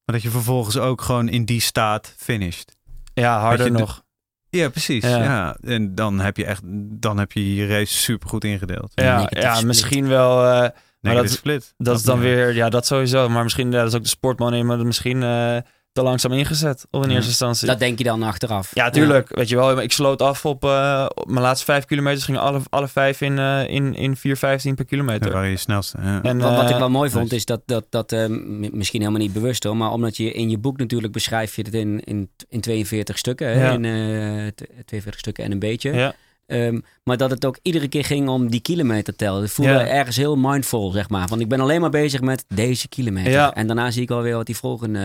Maar 0.05 0.15
dat 0.15 0.21
je 0.21 0.29
vervolgens 0.29 0.77
ook 0.77 1.01
gewoon 1.01 1.29
in 1.29 1.45
die 1.45 1.61
staat 1.61 2.13
finisht. 2.17 2.75
ja, 3.13 3.39
harder 3.39 3.69
dat 3.71 3.79
nog. 3.79 4.05
Ja, 4.49 4.69
precies. 4.69 5.03
Ja. 5.03 5.23
Ja. 5.23 5.57
En 5.61 5.95
dan 5.95 6.19
heb 6.19 6.37
je 6.37 6.45
echt, 6.45 6.61
dan 7.01 7.17
heb 7.17 7.31
je 7.31 7.55
je 7.55 7.67
race 7.67 7.93
super 7.93 8.29
goed 8.29 8.43
ingedeeld. 8.43 8.91
Ja, 8.95 9.27
ja 9.29 9.61
misschien 9.61 10.07
wel. 10.07 10.45
eh, 10.45 10.69
Dat 11.15 11.23
dat 11.23 11.31
split. 11.33 11.73
dat 11.77 11.97
is 11.97 12.03
dan 12.03 12.19
weer, 12.19 12.53
ja, 12.55 12.69
dat 12.69 12.85
sowieso. 12.85 13.29
Maar 13.29 13.43
misschien, 13.43 13.71
ja, 13.71 13.77
dat 13.79 13.87
is 13.87 13.95
ook 13.95 14.03
de 14.03 14.09
sportman 14.09 14.53
in, 14.53 14.65
maar 14.65 14.77
dat 14.77 14.85
misschien 14.85 15.23
eh, 15.23 15.57
te 15.91 16.03
langzaam 16.03 16.31
ingezet. 16.31 16.85
Of 16.91 17.03
in 17.03 17.09
Ja. 17.09 17.15
eerste 17.15 17.29
instantie. 17.29 17.67
Dat 17.67 17.79
denk 17.79 17.97
je 17.97 18.03
dan 18.03 18.23
achteraf. 18.23 18.71
Ja, 18.73 18.89
tuurlijk. 18.89 19.35
Weet 19.35 19.49
je 19.49 19.55
wel, 19.55 19.81
ik 19.81 19.91
sloot 19.91 20.21
af 20.21 20.45
op, 20.45 20.63
eh, 20.63 21.05
op 21.15 21.29
mijn 21.29 21.41
laatste 21.41 21.65
vijf 21.65 21.85
kilometers. 21.85 22.25
Gingen 22.25 22.41
alle, 22.41 22.59
alle 22.69 22.87
vijf 22.87 23.21
in, 23.21 23.39
eh 23.39 23.67
in, 23.67 23.95
in 23.95 24.15
4,15 24.17 24.73
per 24.75 24.85
kilometer. 24.85 25.31
waar 25.31 25.47
je 25.47 25.57
snelste. 25.57 25.97
Ja. 26.01 26.21
En, 26.21 26.37
Wat, 26.39 26.55
wat 26.55 26.63
ik 26.63 26.69
eh, 26.69 26.77
wel 26.79 26.89
mooi 26.89 27.09
vond 27.09 27.23
nice. 27.23 27.35
is 27.35 27.45
dat, 27.45 27.61
dat, 27.65 27.85
dat 27.89 28.11
eh, 28.11 28.25
misschien 28.71 28.99
helemaal 29.01 29.21
niet 29.21 29.33
bewust 29.33 29.63
hoor, 29.63 29.77
maar 29.77 29.91
omdat 29.91 30.17
je 30.17 30.31
in 30.31 30.49
je 30.49 30.57
boek 30.57 30.77
natuurlijk 30.77 31.13
beschrijf 31.13 31.55
je 31.55 31.61
het 31.61 31.73
in, 31.73 31.99
in, 32.03 32.29
in 32.49 32.61
42 32.61 33.17
stukken, 33.17 33.59
hè? 33.59 33.73
In 33.73 33.85
eh, 33.85 34.47
t- 34.47 34.67
42 34.85 35.19
stukken 35.19 35.43
en 35.43 35.51
een 35.51 35.59
beetje. 35.59 35.93
ja, 35.93 36.13
Ehm, 36.47 36.79
maar 37.03 37.17
dat 37.17 37.29
het 37.29 37.45
ook 37.45 37.59
iedere 37.61 37.87
keer 37.87 38.05
ging 38.05 38.29
om 38.29 38.49
die 38.49 38.59
kilometer 38.59 39.15
tellen. 39.15 39.43
Ik 39.43 39.49
voelde 39.49 39.71
Ja. 39.71 39.87
ergens 39.87 40.15
heel 40.15 40.35
mindful, 40.35 40.91
zeg 40.91 41.09
maar. 41.09 41.27
Want 41.27 41.41
ik 41.41 41.47
ben 41.49 41.59
alleen 41.59 41.81
maar 41.81 41.89
bezig 41.89 42.21
met 42.21 42.45
deze 42.47 42.87
kilometer. 42.87 43.31
Ja. 43.31 43.53
En 43.53 43.67
daarna 43.67 43.91
zie 43.91 44.01
ik 44.01 44.11
alweer 44.11 44.35
wat 44.35 44.45
die 44.45 44.57
volgende... 44.57 44.99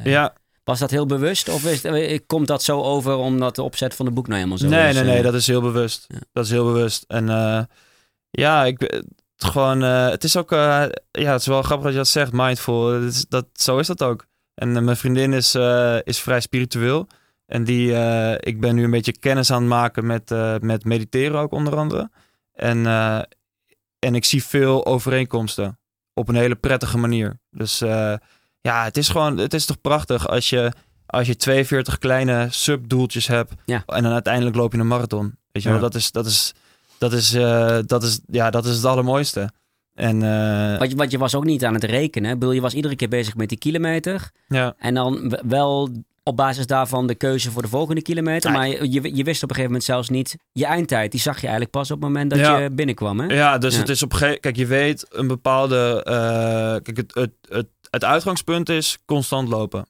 eh, 0.00 0.04
ja. 0.12 0.34
Was 0.64 0.78
dat 0.78 0.90
heel 0.90 1.06
bewust? 1.06 1.48
Of 1.48 1.64
is, 1.64 1.84
eh, 1.84 2.18
komt 2.26 2.46
dat 2.46 2.62
zo 2.62 2.82
over 2.82 3.16
omdat 3.16 3.54
de 3.54 3.62
opzet 3.62 3.94
van 3.94 4.06
het 4.06 4.14
boek 4.14 4.26
nou 4.26 4.36
helemaal 4.38 4.58
zo 4.58 4.68
nee, 4.68 4.88
is? 4.88 4.94
nee, 4.94 5.04
nee, 5.04 5.16
eh? 5.16 5.22
dat 5.22 5.34
is 5.34 5.46
heel 5.46 5.60
bewust. 5.60 6.04
Ja. 6.08 6.18
Dat 6.32 6.44
is 6.44 6.50
heel 6.50 6.64
bewust. 6.64 7.04
En 7.06 7.28
eh, 7.28 7.60
ja, 8.30 8.64
ik 8.64 8.80
het 8.80 9.50
gewoon, 9.50 9.82
eh, 9.82 10.08
het 10.08 10.24
is 10.24 10.36
ook, 10.36 10.52
eh, 10.52 10.84
ja, 11.10 11.32
het 11.32 11.40
is 11.40 11.46
wel 11.46 11.62
grappig 11.62 11.84
dat 11.84 11.92
je 11.92 11.98
dat 11.98 12.08
zegt, 12.08 12.32
mindful. 12.32 12.90
Dat 12.90 13.02
is, 13.02 13.24
dat, 13.28 13.46
zo 13.52 13.78
is 13.78 13.86
dat 13.86 14.02
ook. 14.02 14.26
En 14.54 14.76
eh, 14.76 14.82
mijn 14.82 14.96
vriendin 14.96 15.32
is, 15.32 15.54
eh, 15.54 15.96
is 16.04 16.18
vrij 16.20 16.40
spiritueel. 16.40 17.06
En 17.48 17.64
die, 17.64 17.94
eh, 17.94 18.34
ik 18.40 18.60
ben 18.60 18.74
nu 18.74 18.84
een 18.84 18.90
beetje 18.90 19.18
kennis 19.18 19.50
aan 19.50 19.60
het 19.60 19.68
maken 19.70 20.06
met, 20.06 20.30
eh, 20.30 20.54
met 20.60 20.84
mediteren 20.84 21.40
ook 21.40 21.52
onder 21.52 21.76
andere. 21.76 22.10
En, 22.54 22.86
eh, 22.86 23.20
en 23.98 24.14
ik 24.14 24.24
zie 24.24 24.44
veel 24.44 24.86
overeenkomsten 24.86 25.78
op 26.14 26.28
een 26.28 26.34
hele 26.34 26.54
prettige 26.54 26.98
manier. 26.98 27.38
Dus 27.50 27.80
eh, 27.80 28.14
ja, 28.60 28.84
het 28.84 28.96
is 28.96 29.08
gewoon, 29.08 29.36
het 29.38 29.54
is 29.54 29.64
toch 29.66 29.80
prachtig 29.80 30.28
als 30.28 30.48
je, 30.50 30.72
als 31.06 31.26
je 31.26 31.36
42 31.36 31.98
kleine 31.98 32.46
subdoeltjes 32.50 33.26
hebt 33.26 33.52
Ja. 33.64 33.82
en 33.86 34.02
dan 34.02 34.12
uiteindelijk 34.12 34.56
loop 34.56 34.72
je 34.72 34.78
een 34.78 34.86
marathon. 34.86 35.36
Weet 35.52 35.62
je 35.62 35.68
wel, 35.68 35.78
Ja. 35.78 35.84
dat 35.84 35.94
is, 35.94 36.10
dat 36.12 36.26
is, 36.26 36.54
dat 36.98 37.12
is, 37.12 37.34
eh, 37.34 37.78
dat 37.86 38.02
is, 38.02 38.20
ja, 38.26 38.50
dat 38.50 38.66
is 38.66 38.76
het 38.76 38.84
allermooiste. 38.84 39.50
En 39.94 40.22
eh, 40.22 40.78
Want 40.78 40.90
je, 40.90 40.96
want 40.96 41.10
je 41.10 41.18
was 41.18 41.34
ook 41.34 41.44
niet 41.44 41.64
aan 41.64 41.74
het 41.74 41.84
rekenen. 41.84 42.30
Ik 42.32 42.38
bedoel, 42.38 42.54
je 42.54 42.60
was 42.60 42.74
iedere 42.74 42.96
keer 42.96 43.08
bezig 43.08 43.34
met 43.36 43.48
die 43.48 43.58
kilometer. 43.58 44.30
ja, 44.48 44.74
En 44.78 44.94
dan 44.94 45.38
wel 45.46 45.90
op 46.28 46.36
basis 46.36 46.66
daarvan 46.66 47.06
de 47.06 47.14
keuze 47.14 47.50
voor 47.50 47.62
de 47.62 47.68
volgende 47.68 48.02
kilometer. 48.02 48.50
Maar 48.52 48.68
je, 48.68 48.90
je, 48.92 49.16
je 49.16 49.24
wist 49.24 49.42
op 49.42 49.48
een 49.48 49.54
gegeven 49.54 49.64
moment 49.64 49.84
zelfs 49.84 50.08
niet 50.08 50.36
je 50.52 50.66
eindtijd. 50.66 51.10
Die 51.10 51.20
zag 51.20 51.34
je 51.36 51.40
eigenlijk 51.40 51.70
pas 51.70 51.90
op 51.90 51.96
het 52.00 52.06
moment 52.08 52.30
dat 52.30 52.38
Ja. 52.38 52.58
je 52.58 52.70
binnenkwam. 52.70 53.20
Hè? 53.20 53.26
Ja, 53.34 53.58
dus 53.58 53.74
Ja. 53.74 53.80
het 53.80 53.88
is 53.88 54.02
op 54.02 54.12
een 54.12 54.18
gegeven 54.18 54.40
Kijk, 54.40 54.56
je 54.56 54.66
weet 54.66 55.06
een 55.10 55.26
bepaalde. 55.26 56.02
eh, 56.04 56.12
kijk, 56.82 56.96
het, 56.96 57.14
het, 57.14 57.30
het, 57.48 57.66
het 57.90 58.04
uitgangspunt 58.04 58.68
is 58.68 58.98
constant 59.06 59.48
lopen. 59.48 59.86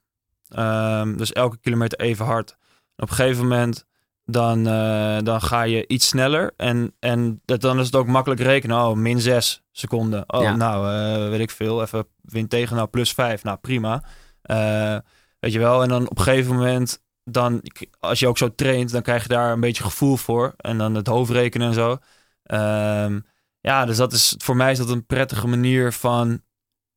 Ehm, 0.49 1.17
dus 1.17 1.33
elke 1.33 1.59
kilometer 1.61 1.99
even 2.01 2.25
hard. 2.27 2.57
Op 2.97 3.09
een 3.11 3.15
gegeven 3.15 3.43
moment. 3.49 3.87
Dan, 4.25 4.67
eh, 4.67 5.19
dan 5.23 5.41
ga 5.43 5.63
je 5.63 5.87
iets 5.87 6.09
sneller. 6.09 6.53
En, 6.57 6.95
en 6.99 7.41
dat, 7.45 7.61
dan 7.61 7.79
is 7.79 7.87
het 7.87 7.97
ook 7.97 8.07
makkelijk 8.07 8.41
rekenen. 8.41 8.77
Oh, 8.77 8.93
min 8.97 9.21
6 9.21 9.63
seconden. 9.73 10.25
Oh, 10.27 10.43
Ja. 10.43 10.57
nou, 10.57 10.93
eh, 10.93 11.29
weet 11.31 11.41
ik 11.41 11.51
veel. 11.51 11.83
Even 11.83 12.07
wind 12.23 12.51
tegen. 12.51 12.77
Nou, 12.77 12.89
plus 12.89 13.13
5. 13.13 13.43
Nou, 13.43 13.59
prima. 13.59 14.03
Eh, 14.43 14.97
weet 15.41 15.53
je 15.53 15.59
wel. 15.59 15.83
En 15.83 15.89
dan 15.89 16.09
op 16.09 16.19
een 16.19 16.25
gegeven 16.25 16.55
moment. 16.55 17.07
Dan, 17.31 17.63
als 18.01 18.19
je 18.19 18.29
ook 18.29 18.39
zo 18.39 18.55
traint, 18.55 18.93
dan 18.93 19.03
krijg 19.03 19.23
je 19.23 19.29
daar 19.29 19.53
een 19.53 19.61
beetje 19.61 19.83
gevoel 19.83 20.17
voor. 20.17 20.55
En 20.57 20.79
dan 20.79 20.95
het 20.95 21.07
hoofdrekenen 21.07 21.69
en 21.69 21.75
zo. 21.75 21.99
Ehm, 22.43 23.21
ja, 23.61 23.85
dus 23.85 23.97
dat 23.97 24.13
is, 24.13 24.35
voor 24.39 24.57
mij 24.57 24.73
is 24.73 24.79
dat 24.79 24.89
een 24.89 25.07
prettige 25.07 25.47
manier 25.47 25.93
van 25.93 26.43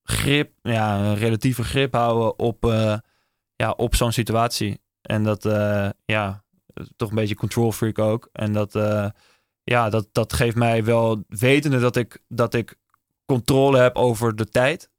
grip, 0.04 0.52
ja, 0.62 1.14
relatieve 1.14 1.64
grip 1.64 1.94
houden 1.94 2.40
op, 2.40 2.66
eh, 2.66 2.98
ja, 3.56 3.72
op 3.72 3.96
zo'n 3.96 4.12
situatie. 4.12 4.82
En 5.02 5.24
dat, 5.24 5.46
eh, 5.46 5.90
ja, 6.06 6.44
toch 6.96 7.10
een 7.10 7.16
beetje 7.16 7.36
control 7.36 7.72
freak 7.72 8.00
ook. 8.00 8.30
En 8.32 8.54
dat, 8.54 8.76
eh, 8.76 9.10
ja, 9.64 9.90
dat, 9.90 10.08
dat 10.12 10.34
geeft 10.34 10.56
mij 10.56 10.84
wel, 10.84 11.24
wetende 11.28 11.80
dat 11.80 11.96
ik, 11.96 12.24
dat 12.28 12.54
ik 12.54 12.76
controle 13.26 13.78
heb 13.80 13.96
over 13.96 14.36
de 14.36 14.46
tijd, 14.46 14.90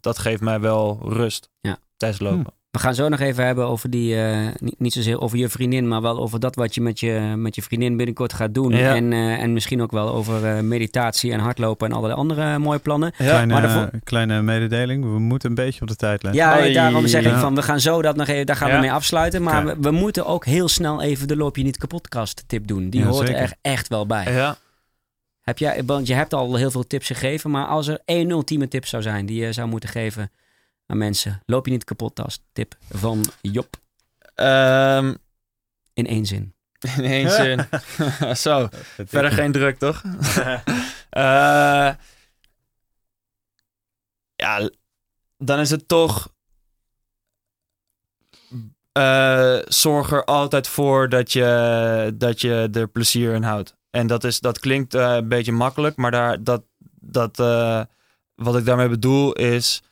dat 0.00 0.18
geeft 0.18 0.40
mij 0.40 0.60
wel 0.60 1.00
rust 1.02 1.50
Ja. 1.60 1.78
Tijdens 2.12 2.18
het 2.18 2.28
lopen. 2.30 2.52
We 2.70 2.80
gaan 2.80 2.94
zo 2.94 3.08
nog 3.08 3.20
even 3.20 3.44
hebben 3.46 3.66
over 3.66 3.90
die, 3.90 4.22
eh, 4.22 4.48
niet, 4.58 4.74
niet 4.80 4.92
zozeer 4.92 5.20
over 5.20 5.38
je 5.38 5.48
vriendin, 5.48 5.88
maar 5.88 6.02
wel 6.02 6.18
over 6.18 6.40
dat 6.40 6.54
wat 6.54 6.74
je 6.74 6.80
met 6.80 7.00
je, 7.00 7.32
met 7.36 7.54
je 7.54 7.62
vriendin 7.62 7.96
binnenkort 7.96 8.32
gaat 8.32 8.54
doen. 8.54 8.72
Ja. 8.72 8.94
En, 8.94 9.12
eh, 9.12 9.42
en 9.42 9.52
misschien 9.52 9.82
ook 9.82 9.90
wel 9.92 10.08
over 10.14 10.44
eh, 10.46 10.60
meditatie 10.60 11.32
en 11.32 11.38
hardlopen 11.40 11.88
en 11.88 11.94
allerlei 11.96 12.20
andere 12.20 12.58
mooie 12.58 12.78
plannen. 12.78 13.12
Kleine, 13.12 13.52
maar 13.52 13.62
daarvoor- 13.62 13.90
kleine 14.04 14.42
mededeling. 14.42 15.02
We 15.04 15.18
moeten 15.18 15.48
een 15.48 15.54
beetje 15.54 15.80
op 15.80 15.88
de 15.88 15.96
tijdlijn. 15.96 16.34
Ja, 16.34 16.58
Oei. 16.60 16.72
daarom 16.72 17.06
zeg 17.06 17.24
ik 17.24 17.30
Ja. 17.30 17.40
van 17.40 17.54
we 17.54 17.62
gaan 17.62 17.80
zo 17.80 18.02
dat 18.02 18.16
nog 18.16 18.26
even, 18.28 18.46
daar 18.46 18.56
gaan 18.56 18.68
we 18.68 18.74
Ja. 18.74 18.80
mee 18.80 18.92
afsluiten. 18.92 19.42
Maar 19.42 19.64
we, 19.66 19.76
we 19.80 19.90
moeten 19.90 20.26
ook 20.26 20.44
heel 20.44 20.68
snel 20.68 21.02
even 21.02 21.28
de 21.28 21.36
Loop 21.36 21.56
je 21.56 21.62
niet 21.62 21.76
kapotkast 21.76 22.44
tip 22.46 22.66
doen. 22.66 22.90
Die 22.90 23.00
Ja, 23.00 23.06
hoort 23.06 23.26
zeker. 23.26 23.42
er 23.42 23.52
echt 23.62 23.88
wel 23.88 24.06
bij. 24.06 24.32
Ja. 24.32 24.56
Heb 25.40 25.58
jij, 25.58 25.82
want 25.86 26.06
je 26.06 26.14
hebt 26.14 26.34
al 26.34 26.54
heel 26.54 26.70
veel 26.70 26.86
tips 26.86 27.06
gegeven, 27.06 27.50
maar 27.50 27.66
als 27.66 27.86
er 27.88 28.00
één 28.04 28.30
ultieme 28.30 28.68
tip 28.68 28.86
zou 28.86 29.02
zijn 29.02 29.26
die 29.26 29.40
je 29.44 29.52
zou 29.52 29.68
moeten 29.68 29.88
geven 29.88 30.30
aan 30.86 30.98
mensen. 30.98 31.42
Loop 31.46 31.66
je 31.66 31.72
niet 31.72 31.84
kapot 31.84 32.38
tip 32.52 32.76
van 32.90 33.24
Job 33.40 33.82
Ehm, 34.34 35.14
in 35.92 36.06
één 36.06 36.26
zin. 36.26 36.54
in 36.96 37.04
één 37.04 37.30
zin. 37.30 37.66
Zo, 38.36 38.68
verder 39.06 39.32
geen 39.32 39.52
druk, 39.52 39.78
toch? 39.78 40.02
Eh, 41.10 41.90
ja, 44.36 44.70
dan 45.38 45.58
is 45.58 45.70
het 45.70 45.88
toch. 45.88 46.32
eh, 48.92 49.58
zorg 49.64 50.10
er 50.12 50.24
altijd 50.24 50.68
voor 50.68 51.08
dat 51.08 51.32
je, 51.32 52.14
dat 52.14 52.40
je 52.40 52.68
er 52.72 52.88
plezier 52.88 53.34
in 53.34 53.42
houdt. 53.42 53.76
En 53.90 54.06
dat, 54.06 54.24
is, 54.24 54.40
dat 54.40 54.58
klinkt 54.58 54.94
eh, 54.94 55.14
een 55.14 55.28
beetje 55.28 55.52
makkelijk, 55.52 55.96
maar 55.96 56.10
daar, 56.10 56.42
dat, 56.42 56.62
dat, 57.00 57.38
eh, 57.38 57.80
wat 58.34 58.56
ik 58.56 58.64
daarmee 58.64 58.88
bedoel 58.88 59.32
is. 59.32 59.82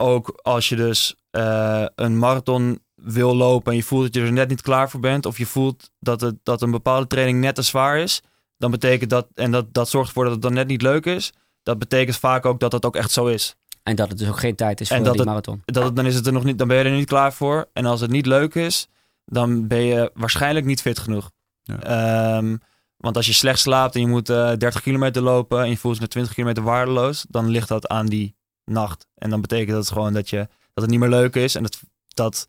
Ook 0.00 0.38
als 0.42 0.68
je 0.68 0.76
dus 0.76 1.14
eh, 1.30 1.84
een 1.94 2.18
marathon 2.18 2.82
wil 2.94 3.36
lopen 3.36 3.70
en 3.72 3.78
je 3.78 3.84
voelt 3.84 4.02
dat 4.04 4.14
je 4.14 4.20
er 4.20 4.32
net 4.32 4.48
niet 4.48 4.62
klaar 4.62 4.90
voor 4.90 5.00
bent, 5.00 5.26
of 5.26 5.38
je 5.38 5.46
voelt 5.46 5.90
dat, 5.98 6.20
het, 6.20 6.34
dat 6.42 6.62
een 6.62 6.70
bepaalde 6.70 7.06
training 7.06 7.40
net 7.40 7.54
te 7.54 7.62
zwaar 7.62 7.98
is, 7.98 8.22
dan 8.56 8.70
betekent 8.70 9.10
dat, 9.10 9.26
en 9.34 9.50
dat, 9.50 9.74
dat 9.74 9.88
zorgt 9.88 10.08
ervoor 10.08 10.24
dat 10.24 10.32
het 10.32 10.42
dan 10.42 10.52
net 10.52 10.66
niet 10.66 10.82
leuk 10.82 11.06
is, 11.06 11.32
dat 11.62 11.78
betekent 11.78 12.16
vaak 12.16 12.46
ook 12.46 12.60
dat 12.60 12.72
het 12.72 12.84
ook 12.84 12.96
echt 12.96 13.10
zo 13.10 13.26
is. 13.26 13.56
En 13.82 13.96
dat 13.96 14.08
het 14.08 14.18
dus 14.18 14.28
ook 14.28 14.38
geen 14.38 14.54
tijd 14.56 14.80
is 14.80 14.90
En 14.90 14.96
voor 14.96 15.04
dat 15.04 15.12
die 15.14 15.22
het- 15.22 15.30
marathon. 15.30 15.62
Dat 15.64 15.84
het, 15.84 15.96
dan, 15.96 16.06
is 16.06 16.14
het 16.14 16.26
er 16.26 16.32
nog 16.32 16.44
niet, 16.44 16.58
dan 16.58 16.68
ben 16.68 16.76
je 16.76 16.84
er 16.84 16.90
niet 16.90 17.08
klaar 17.08 17.32
voor. 17.32 17.68
En 17.72 17.86
als 17.86 18.00
het 18.00 18.10
niet 18.10 18.26
leuk 18.26 18.54
is, 18.54 18.88
dan 19.24 19.66
ben 19.66 19.82
je 19.82 20.10
waarschijnlijk 20.14 20.66
niet 20.66 20.80
fit 20.80 20.98
genoeg. 20.98 21.30
Ja. 21.62 21.78
Ehm, 21.82 22.56
want 22.96 23.16
als 23.16 23.26
je 23.26 23.32
slecht 23.32 23.58
slaapt 23.58 23.94
en 23.94 24.00
je 24.00 24.06
moet 24.06 24.28
eh 24.28 24.52
30 24.56 24.82
kilometer 24.82 25.22
lopen 25.22 25.60
en 25.62 25.68
je 25.68 25.76
voelt 25.76 25.94
je 25.94 26.00
na 26.00 26.06
20 26.06 26.34
kilometer 26.34 26.62
waardeloos, 26.62 27.26
dan 27.28 27.48
ligt 27.48 27.68
dat 27.68 27.88
aan 27.88 28.06
die 28.06 28.34
nacht. 28.64 29.06
En 29.14 29.30
dan 29.30 29.40
betekent 29.40 29.70
dat 29.76 29.88
gewoon 29.90 30.12
dat, 30.12 30.30
je, 30.30 30.36
dat 30.74 30.82
het 30.84 30.90
niet 30.90 30.98
meer 31.00 31.08
leuk 31.08 31.34
is 31.34 31.54
en 31.54 31.62
dat, 31.62 31.80
dat 32.08 32.48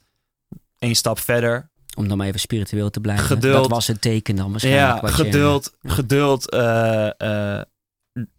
één 0.80 0.96
stap 0.96 1.20
verder 1.20 1.70
Om 1.98 2.08
dan 2.08 2.18
maar 2.18 2.28
even 2.28 2.40
spiritueel 2.40 2.90
te 2.90 3.00
blijven. 3.00 3.26
Geduld. 3.26 3.54
Dat 3.62 3.68
was 3.72 3.88
het 3.88 4.02
teken 4.02 4.36
dan 4.36 4.52
waarschijnlijk. 4.52 4.96
Ja, 4.96 5.02
wat 5.02 5.18
je- 5.18 5.24
geduld. 5.24 5.72
ja. 5.82 5.92
Geduld. 5.94 6.50
eh, 6.50 7.08
eh, 7.58 7.64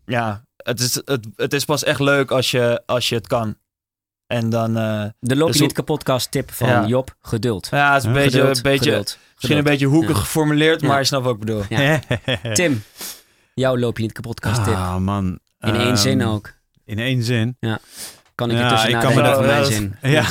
ja, 0.06 0.44
het 0.56 0.80
is, 0.80 0.94
het, 1.04 1.26
het 1.36 1.52
is 1.52 1.64
pas 1.64 1.84
echt 1.84 2.00
leuk 2.00 2.30
als 2.30 2.50
je, 2.50 2.82
als 2.86 3.08
je 3.08 3.14
het 3.14 3.26
kan. 3.26 3.56
En 4.26 4.50
dan... 4.50 4.76
eh, 4.76 5.04
de 5.20 5.36
Loop 5.36 5.46
je 5.46 5.52
Dus 5.52 5.60
niet 5.60 5.76
hoe- 5.76 5.84
kapot 5.98 6.30
tip 6.30 6.50
van 6.52 6.68
Ja. 6.68 6.86
Job. 6.86 7.16
Geduld. 7.20 7.68
ja, 7.70 7.92
het 7.92 8.02
is 8.02 8.08
een 8.08 8.12
beetje, 8.14 8.38
Geduld, 8.38 8.56
een 8.56 8.62
beetje, 8.62 8.78
geduld, 8.90 9.18
misschien 9.34 9.56
een 9.56 9.62
geduld. 9.62 9.64
beetje 9.64 9.86
hoekig 9.86 10.16
Ja. 10.16 10.22
geformuleerd, 10.22 10.80
Ja. 10.80 10.88
maar 10.88 10.98
je 10.98 11.04
snapt 11.04 11.24
wat 11.24 11.34
ik 11.34 11.40
bedoel. 11.40 11.62
Ja. 11.68 12.00
Tim, 12.54 12.82
jouw 13.54 13.78
Loop 13.78 13.96
je 13.96 14.02
niet 14.02 14.12
kapot 14.12 14.40
tip. 14.40 14.52
Ah, 14.74 14.96
man. 14.96 15.26
In 15.60 15.74
één 15.74 15.86
Ehm, 15.86 15.96
zin 15.96 16.24
ook. 16.24 16.52
In 16.84 16.98
één 16.98 17.22
zin. 17.22 17.56
Kan 18.34 18.50
ik 18.50 18.56
Ja, 18.56 18.86
ik 18.86 18.98
kan 19.00 19.14
me 19.14 19.22
dat- 19.22 19.40
mijn 19.40 19.60
ja, 19.60 19.64
zin. 19.64 19.96
Ja. 20.02 20.24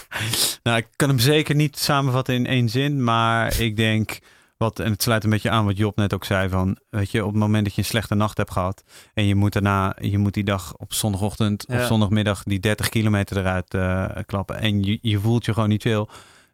nou, 0.62 0.76
ik 0.78 0.86
kan 0.96 1.08
hem 1.08 1.18
zeker 1.18 1.54
niet 1.54 1.78
samenvatten 1.78 2.34
in 2.34 2.46
één 2.46 2.68
zin. 2.68 3.04
Maar 3.04 3.60
ik 3.60 3.76
denk, 3.76 4.18
wat, 4.56 4.78
en 4.78 4.92
het 4.92 5.02
sluit 5.02 5.24
een 5.24 5.30
beetje 5.30 5.50
aan 5.50 5.64
wat 5.64 5.76
Job 5.76 5.96
net 5.96 6.14
ook 6.14 6.24
zei. 6.24 6.48
Van, 6.48 6.78
weet 6.90 7.10
je, 7.10 7.24
op 7.24 7.30
het 7.30 7.40
moment 7.40 7.64
dat 7.64 7.74
je 7.74 7.80
een 7.80 7.86
slechte 7.86 8.14
nacht 8.14 8.36
hebt 8.36 8.50
gehad. 8.50 8.82
En 9.14 9.26
je 9.26 9.34
moet 9.34 9.52
daarna, 9.52 9.96
je 10.00 10.18
moet 10.18 10.34
die 10.34 10.44
dag 10.44 10.74
op 10.76 10.92
zondagochtend 10.94 11.66
of 11.66 11.74
Ja. 11.74 11.86
zondagmiddag 11.86 12.42
die 12.42 12.60
30 12.60 12.88
kilometer 12.88 13.36
eruit 13.36 13.74
eh, 13.74 14.22
klappen. 14.26 14.58
En 14.60 14.82
je, 14.84 14.98
je 15.02 15.18
voelt 15.18 15.44
je 15.44 15.52
gewoon 15.52 15.68
niet 15.68 15.82
veel. 15.82 16.08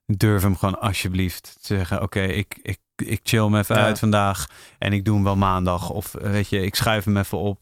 Durf 0.07 0.43
hem 0.43 0.57
gewoon 0.57 0.81
alsjeblieft 0.81 1.43
te 1.61 1.75
zeggen. 1.75 2.03
Oké, 2.03 2.21
ik, 2.23 2.59
ik, 2.63 2.79
ik 2.97 3.21
chill 3.23 3.43
hem 3.43 3.57
even 3.57 3.77
Ja. 3.77 3.83
uit 3.83 3.99
vandaag. 3.99 4.47
En 4.79 4.93
ik 4.93 5.05
doe 5.05 5.15
hem 5.15 5.25
wel 5.25 5.37
maandag. 5.37 5.91
Of 5.91 6.13
weet 6.21 6.49
je, 6.49 6.63
ik 6.63 6.75
schuif 6.75 7.05
hem 7.05 7.17
even 7.17 7.39
op. 7.39 7.59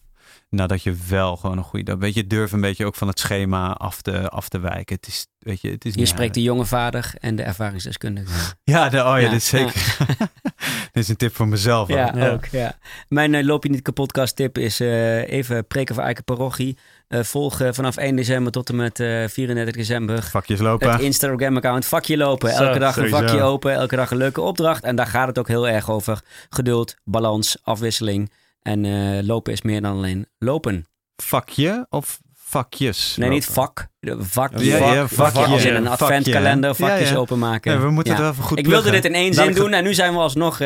Nadat 0.55 0.83
je 0.83 0.97
wel 1.09 1.37
gewoon 1.37 1.59
een 1.59 1.65
goede. 1.65 1.97
Weet 1.97 2.15
je, 2.15 2.27
durf 2.27 2.53
een 2.53 2.61
beetje 2.61 2.87
ook 2.87 2.95
van 2.95 3.09
het 3.09 3.19
schema 3.19 3.73
af 3.73 4.03
te, 4.03 4.29
af 4.29 4.49
te 4.49 4.59
wijken. 4.59 4.97
Het 4.97 5.07
is, 5.07 5.27
weet 5.39 5.61
je, 5.61 5.71
het 5.71 5.85
is 5.85 5.93
Je 5.93 5.99
niet 5.99 6.09
spreekt 6.09 6.35
de 6.35 6.43
jonge 6.43 6.65
vader 6.65 7.15
en 7.21 7.37
de 7.37 7.43
ervaringsdeskundige. 7.43 8.33
Ja, 8.65 8.89
de, 8.89 8.97
oh 8.97 9.05
ja, 9.05 9.17
Ja, 9.17 9.29
dit 9.29 9.39
is 9.39 9.49
zeker. 9.49 9.97
dit 10.93 11.03
is 11.03 11.09
een 11.09 11.17
tip 11.17 11.35
voor 11.35 11.49
mezelf. 11.49 11.89
Ja, 11.89 12.07
ook. 12.09 12.15
Ja. 12.15 12.31
ook. 12.31 12.47
Ja. 12.47 12.79
Mijn 13.09 13.35
eh, 13.35 13.45
Loop 13.45 13.65
je 13.65 13.71
niet 13.71 13.83
kapot 13.83 14.35
tip 14.35 14.59
is 14.59 14.81
eh, 14.81 15.31
even 15.31 15.67
preken 15.67 15.95
voor 15.95 16.05
Eiken 16.05 16.25
Parochie. 16.25 16.79
Eh 17.09 17.23
volg 17.23 17.61
vanaf 17.71 17.97
1 17.97 18.17
december 18.17 18.53
tot 18.53 18.69
en 18.69 18.77
met 18.77 19.01
eh 19.01 19.29
34 19.29 19.75
december 19.75 20.23
Vakjes 20.23 20.61
lopen. 20.61 20.91
het 20.91 21.01
Instagram-account 21.01 21.87
Vakje 21.87 22.17
Lopen. 22.17 22.55
Zo, 22.55 22.65
elke 22.65 22.79
dag 22.79 22.97
een 22.97 23.09
sowieso. 23.09 23.27
vakje 23.27 23.43
open, 23.43 23.73
elke 23.73 23.97
dag 23.97 24.11
een 24.11 24.17
leuke 24.17 24.41
opdracht. 24.41 24.85
En 24.85 24.97
daar 24.97 25.07
gaat 25.07 25.27
het 25.27 25.39
ook 25.39 25.49
heel 25.49 25.69
erg 25.69 25.91
over. 25.91 26.21
Geduld, 26.49 26.97
balans, 27.05 27.59
afwisseling. 27.63 28.31
En 28.65 28.85
eh, 28.85 29.23
lopen 29.27 29.53
is 29.53 29.63
meer 29.63 29.81
dan 29.83 29.97
alleen 29.97 30.27
lopen. 30.39 30.87
Vakje 31.17 31.87
of 31.91 32.21
vakjes? 32.35 33.17
Nee, 33.17 33.29
niet 33.29 33.45
vak. 33.45 33.87
De 34.01 34.17
Vakje. 34.19 34.65
Ja, 34.65 34.93
ja, 34.93 35.09
vak, 35.09 35.33
vakje. 35.33 35.53
Als 35.53 35.65
in 35.65 35.75
een 35.75 35.87
adventkalender 35.87 36.75
vakjes 36.75 37.09
Ja, 37.09 37.15
ja. 37.15 37.21
openmaken. 37.21 37.73
Ja, 37.73 37.79
we 37.81 37.91
moeten 37.91 38.13
Ja. 38.13 38.19
het 38.19 38.27
wel 38.27 38.33
even 38.33 38.45
goed 38.45 38.59
Ik 38.59 38.67
wilde 38.67 38.81
pluggen. 38.83 39.03
dit 39.03 39.11
in 39.13 39.17
één 39.19 39.35
zin 39.35 39.53
doen 39.55 39.73
en 39.73 39.85
nu 39.85 39.95
zijn 39.95 40.13
we 40.13 40.19
alsnog 40.19 40.53
eh, 40.53 40.59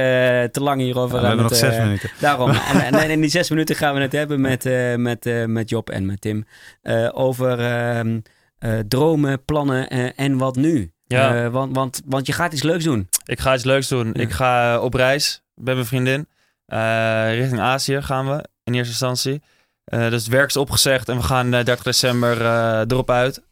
te 0.44 0.60
lang 0.60 0.80
hierover. 0.80 1.14
Ja, 1.16 1.20
we 1.20 1.26
hebben 1.26 1.44
nog 1.46 1.56
zes 1.56 1.74
eh, 1.76 1.82
minuten. 1.84 2.10
Daarom. 2.20 2.50
En, 2.84 2.94
en 2.94 3.10
in 3.10 3.20
die 3.20 3.30
zes 3.30 3.50
minuten 3.50 3.76
gaan 3.76 3.94
we 3.94 4.00
het 4.00 4.12
hebben 4.12 4.40
met, 4.40 4.66
eh, 4.66 4.94
met, 4.94 5.26
eh, 5.26 5.44
met 5.44 5.68
Job 5.70 5.90
en 5.90 6.06
met 6.06 6.20
Tim. 6.20 6.44
eh, 6.82 7.08
over 7.12 7.60
ehm, 7.60 8.20
eh, 8.58 8.78
dromen, 8.88 9.44
plannen 9.44 9.88
en 10.16 10.36
wat 10.38 10.56
nu. 10.56 10.92
Ja. 11.06 11.44
Eh, 11.44 11.50
want, 11.52 11.74
want, 11.76 12.00
want 12.06 12.26
je 12.26 12.32
gaat 12.32 12.52
iets 12.52 12.62
leuks 12.62 12.84
doen. 12.84 13.08
Ik 13.24 13.40
ga 13.40 13.54
iets 13.54 13.64
leuks 13.64 13.88
doen. 13.88 14.06
Ja. 14.14 14.20
Ik 14.22 14.30
ga 14.30 14.80
op 14.80 14.94
reis 14.94 15.42
met 15.54 15.74
mijn 15.74 15.86
vriendin. 15.86 16.28
Eh, 16.68 17.34
richting 17.34 17.60
Azië 17.60 18.02
gaan 18.02 18.28
we 18.28 18.44
in 18.64 18.74
eerste 18.74 18.90
instantie. 18.90 19.42
Eh, 19.88 20.10
dus 20.10 20.22
het 20.22 20.32
werk 20.32 20.48
is 20.48 20.56
opgezegd 20.56 21.08
en 21.08 21.16
we 21.16 21.22
gaan 21.22 21.54
eh, 21.54 21.64
30 21.64 21.82
december 21.82 22.40
eh, 22.40 22.80
erop 22.80 23.10
uit. 23.10 23.46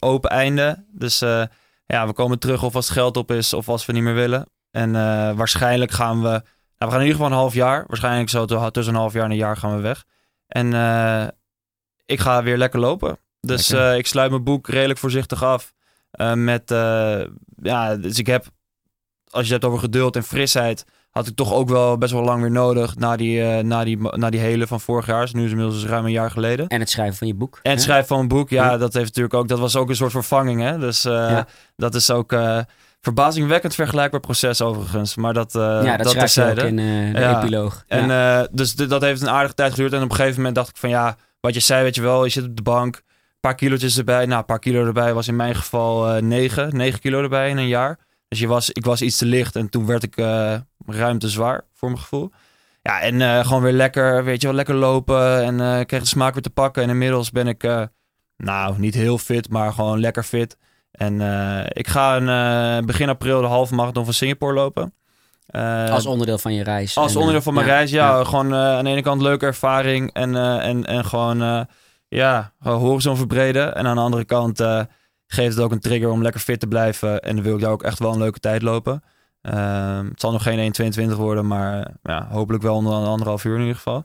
Open 0.00 0.30
einde. 0.30 0.84
Dus 0.92 1.18
ja, 1.86 2.06
we 2.06 2.12
komen 2.12 2.38
terug 2.38 2.62
of 2.62 2.74
als 2.74 2.84
het 2.84 2.94
geld 2.94 3.16
op 3.16 3.30
is 3.30 3.52
of 3.52 3.68
als 3.68 3.86
we 3.86 3.92
niet 3.92 4.02
meer 4.02 4.14
willen. 4.14 4.48
En 4.70 4.92
waarschijnlijk 5.36 5.90
gaan 5.90 6.22
we... 6.22 6.28
Nou, 6.28 6.42
we 6.78 6.84
gaan 6.84 7.00
in 7.00 7.06
ieder 7.06 7.16
geval 7.16 7.26
een 7.26 7.38
half 7.38 7.54
jaar. 7.54 7.84
Waarschijnlijk 7.86 8.30
zo 8.30 8.70
tussen 8.70 8.94
een 8.94 9.00
half 9.00 9.12
jaar 9.12 9.24
en 9.24 9.30
een 9.30 9.36
jaar 9.36 9.56
gaan 9.56 9.76
we 9.76 9.82
weg. 9.82 10.04
En 10.46 10.66
ik 12.06 12.20
ga 12.20 12.42
weer 12.42 12.56
lekker 12.56 12.80
lopen. 12.80 13.18
Dus 13.40 13.70
ik 13.70 14.06
sluit 14.06 14.30
mijn 14.30 14.44
boek 14.44 14.68
redelijk 14.68 14.98
voorzichtig 14.98 15.42
af. 15.42 15.72
met, 16.34 16.70
ja, 17.62 17.96
dus 17.96 18.18
ik 18.18 18.26
heb 18.26 18.46
als 19.30 19.46
je 19.46 19.52
het 19.52 19.62
hebt 19.62 19.64
over 19.64 19.78
geduld 19.78 20.16
en 20.16 20.22
frisheid, 20.22 20.84
had 21.10 21.26
ik 21.26 21.34
toch 21.36 21.52
ook 21.52 21.68
wel 21.68 21.98
best 21.98 22.12
wel 22.12 22.22
lang 22.22 22.40
weer 22.40 22.50
nodig 22.50 22.96
na 22.96 23.16
die, 23.16 23.42
eh, 23.42 23.62
na 23.64 23.84
die, 23.84 23.98
na 24.10 24.30
die 24.30 24.40
hele 24.40 24.66
van 24.66 24.80
vorig 24.80 25.06
jaar. 25.06 25.20
Dus 25.20 25.32
nu 25.32 25.38
is 25.38 25.44
het 25.50 25.52
inmiddels 25.58 25.82
dus 25.82 25.90
ruim 25.90 26.04
een 26.04 26.10
jaar 26.12 26.30
geleden. 26.30 26.68
En 26.68 26.80
het 26.80 26.90
schrijven 26.90 27.16
van 27.16 27.26
je 27.26 27.34
boek. 27.34 27.60
En 27.62 27.70
het 27.70 27.78
hè? 27.78 27.84
schrijven 27.84 28.06
van 28.08 28.18
een 28.18 28.28
boek, 28.28 28.50
ja, 28.50 28.64
Ja. 28.70 28.76
dat 28.76 28.92
heeft 28.92 29.06
natuurlijk 29.06 29.34
ook, 29.34 29.48
dat 29.48 29.58
was 29.58 29.76
ook 29.76 29.88
een 29.88 29.96
soort 29.96 30.10
vervanging, 30.12 30.60
hè. 30.60 30.78
Dus 30.78 31.04
eh, 31.04 31.12
Ja. 31.12 31.46
dat 31.76 31.94
is 31.94 32.10
ook 32.10 32.32
eh, 32.32 32.58
verbazingwekkend 33.00 33.74
vergelijkbaar 33.74 34.20
proces 34.20 34.62
overigens. 34.62 35.16
Maar 35.16 35.32
dat, 35.34 35.52
ja, 35.52 35.96
dat, 35.96 36.12
dat 36.14 36.30
schrijf 36.30 36.54
je 36.56 36.62
ook 36.62 36.68
in 36.68 36.76
de 36.76 37.10
Ja. 37.14 37.38
epiloog. 37.38 37.84
En 37.86 38.48
dus 38.52 38.74
dat 38.74 39.02
heeft 39.02 39.20
een 39.22 39.28
aardige 39.30 39.54
tijd 39.54 39.70
geduurd. 39.70 39.92
En 39.92 40.02
op 40.02 40.10
een 40.10 40.16
gegeven 40.16 40.36
moment 40.36 40.54
dacht 40.54 40.68
ik 40.68 40.76
van 40.76 40.88
ja, 40.90 41.16
wat 41.40 41.54
je 41.54 41.60
zei, 41.60 41.82
weet 41.82 41.94
je 41.94 42.02
wel, 42.02 42.24
je 42.24 42.30
zit 42.30 42.44
op 42.44 42.56
de 42.56 42.62
bank, 42.62 42.96
een 42.96 43.02
paar 43.40 43.54
kilootjes 43.54 43.98
erbij. 43.98 44.26
Nou, 44.26 44.38
een 44.38 44.44
paar 44.44 44.58
kilo 44.58 44.86
erbij 44.86 45.14
was 45.14 45.28
in 45.28 45.36
mijn 45.36 45.54
geval 45.54 46.20
9, 46.22 46.76
9 46.76 47.00
kilo 47.00 47.22
erbij 47.22 47.48
in 47.50 47.56
een 47.56 47.68
jaar. 47.68 47.98
Dus 48.28 48.38
je 48.38 48.46
was, 48.46 48.70
ik 48.70 48.84
was 48.84 49.02
iets 49.02 49.16
te 49.16 49.26
licht 49.26 49.56
en 49.56 49.68
toen 49.68 49.86
werd 49.86 50.02
ik 50.02 50.16
eh 50.16 50.54
ruim 50.86 51.18
te 51.18 51.28
zwaar 51.28 51.64
voor 51.74 51.88
mijn 51.88 52.00
gevoel. 52.00 52.30
Ja, 52.82 53.00
en 53.00 53.20
eh, 53.20 53.46
gewoon 53.46 53.62
weer 53.62 53.72
lekker, 53.72 54.24
weet 54.24 54.40
je 54.40 54.46
wel, 54.46 54.56
lekker 54.56 54.74
lopen 54.74 55.42
en 55.44 55.60
eh 55.60 55.84
kreeg 55.84 56.00
de 56.00 56.06
smaak 56.06 56.32
weer 56.32 56.42
te 56.42 56.50
pakken. 56.50 56.82
En 56.82 56.88
inmiddels 56.88 57.30
ben 57.30 57.46
ik, 57.46 57.88
nou, 58.36 58.78
niet 58.78 58.94
heel 58.94 59.18
fit, 59.18 59.48
maar 59.48 59.72
gewoon 59.72 60.00
lekker 60.00 60.22
fit. 60.22 60.56
En 60.90 61.14
ik 61.68 61.88
ga 61.88 62.18
eh, 62.18 62.84
begin 62.84 63.08
april 63.08 63.40
de 63.40 63.46
halve 63.46 63.74
marathon 63.74 64.04
van 64.04 64.14
Singapore 64.14 64.54
lopen. 64.54 64.92
Als 65.90 66.06
onderdeel 66.06 66.38
van 66.38 66.54
je 66.54 66.62
reis. 66.62 66.96
als 66.96 67.12
En, 67.12 67.18
onderdeel 67.18 67.42
van 67.42 67.54
mijn 67.54 67.66
ja, 67.66 67.72
reis, 67.72 67.90
ja. 67.90 68.16
ja. 68.18 68.24
Gewoon 68.24 68.54
aan 68.54 68.84
de 68.84 68.90
ene 68.90 69.02
kant 69.02 69.22
leuke 69.22 69.46
ervaring 69.46 70.12
en, 70.12 70.36
en, 70.60 70.84
en 70.84 71.04
gewoon, 71.04 71.66
ja, 72.08 72.52
horizon 72.58 73.16
verbreden. 73.16 73.74
En 73.74 73.86
aan 73.86 73.96
de 73.96 74.02
andere 74.02 74.24
kant 74.24 74.58
geeft 75.28 75.54
het 75.54 75.64
ook 75.64 75.72
een 75.72 75.80
trigger 75.80 76.10
om 76.10 76.22
lekker 76.22 76.40
fit 76.40 76.60
te 76.60 76.66
blijven. 76.66 77.20
En 77.20 77.34
dan 77.34 77.44
wil 77.44 77.54
ik 77.54 77.60
daar 77.60 77.70
ook 77.70 77.82
echt 77.82 77.98
wel 77.98 78.12
een 78.12 78.18
leuke 78.18 78.40
tijd 78.40 78.62
lopen. 78.62 79.02
Ehm, 79.42 80.06
het 80.06 80.20
zal 80.20 80.32
nog 80.32 80.42
geen 80.42 80.58
1,22 80.58 81.16
worden, 81.16 81.46
maar 81.46 81.94
ja, 82.02 82.28
hopelijk 82.30 82.62
wel 82.62 82.74
onder 82.74 82.92
een 82.92 83.06
anderhalf 83.06 83.44
uur 83.44 83.54
in 83.54 83.60
ieder 83.60 83.76
geval. 83.76 84.04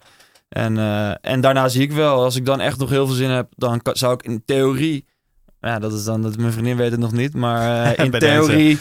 En, 0.49 0.77
eh, 0.77 1.11
en 1.21 1.41
daarna 1.41 1.67
zie 1.67 1.81
ik 1.81 1.91
wel, 1.91 2.23
als 2.23 2.35
ik 2.35 2.45
dan 2.45 2.59
echt 2.59 2.77
nog 2.77 2.89
heel 2.89 3.05
veel 3.05 3.15
zin 3.15 3.29
heb, 3.29 3.47
dan 3.55 3.79
zou 3.83 4.13
ik 4.13 4.23
in 4.23 4.43
theorie, 4.45 5.05
ja, 5.59 5.79
dat 5.79 5.93
is 5.93 6.03
dan, 6.03 6.21
dat 6.21 6.37
mijn 6.37 6.51
vriendin 6.51 6.77
weet 6.77 6.91
het 6.91 6.99
nog 6.99 7.11
niet, 7.11 7.33
maar 7.33 7.93
eh, 7.95 8.05
in 8.05 8.11
deze. 8.11 8.77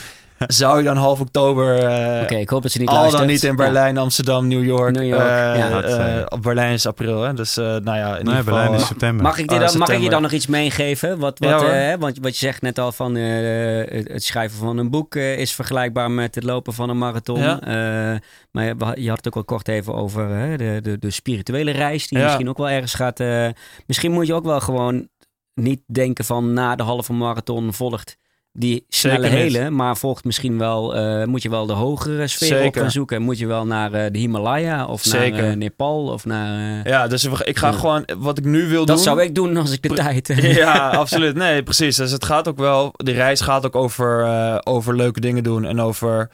zou 0.63 0.79
ik 0.79 0.85
dan 0.85 0.97
half 0.97 1.21
oktober 1.21 1.79
eh, 1.79 2.23
Oké, 2.23 2.35
ik 2.35 2.49
hoop 2.49 2.63
dat 2.63 2.71
ze 2.73 2.79
niet 2.79 2.89
al 2.89 2.95
luistert. 2.95 3.23
dan 3.23 3.31
niet 3.33 3.43
in 3.43 3.51
Ja. 3.51 3.57
Berlijn, 3.57 3.99
Amsterdam, 3.99 4.49
New 4.49 4.65
York. 4.65 4.95
New 4.95 5.05
York, 5.09 5.21
eh, 5.29 5.57
ja. 5.57 5.69
Dat, 5.81 5.85
eh, 5.85 6.23
op 6.29 6.43
Berlijn 6.43 6.73
is 6.73 6.87
april, 6.87 7.21
hè? 7.23 7.35
Dus 7.35 7.57
eh, 7.57 7.65
nou 7.65 7.85
ja, 7.99 8.07
in 8.17 8.25
Nee, 8.25 8.35
ieder 8.35 8.45
Berlijn 8.45 8.65
geval. 8.67 8.81
is 8.81 8.87
september. 8.87 9.23
Mag 9.23 9.39
ik, 9.39 9.51
je 9.51 9.57
Oh, 9.57 9.67
dan, 9.67 9.79
mag 9.79 9.89
ik 9.89 10.01
je 10.01 10.11
dan 10.11 10.23
nog 10.23 10.33
iets 10.33 10.47
meegeven? 10.47 11.19
Wat, 11.19 11.39
wat, 11.39 11.49
Ja, 11.61 11.99
want 11.99 12.19
wat 12.21 12.33
je 12.39 12.47
zegt 12.47 12.63
net 12.63 12.79
al 12.79 12.93
van 12.93 13.17
eh, 13.17 13.95
het 13.97 14.09
het 14.13 14.25
schrijven 14.25 14.59
van 14.59 14.79
een 14.79 14.91
boek 14.91 15.15
is 15.15 15.53
vergelijkbaar 15.55 16.11
met 16.11 16.35
het 16.35 16.45
lopen 16.45 16.73
van 16.73 16.91
een 16.91 16.99
marathon. 16.99 17.39
Ja. 17.41 17.61
Eh, 17.61 18.19
maar 18.51 18.65
je, 18.65 18.75
je 18.95 19.09
had 19.09 19.17
het 19.17 19.27
ook 19.27 19.37
al 19.37 19.45
kort 19.45 19.69
even 19.69 19.95
over 19.95 20.29
hè, 20.29 20.57
de, 20.57 20.79
de, 20.83 20.99
de 20.99 21.11
spirituele 21.11 21.71
reis, 21.71 22.09
die 22.09 22.19
Ja. 22.19 22.25
misschien 22.25 22.49
ook 22.49 22.59
wel 22.59 22.69
ergens 22.71 22.95
gaat. 22.95 23.21
eh, 23.21 23.47
misschien 23.87 24.13
moet 24.13 24.27
je 24.27 24.35
ook 24.35 24.45
wel 24.45 24.61
gewoon 24.61 25.09
niet 25.55 25.81
denken 25.87 26.25
van 26.25 26.53
na 26.53 26.75
de 26.77 26.83
halve 26.83 27.13
marathon 27.13 27.73
volgt 27.73 28.17
die 28.55 28.85
snelle 28.89 29.27
hele, 29.27 29.71
maar 29.71 29.97
volgt 29.97 30.25
misschien 30.25 30.59
wel, 30.59 30.97
eh, 30.97 31.25
moet 31.25 31.43
je 31.43 31.51
wel 31.51 31.67
de 31.67 31.73
hogere 31.73 32.27
sfeer 32.27 32.65
op 32.65 32.75
gaan 32.75 32.91
zoeken. 32.91 33.23
Moet 33.23 33.39
je 33.39 33.47
wel 33.47 33.67
naar 33.67 33.93
eh, 33.93 34.11
de 34.13 34.19
Himalaya 34.19 34.87
of 34.87 35.03
Zeker. 35.03 35.43
naar 35.43 35.51
eh, 35.51 35.57
Nepal 35.57 36.07
of 36.07 36.25
naar... 36.25 36.89
Ja, 36.89 37.07
dus 37.07 37.25
ik 37.25 37.59
ga 37.59 37.73
gewoon, 37.73 38.09
wat 38.19 38.39
ik 38.39 38.45
nu 38.45 38.69
wil 38.69 38.85
dat 38.85 38.97
doen... 38.97 39.05
zou 39.05 39.23
ik 39.23 39.35
doen 39.35 39.57
als 39.57 39.73
ik 39.73 39.83
de 39.83 39.89
tijd... 39.89 40.27
Ja, 40.63 40.89
absoluut. 40.89 41.35
Nee, 41.35 41.63
precies. 41.63 41.97
Dus 41.97 42.11
het 42.11 42.25
gaat 42.25 42.49
ook 42.49 42.59
wel, 42.59 42.91
de 42.93 43.13
reis 43.13 43.41
gaat 43.41 43.67
ook 43.67 43.77
over, 43.77 44.61
over 44.65 44.97
leuke 44.97 45.21
dingen 45.21 45.43
doen 45.43 45.65
en 45.65 45.81
over, 45.81 46.31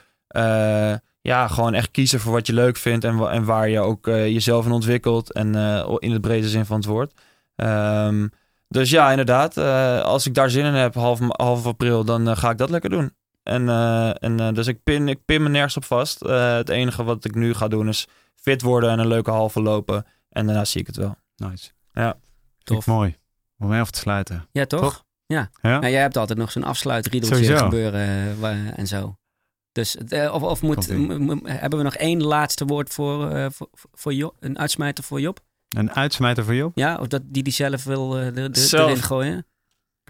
ja, 1.20 1.48
gewoon 1.48 1.74
echt 1.74 1.90
kiezen 1.90 2.20
voor 2.20 2.32
wat 2.32 2.46
je 2.46 2.52
leuk 2.52 2.76
vindt 2.76 3.04
en, 3.04 3.18
en 3.30 3.44
waar 3.44 3.68
je 3.68 3.80
ook 3.80 4.06
jezelf 4.06 4.66
in 4.66 4.72
ontwikkelt 4.72 5.32
en 5.32 5.54
in 5.98 6.12
de 6.12 6.20
brede 6.20 6.48
zin 6.48 6.64
van 6.64 6.76
het 6.76 6.86
woord. 6.86 7.12
Ehm, 7.56 8.26
dus 8.68 8.90
ja, 8.90 9.10
inderdaad, 9.10 9.56
eh, 9.56 10.00
als 10.02 10.26
ik 10.26 10.34
daar 10.34 10.50
zin 10.50 10.64
in 10.64 10.74
heb, 10.74 10.94
half, 10.94 11.18
half 11.28 11.66
april, 11.66 12.04
dan 12.04 12.28
eh, 12.28 12.36
ga 12.36 12.50
ik 12.50 12.58
dat 12.58 12.70
lekker 12.70 12.90
doen. 12.90 13.14
En, 13.42 13.68
eh, 13.68 14.22
en 14.22 14.54
dus 14.54 14.66
ik 14.66 14.82
pin, 14.82 15.08
ik 15.08 15.24
pin 15.24 15.42
me 15.42 15.48
nergens 15.48 15.76
op 15.76 15.84
vast. 15.84 16.22
Eh, 16.22 16.54
het 16.54 16.68
enige 16.68 17.04
wat 17.04 17.24
ik 17.24 17.34
nu 17.34 17.54
ga 17.54 17.68
doen 17.68 17.88
is 17.88 18.06
fit 18.34 18.62
worden 18.62 18.90
en 18.90 18.98
een 18.98 19.06
leuke 19.08 19.30
halve 19.30 19.62
lopen. 19.62 20.06
En 20.28 20.46
daarna 20.46 20.64
zie 20.64 20.80
ik 20.80 20.86
het 20.86 20.96
wel. 20.96 21.16
Nice. 21.36 21.70
Ja. 21.92 22.16
Tof. 22.62 22.86
Mooi. 22.86 23.16
Om 23.58 23.68
mee 23.68 23.80
af 23.80 23.90
te 23.90 23.98
sluiten. 23.98 24.48
Ja, 24.52 24.64
toch? 24.66 24.80
Toch? 24.80 25.04
Ja. 25.26 25.50
Ja? 25.62 25.78
Nou, 25.78 25.92
jij 25.92 26.00
hebt 26.00 26.16
altijd 26.16 26.38
nog 26.38 26.52
zo'n 26.52 26.64
afsluitriedeltje 26.64 27.56
gebeuren 27.56 28.76
en 28.76 28.86
zo. 28.86 29.16
Dus, 29.72 29.96
of, 30.30 30.42
of 30.42 30.62
moet, 30.62 30.74
Komt-ie. 30.74 30.96
m- 31.18 31.22
m- 31.34 31.46
hebben 31.46 31.78
we 31.78 31.84
nog 31.84 31.94
één 31.94 32.22
laatste 32.22 32.64
woord 32.64 32.90
voor, 32.94 33.30
eh, 33.30 33.46
voor, 33.50 33.68
voor 33.92 34.14
Job? 34.14 34.36
Een 34.40 34.58
uitsmijter 34.58 35.04
voor 35.04 35.20
Job? 35.20 35.40
Een 35.68 35.92
uitsmijter 35.92 36.44
voor 36.44 36.54
Job? 36.54 36.78
Ja, 36.78 36.96
of 36.96 37.06
dat 37.06 37.22
die 37.24 37.42
die 37.42 37.52
zelf 37.52 37.84
wil 37.84 38.18
eh, 38.18 38.36
er- 38.36 38.48
Zelf. 38.56 38.90
erin 38.90 39.02
gooien? 39.02 39.46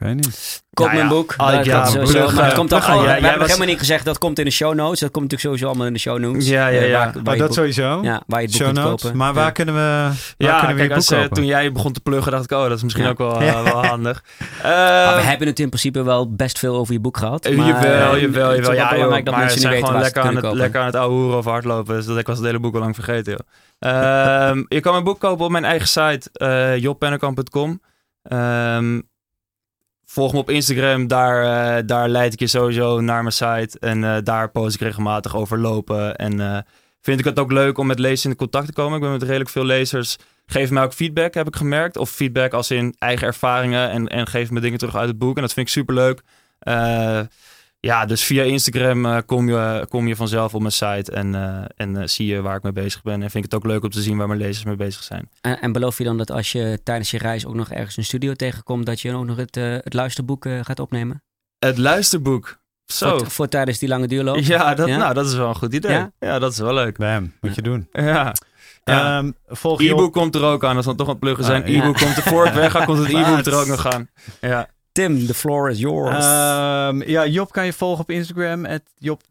Ik 0.01 0.07
weet 0.07 0.15
niet. 0.15 0.63
Komt 0.75 0.89
Nou 0.93 1.01
mijn 1.03 1.15
boek. 1.15 1.35
ah, 1.37 1.53
Dat 1.53 1.65
ja, 1.65 1.77
komt 1.81 1.93
sowieso. 1.93 2.19
maar 2.35 2.55
dan 2.69 2.83
gewoon. 2.83 2.97
Ja, 2.97 3.03
we 3.03 3.07
jij 3.09 3.21
hebben 3.21 3.39
was- 3.39 3.47
helemaal 3.47 3.67
niet 3.69 3.79
gezegd 3.79 4.05
dat 4.05 4.19
komt 4.19 4.39
in 4.39 4.45
de 4.45 4.51
show 4.51 4.75
notes. 4.75 5.01
Dat 5.01 5.11
komt 5.11 5.31
natuurlijk 5.31 5.41
sowieso 5.41 5.67
allemaal 5.67 5.87
in 5.87 5.93
de 5.93 5.99
show 5.99 6.19
notes. 6.19 6.49
Ja, 6.49 6.67
ja, 6.67 6.81
Eh, 6.81 6.89
ja. 6.89 6.99
waar- 6.99 7.13
waar 7.13 7.23
Oh, 7.27 7.33
je 7.35 7.39
dat 7.39 7.55
sowieso. 7.55 7.99
Ja, 8.03 8.23
waar 8.27 8.43
je 8.43 8.49
het 8.49 8.75
boek 8.75 8.85
kopen. 8.85 9.17
Maar 9.17 9.35
waar 9.35 9.53
kunnen 9.53 9.75
we, 9.75 9.81
waar 9.81 10.13
Ja, 10.37 10.59
kunnen 10.59 10.69
we 10.77 10.81
kijk, 10.81 10.89
je 10.89 10.95
als, 10.95 11.07
boek 11.09 11.15
eh, 11.17 11.23
kopen? 11.23 11.37
toen 11.37 11.47
jij 11.47 11.73
begon 11.73 11.93
te 11.93 12.01
pluggen, 12.01 12.33
dacht 12.33 12.45
ik, 12.45 12.51
oh, 12.53 12.63
dat 12.63 12.77
is 12.77 12.83
misschien 12.83 13.07
ook 13.07 13.19
wel, 13.19 13.43
Ja. 13.43 13.63
wel 13.73 13.87
handig. 13.87 14.23
Maar 14.63 15.15
we 15.15 15.21
Eh, 15.21 15.27
hebben 15.29 15.47
het 15.47 15.59
in 15.61 15.69
principe 15.69 16.03
wel 16.03 16.35
best 16.35 16.59
veel 16.59 16.77
over 16.77 16.93
je 16.93 17.01
boek 17.01 17.17
gehad. 17.17 17.45
eh, 17.45 17.57
Maar, 17.57 17.67
jawel, 17.67 18.15
eh, 18.15 18.21
jawel, 18.21 18.21
het 18.21 18.21
is 18.21 18.31
jawel. 18.33 18.61
wel 18.61 18.73
Ja, 18.73 18.81
joh, 18.83 18.91
belangrijk 18.91 19.25
dat 19.25 19.35
maar 19.35 19.43
mensen 19.45 19.61
niet 19.61 19.69
zijn 19.69 19.75
weten 19.81 19.93
waar 19.93 20.03
lekker 20.03 20.23
aan, 20.23 20.35
het, 20.35 20.41
kopen. 20.45 20.59
lekker 20.59 20.81
aan 20.81 20.87
het 20.87 20.97
ouwe 20.97 21.15
hoeren 21.15 21.37
over 21.37 21.51
hardlopen. 21.51 21.95
Dus 21.97 22.07
dat 22.07 22.19
ik 22.19 22.27
was 22.27 22.37
het 22.37 22.47
hele 22.47 22.59
boek 22.59 22.75
al 22.75 22.81
lang 22.81 22.95
vergeten, 22.95 23.33
joh. 23.33 23.93
Ehm, 23.93 24.63
je 24.77 24.81
kan 24.81 24.93
mijn 24.93 25.05
boek 25.05 25.21
kopen 25.21 25.45
op 25.45 25.51
mijn 25.51 25.65
eigen 25.65 25.89
site, 25.89 26.31
eh 26.33 26.77
jobpennekamp.com. 26.77 27.81
Ehm, 28.23 29.01
volg 30.11 30.33
me 30.33 30.39
op 30.39 30.51
Instagram, 30.51 31.07
daar, 31.07 31.43
eh, 31.77 31.83
daar 31.87 32.09
leid 32.09 32.33
ik 32.33 32.39
je 32.39 32.47
sowieso 32.47 33.01
naar 33.01 33.23
mijn 33.23 33.33
site. 33.33 33.79
En 33.79 34.05
eh, 34.05 34.17
daar 34.23 34.51
post 34.51 34.75
ik 34.75 34.81
regelmatig 34.81 35.37
over 35.37 35.59
lopen. 35.59 36.17
En 36.17 36.41
eh, 36.41 36.59
vind 37.01 37.19
ik 37.19 37.25
het 37.25 37.39
ook 37.39 37.53
leuk 37.53 37.79
om 37.79 37.87
met 37.87 37.99
lezers 37.99 38.25
in 38.25 38.37
contact 38.37 38.67
te 38.67 38.73
komen. 38.73 38.95
Ik 38.97 39.03
ben 39.03 39.11
met 39.11 39.23
redelijk 39.23 39.51
veel 39.51 39.65
lezers. 39.65 40.17
Geef 40.47 40.71
mij 40.71 40.83
ook 40.83 40.93
feedback, 40.93 41.35
heb 41.35 41.47
ik 41.47 41.57
gemerkt. 41.57 41.97
Of 41.97 42.11
feedback 42.11 42.53
als 42.53 42.71
in 42.71 42.95
eigen 42.99 43.27
ervaringen. 43.27 43.91
En, 43.91 44.09
en 44.09 44.27
geef 44.27 44.51
me 44.51 44.61
dingen 44.61 44.79
terug 44.79 44.97
uit 44.97 45.09
het 45.09 45.19
boek. 45.19 45.37
En 45.37 45.43
dat 45.43 45.53
vind 45.53 45.67
ik 45.67 45.73
super 45.73 45.95
leuk. 45.95 46.23
Ja, 47.81 48.07
dus 48.07 48.25
via 48.25 48.43
Instagram 48.43 49.07
eh, 49.07 49.19
kom, 49.27 49.49
je, 49.49 49.87
kom 49.89 50.09
je 50.09 50.17
vanzelf 50.17 50.55
op 50.55 50.61
mijn 50.61 50.73
site. 50.73 51.13
En, 51.13 51.35
eh, 51.35 51.65
en 51.77 51.97
eh, 51.97 52.07
zie 52.07 52.27
je 52.27 52.41
waar 52.41 52.57
ik 52.57 52.63
mee 52.63 52.73
bezig 52.73 53.03
ben. 53.03 53.23
En 53.23 53.31
vind 53.31 53.45
ik 53.45 53.53
het 53.53 53.55
ook 53.55 53.67
leuk 53.67 53.83
om 53.83 53.91
te 53.91 54.03
zien 54.03 54.17
waar 54.17 54.27
mijn 54.27 54.41
lezers 54.41 54.65
mee 54.65 54.77
bezig 54.77 55.03
zijn. 55.03 55.31
En, 55.41 55.61
en 55.61 55.73
beloof 55.73 55.99
je 55.99 56.05
dan 56.05 56.19
dat 56.19 56.31
als 56.31 56.53
je 56.53 56.81
tijdens 56.83 57.11
je 57.11 57.19
reis 57.19 57.47
ook 57.47 57.55
nog 57.55 57.71
ergens 57.71 57.97
een 57.97 58.05
studio 58.05 58.35
tegenkomt, 58.35 58.87
dat 58.87 59.01
je 59.01 59.15
ook 59.15 59.25
nog 59.25 59.37
het, 59.37 59.55
het 59.55 59.95
luisterboek 59.95 60.49
gaat 60.63 60.81
opnemen? 60.81 61.23
Het 61.59 61.79
luisterboek. 61.79 62.59
Zo. 62.85 63.19
Voor, 63.19 63.31
voor 63.31 63.49
tijdens 63.49 63.79
die 63.79 63.89
lange 63.89 64.09
duurloop? 64.09 64.39
Ja, 64.39 64.75
dat, 64.75 64.89
Ja? 64.89 64.97
Nou, 64.97 65.15
dat 65.15 65.27
is 65.27 65.35
wel 65.35 65.49
een 65.49 65.55
goed 65.55 65.75
idee. 65.75 65.93
Ja? 65.93 66.13
Ja, 66.19 66.39
dat 66.39 66.53
is 66.53 66.59
wel 66.59 66.75
leuk. 66.75 66.99
Bam, 66.99 67.33
moet 67.41 67.55
je 67.55 67.63
doen. 67.63 67.89
Ja. 67.93 68.35
Ja. 68.85 69.19
Ehm, 69.19 69.31
volg 69.47 69.83
je 69.83 69.89
E-book 69.89 70.07
op... 70.07 70.13
komt 70.13 70.35
er 70.35 70.43
ook 70.43 70.65
aan, 70.65 70.77
als 70.77 70.87
we 70.87 70.95
dan 70.95 70.97
toch 70.97 71.07
aan 71.07 71.13
het 71.13 71.23
pluggen 71.23 71.45
zijn. 71.45 71.63
Ah, 71.63 71.69
ja. 71.69 71.83
E-book 71.83 71.97
komt 71.97 72.17
er 72.17 72.23
voor 72.23 72.47
ik 72.47 72.53
wegga, 72.53 72.85
komt 72.85 72.99
het 72.99 73.09
e-book 73.17 73.47
er 73.47 73.55
ook 73.55 73.67
nog 73.67 73.87
aan. 73.87 74.09
Ja. 74.41 74.69
Tim, 74.99 75.27
the 75.27 75.35
floor 75.35 75.71
is 75.71 75.79
yours. 75.79 76.25
Ehm, 76.25 77.03
ja, 77.11 77.27
Job 77.27 77.53
kan 77.53 77.65
je 77.65 77.73
volgen 77.73 78.01
op 78.01 78.11
Instagram, 78.11 78.65
at 78.65 78.83
Job. 78.95 79.23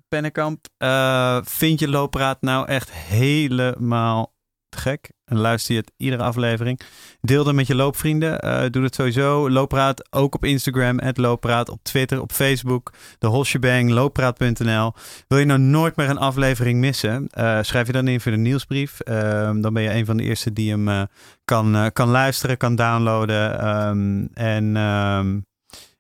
Eh, 0.77 1.37
vind 1.43 1.79
je 1.79 1.87
Loopraad 1.87 2.41
nou 2.41 2.67
echt 2.67 2.91
helemaal 2.91 4.33
gek? 4.69 5.09
En 5.25 5.37
luister 5.37 5.75
je 5.75 5.79
het 5.79 5.91
iedere 5.97 6.23
aflevering. 6.23 6.79
Deel 7.21 7.43
dat 7.43 7.53
met 7.53 7.67
je 7.67 7.75
loopvrienden. 7.75 8.39
Eh, 8.39 8.69
doe 8.69 8.81
dat 8.81 8.95
sowieso. 8.95 9.49
Loopraad 9.49 10.13
ook 10.13 10.35
op 10.35 10.45
Instagram, 10.45 10.99
at 10.99 11.17
Loopraad. 11.17 11.69
Op 11.69 11.79
Twitter, 11.83 12.21
op 12.21 12.31
Facebook. 12.31 12.93
De 13.19 13.27
whole 13.27 13.43
shebang, 13.43 13.89
looppraad.nl. 13.89 14.93
Wil 15.27 15.39
je 15.39 15.45
nou 15.45 15.59
nooit 15.59 15.95
meer 15.95 16.09
een 16.09 16.17
aflevering 16.17 16.79
missen? 16.79 17.27
eh, 17.27 17.59
schrijf 17.61 17.87
je 17.87 17.93
dan 17.93 18.07
in 18.07 18.21
voor 18.21 18.31
de 18.31 18.37
nieuwsbrief. 18.37 18.99
Ehm, 18.99 19.61
dan 19.61 19.73
ben 19.73 19.83
je 19.83 19.93
een 19.93 20.05
van 20.05 20.17
de 20.17 20.23
eerste 20.23 20.53
die 20.53 20.71
hem 20.71 21.07
kan, 21.45 21.89
kan 21.93 22.09
luisteren, 22.09 22.57
kan 22.57 22.75
downloaden. 22.75 23.59
Ehm, 23.59 24.25
en 24.33 24.75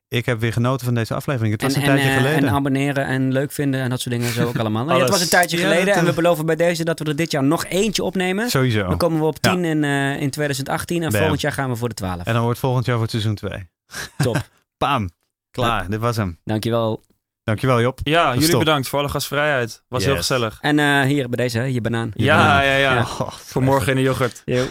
ik 0.07 0.25
heb 0.25 0.39
weer 0.39 0.53
genoten 0.53 0.85
van 0.85 0.95
deze 0.95 1.13
aflevering. 1.13 1.53
Het 1.53 1.61
was 1.61 1.73
en, 1.73 1.79
een 1.79 1.85
tijdje 1.85 2.03
en, 2.05 2.11
eh, 2.11 2.17
geleden. 2.17 2.47
en 2.49 2.55
abonneren 2.55 3.05
en 3.05 3.31
leuk 3.31 3.51
vinden 3.51 3.81
en 3.81 3.89
dat 3.89 4.01
soort 4.01 4.15
dingen 4.15 4.33
zo 4.33 4.47
ook 4.47 4.57
allemaal. 4.57 4.85
Ja, 4.95 4.99
het 4.99 5.09
was 5.09 5.21
een 5.21 5.29
tijdje 5.29 5.57
Ja, 5.57 5.63
geleden 5.63 5.93
en 5.93 6.05
we 6.05 6.13
beloven 6.13 6.45
bij 6.45 6.55
deze 6.55 6.83
dat 6.83 6.99
we 6.99 7.05
er 7.05 7.15
dit 7.15 7.31
jaar 7.31 7.43
nog 7.43 7.65
eentje 7.65 8.03
opnemen. 8.03 8.49
Sowieso. 8.49 8.87
Dan 8.87 8.97
komen 8.97 9.19
we 9.19 9.25
op 9.25 9.37
Ja. 9.41 9.51
10 9.51 9.65
in, 9.65 9.83
eh, 9.83 10.21
in 10.21 10.29
2018 10.29 11.03
en 11.03 11.09
Bam. 11.11 11.19
volgend 11.19 11.41
jaar 11.41 11.51
gaan 11.51 11.69
we 11.69 11.75
voor 11.75 11.89
de 11.89 11.95
12. 11.95 12.25
En 12.25 12.33
dan 12.33 12.43
wordt 12.43 12.59
volgend 12.59 12.85
jaar 12.85 12.95
voor 12.95 13.03
het 13.03 13.11
seizoen 13.11 13.35
2. 13.35 13.69
Top. 14.17 14.47
Pam. 14.77 15.09
Klaar, 15.51 15.89
dit 15.89 15.99
was 15.99 16.15
hem. 16.15 16.39
Dankjewel. 16.43 17.03
Dankjewel 17.43 17.81
Job. 17.81 17.99
Ja, 18.03 18.33
jullie 18.35 18.57
bedankt 18.57 18.87
voor 18.87 18.99
alle 18.99 19.09
gastvrijheid. 19.09 19.83
Was 19.87 20.05
heel 20.05 20.15
gezellig. 20.15 20.57
En 20.61 20.79
eh, 20.79 21.01
hier 21.01 21.29
bij 21.29 21.37
deze, 21.45 21.57
hè, 21.57 21.63
je 21.63 21.81
banaan. 21.81 22.11
Je 22.15 22.23
Ja, 22.23 22.37
banaan. 22.37 22.65
ja, 22.65 22.75
ja. 22.75 22.93
Ja. 22.93 23.05
Voor 23.51 23.63
morgen 23.63 23.89
in 23.89 23.95
de 23.95 24.01
yoghurt. 24.01 24.41
Yo. 24.45 24.65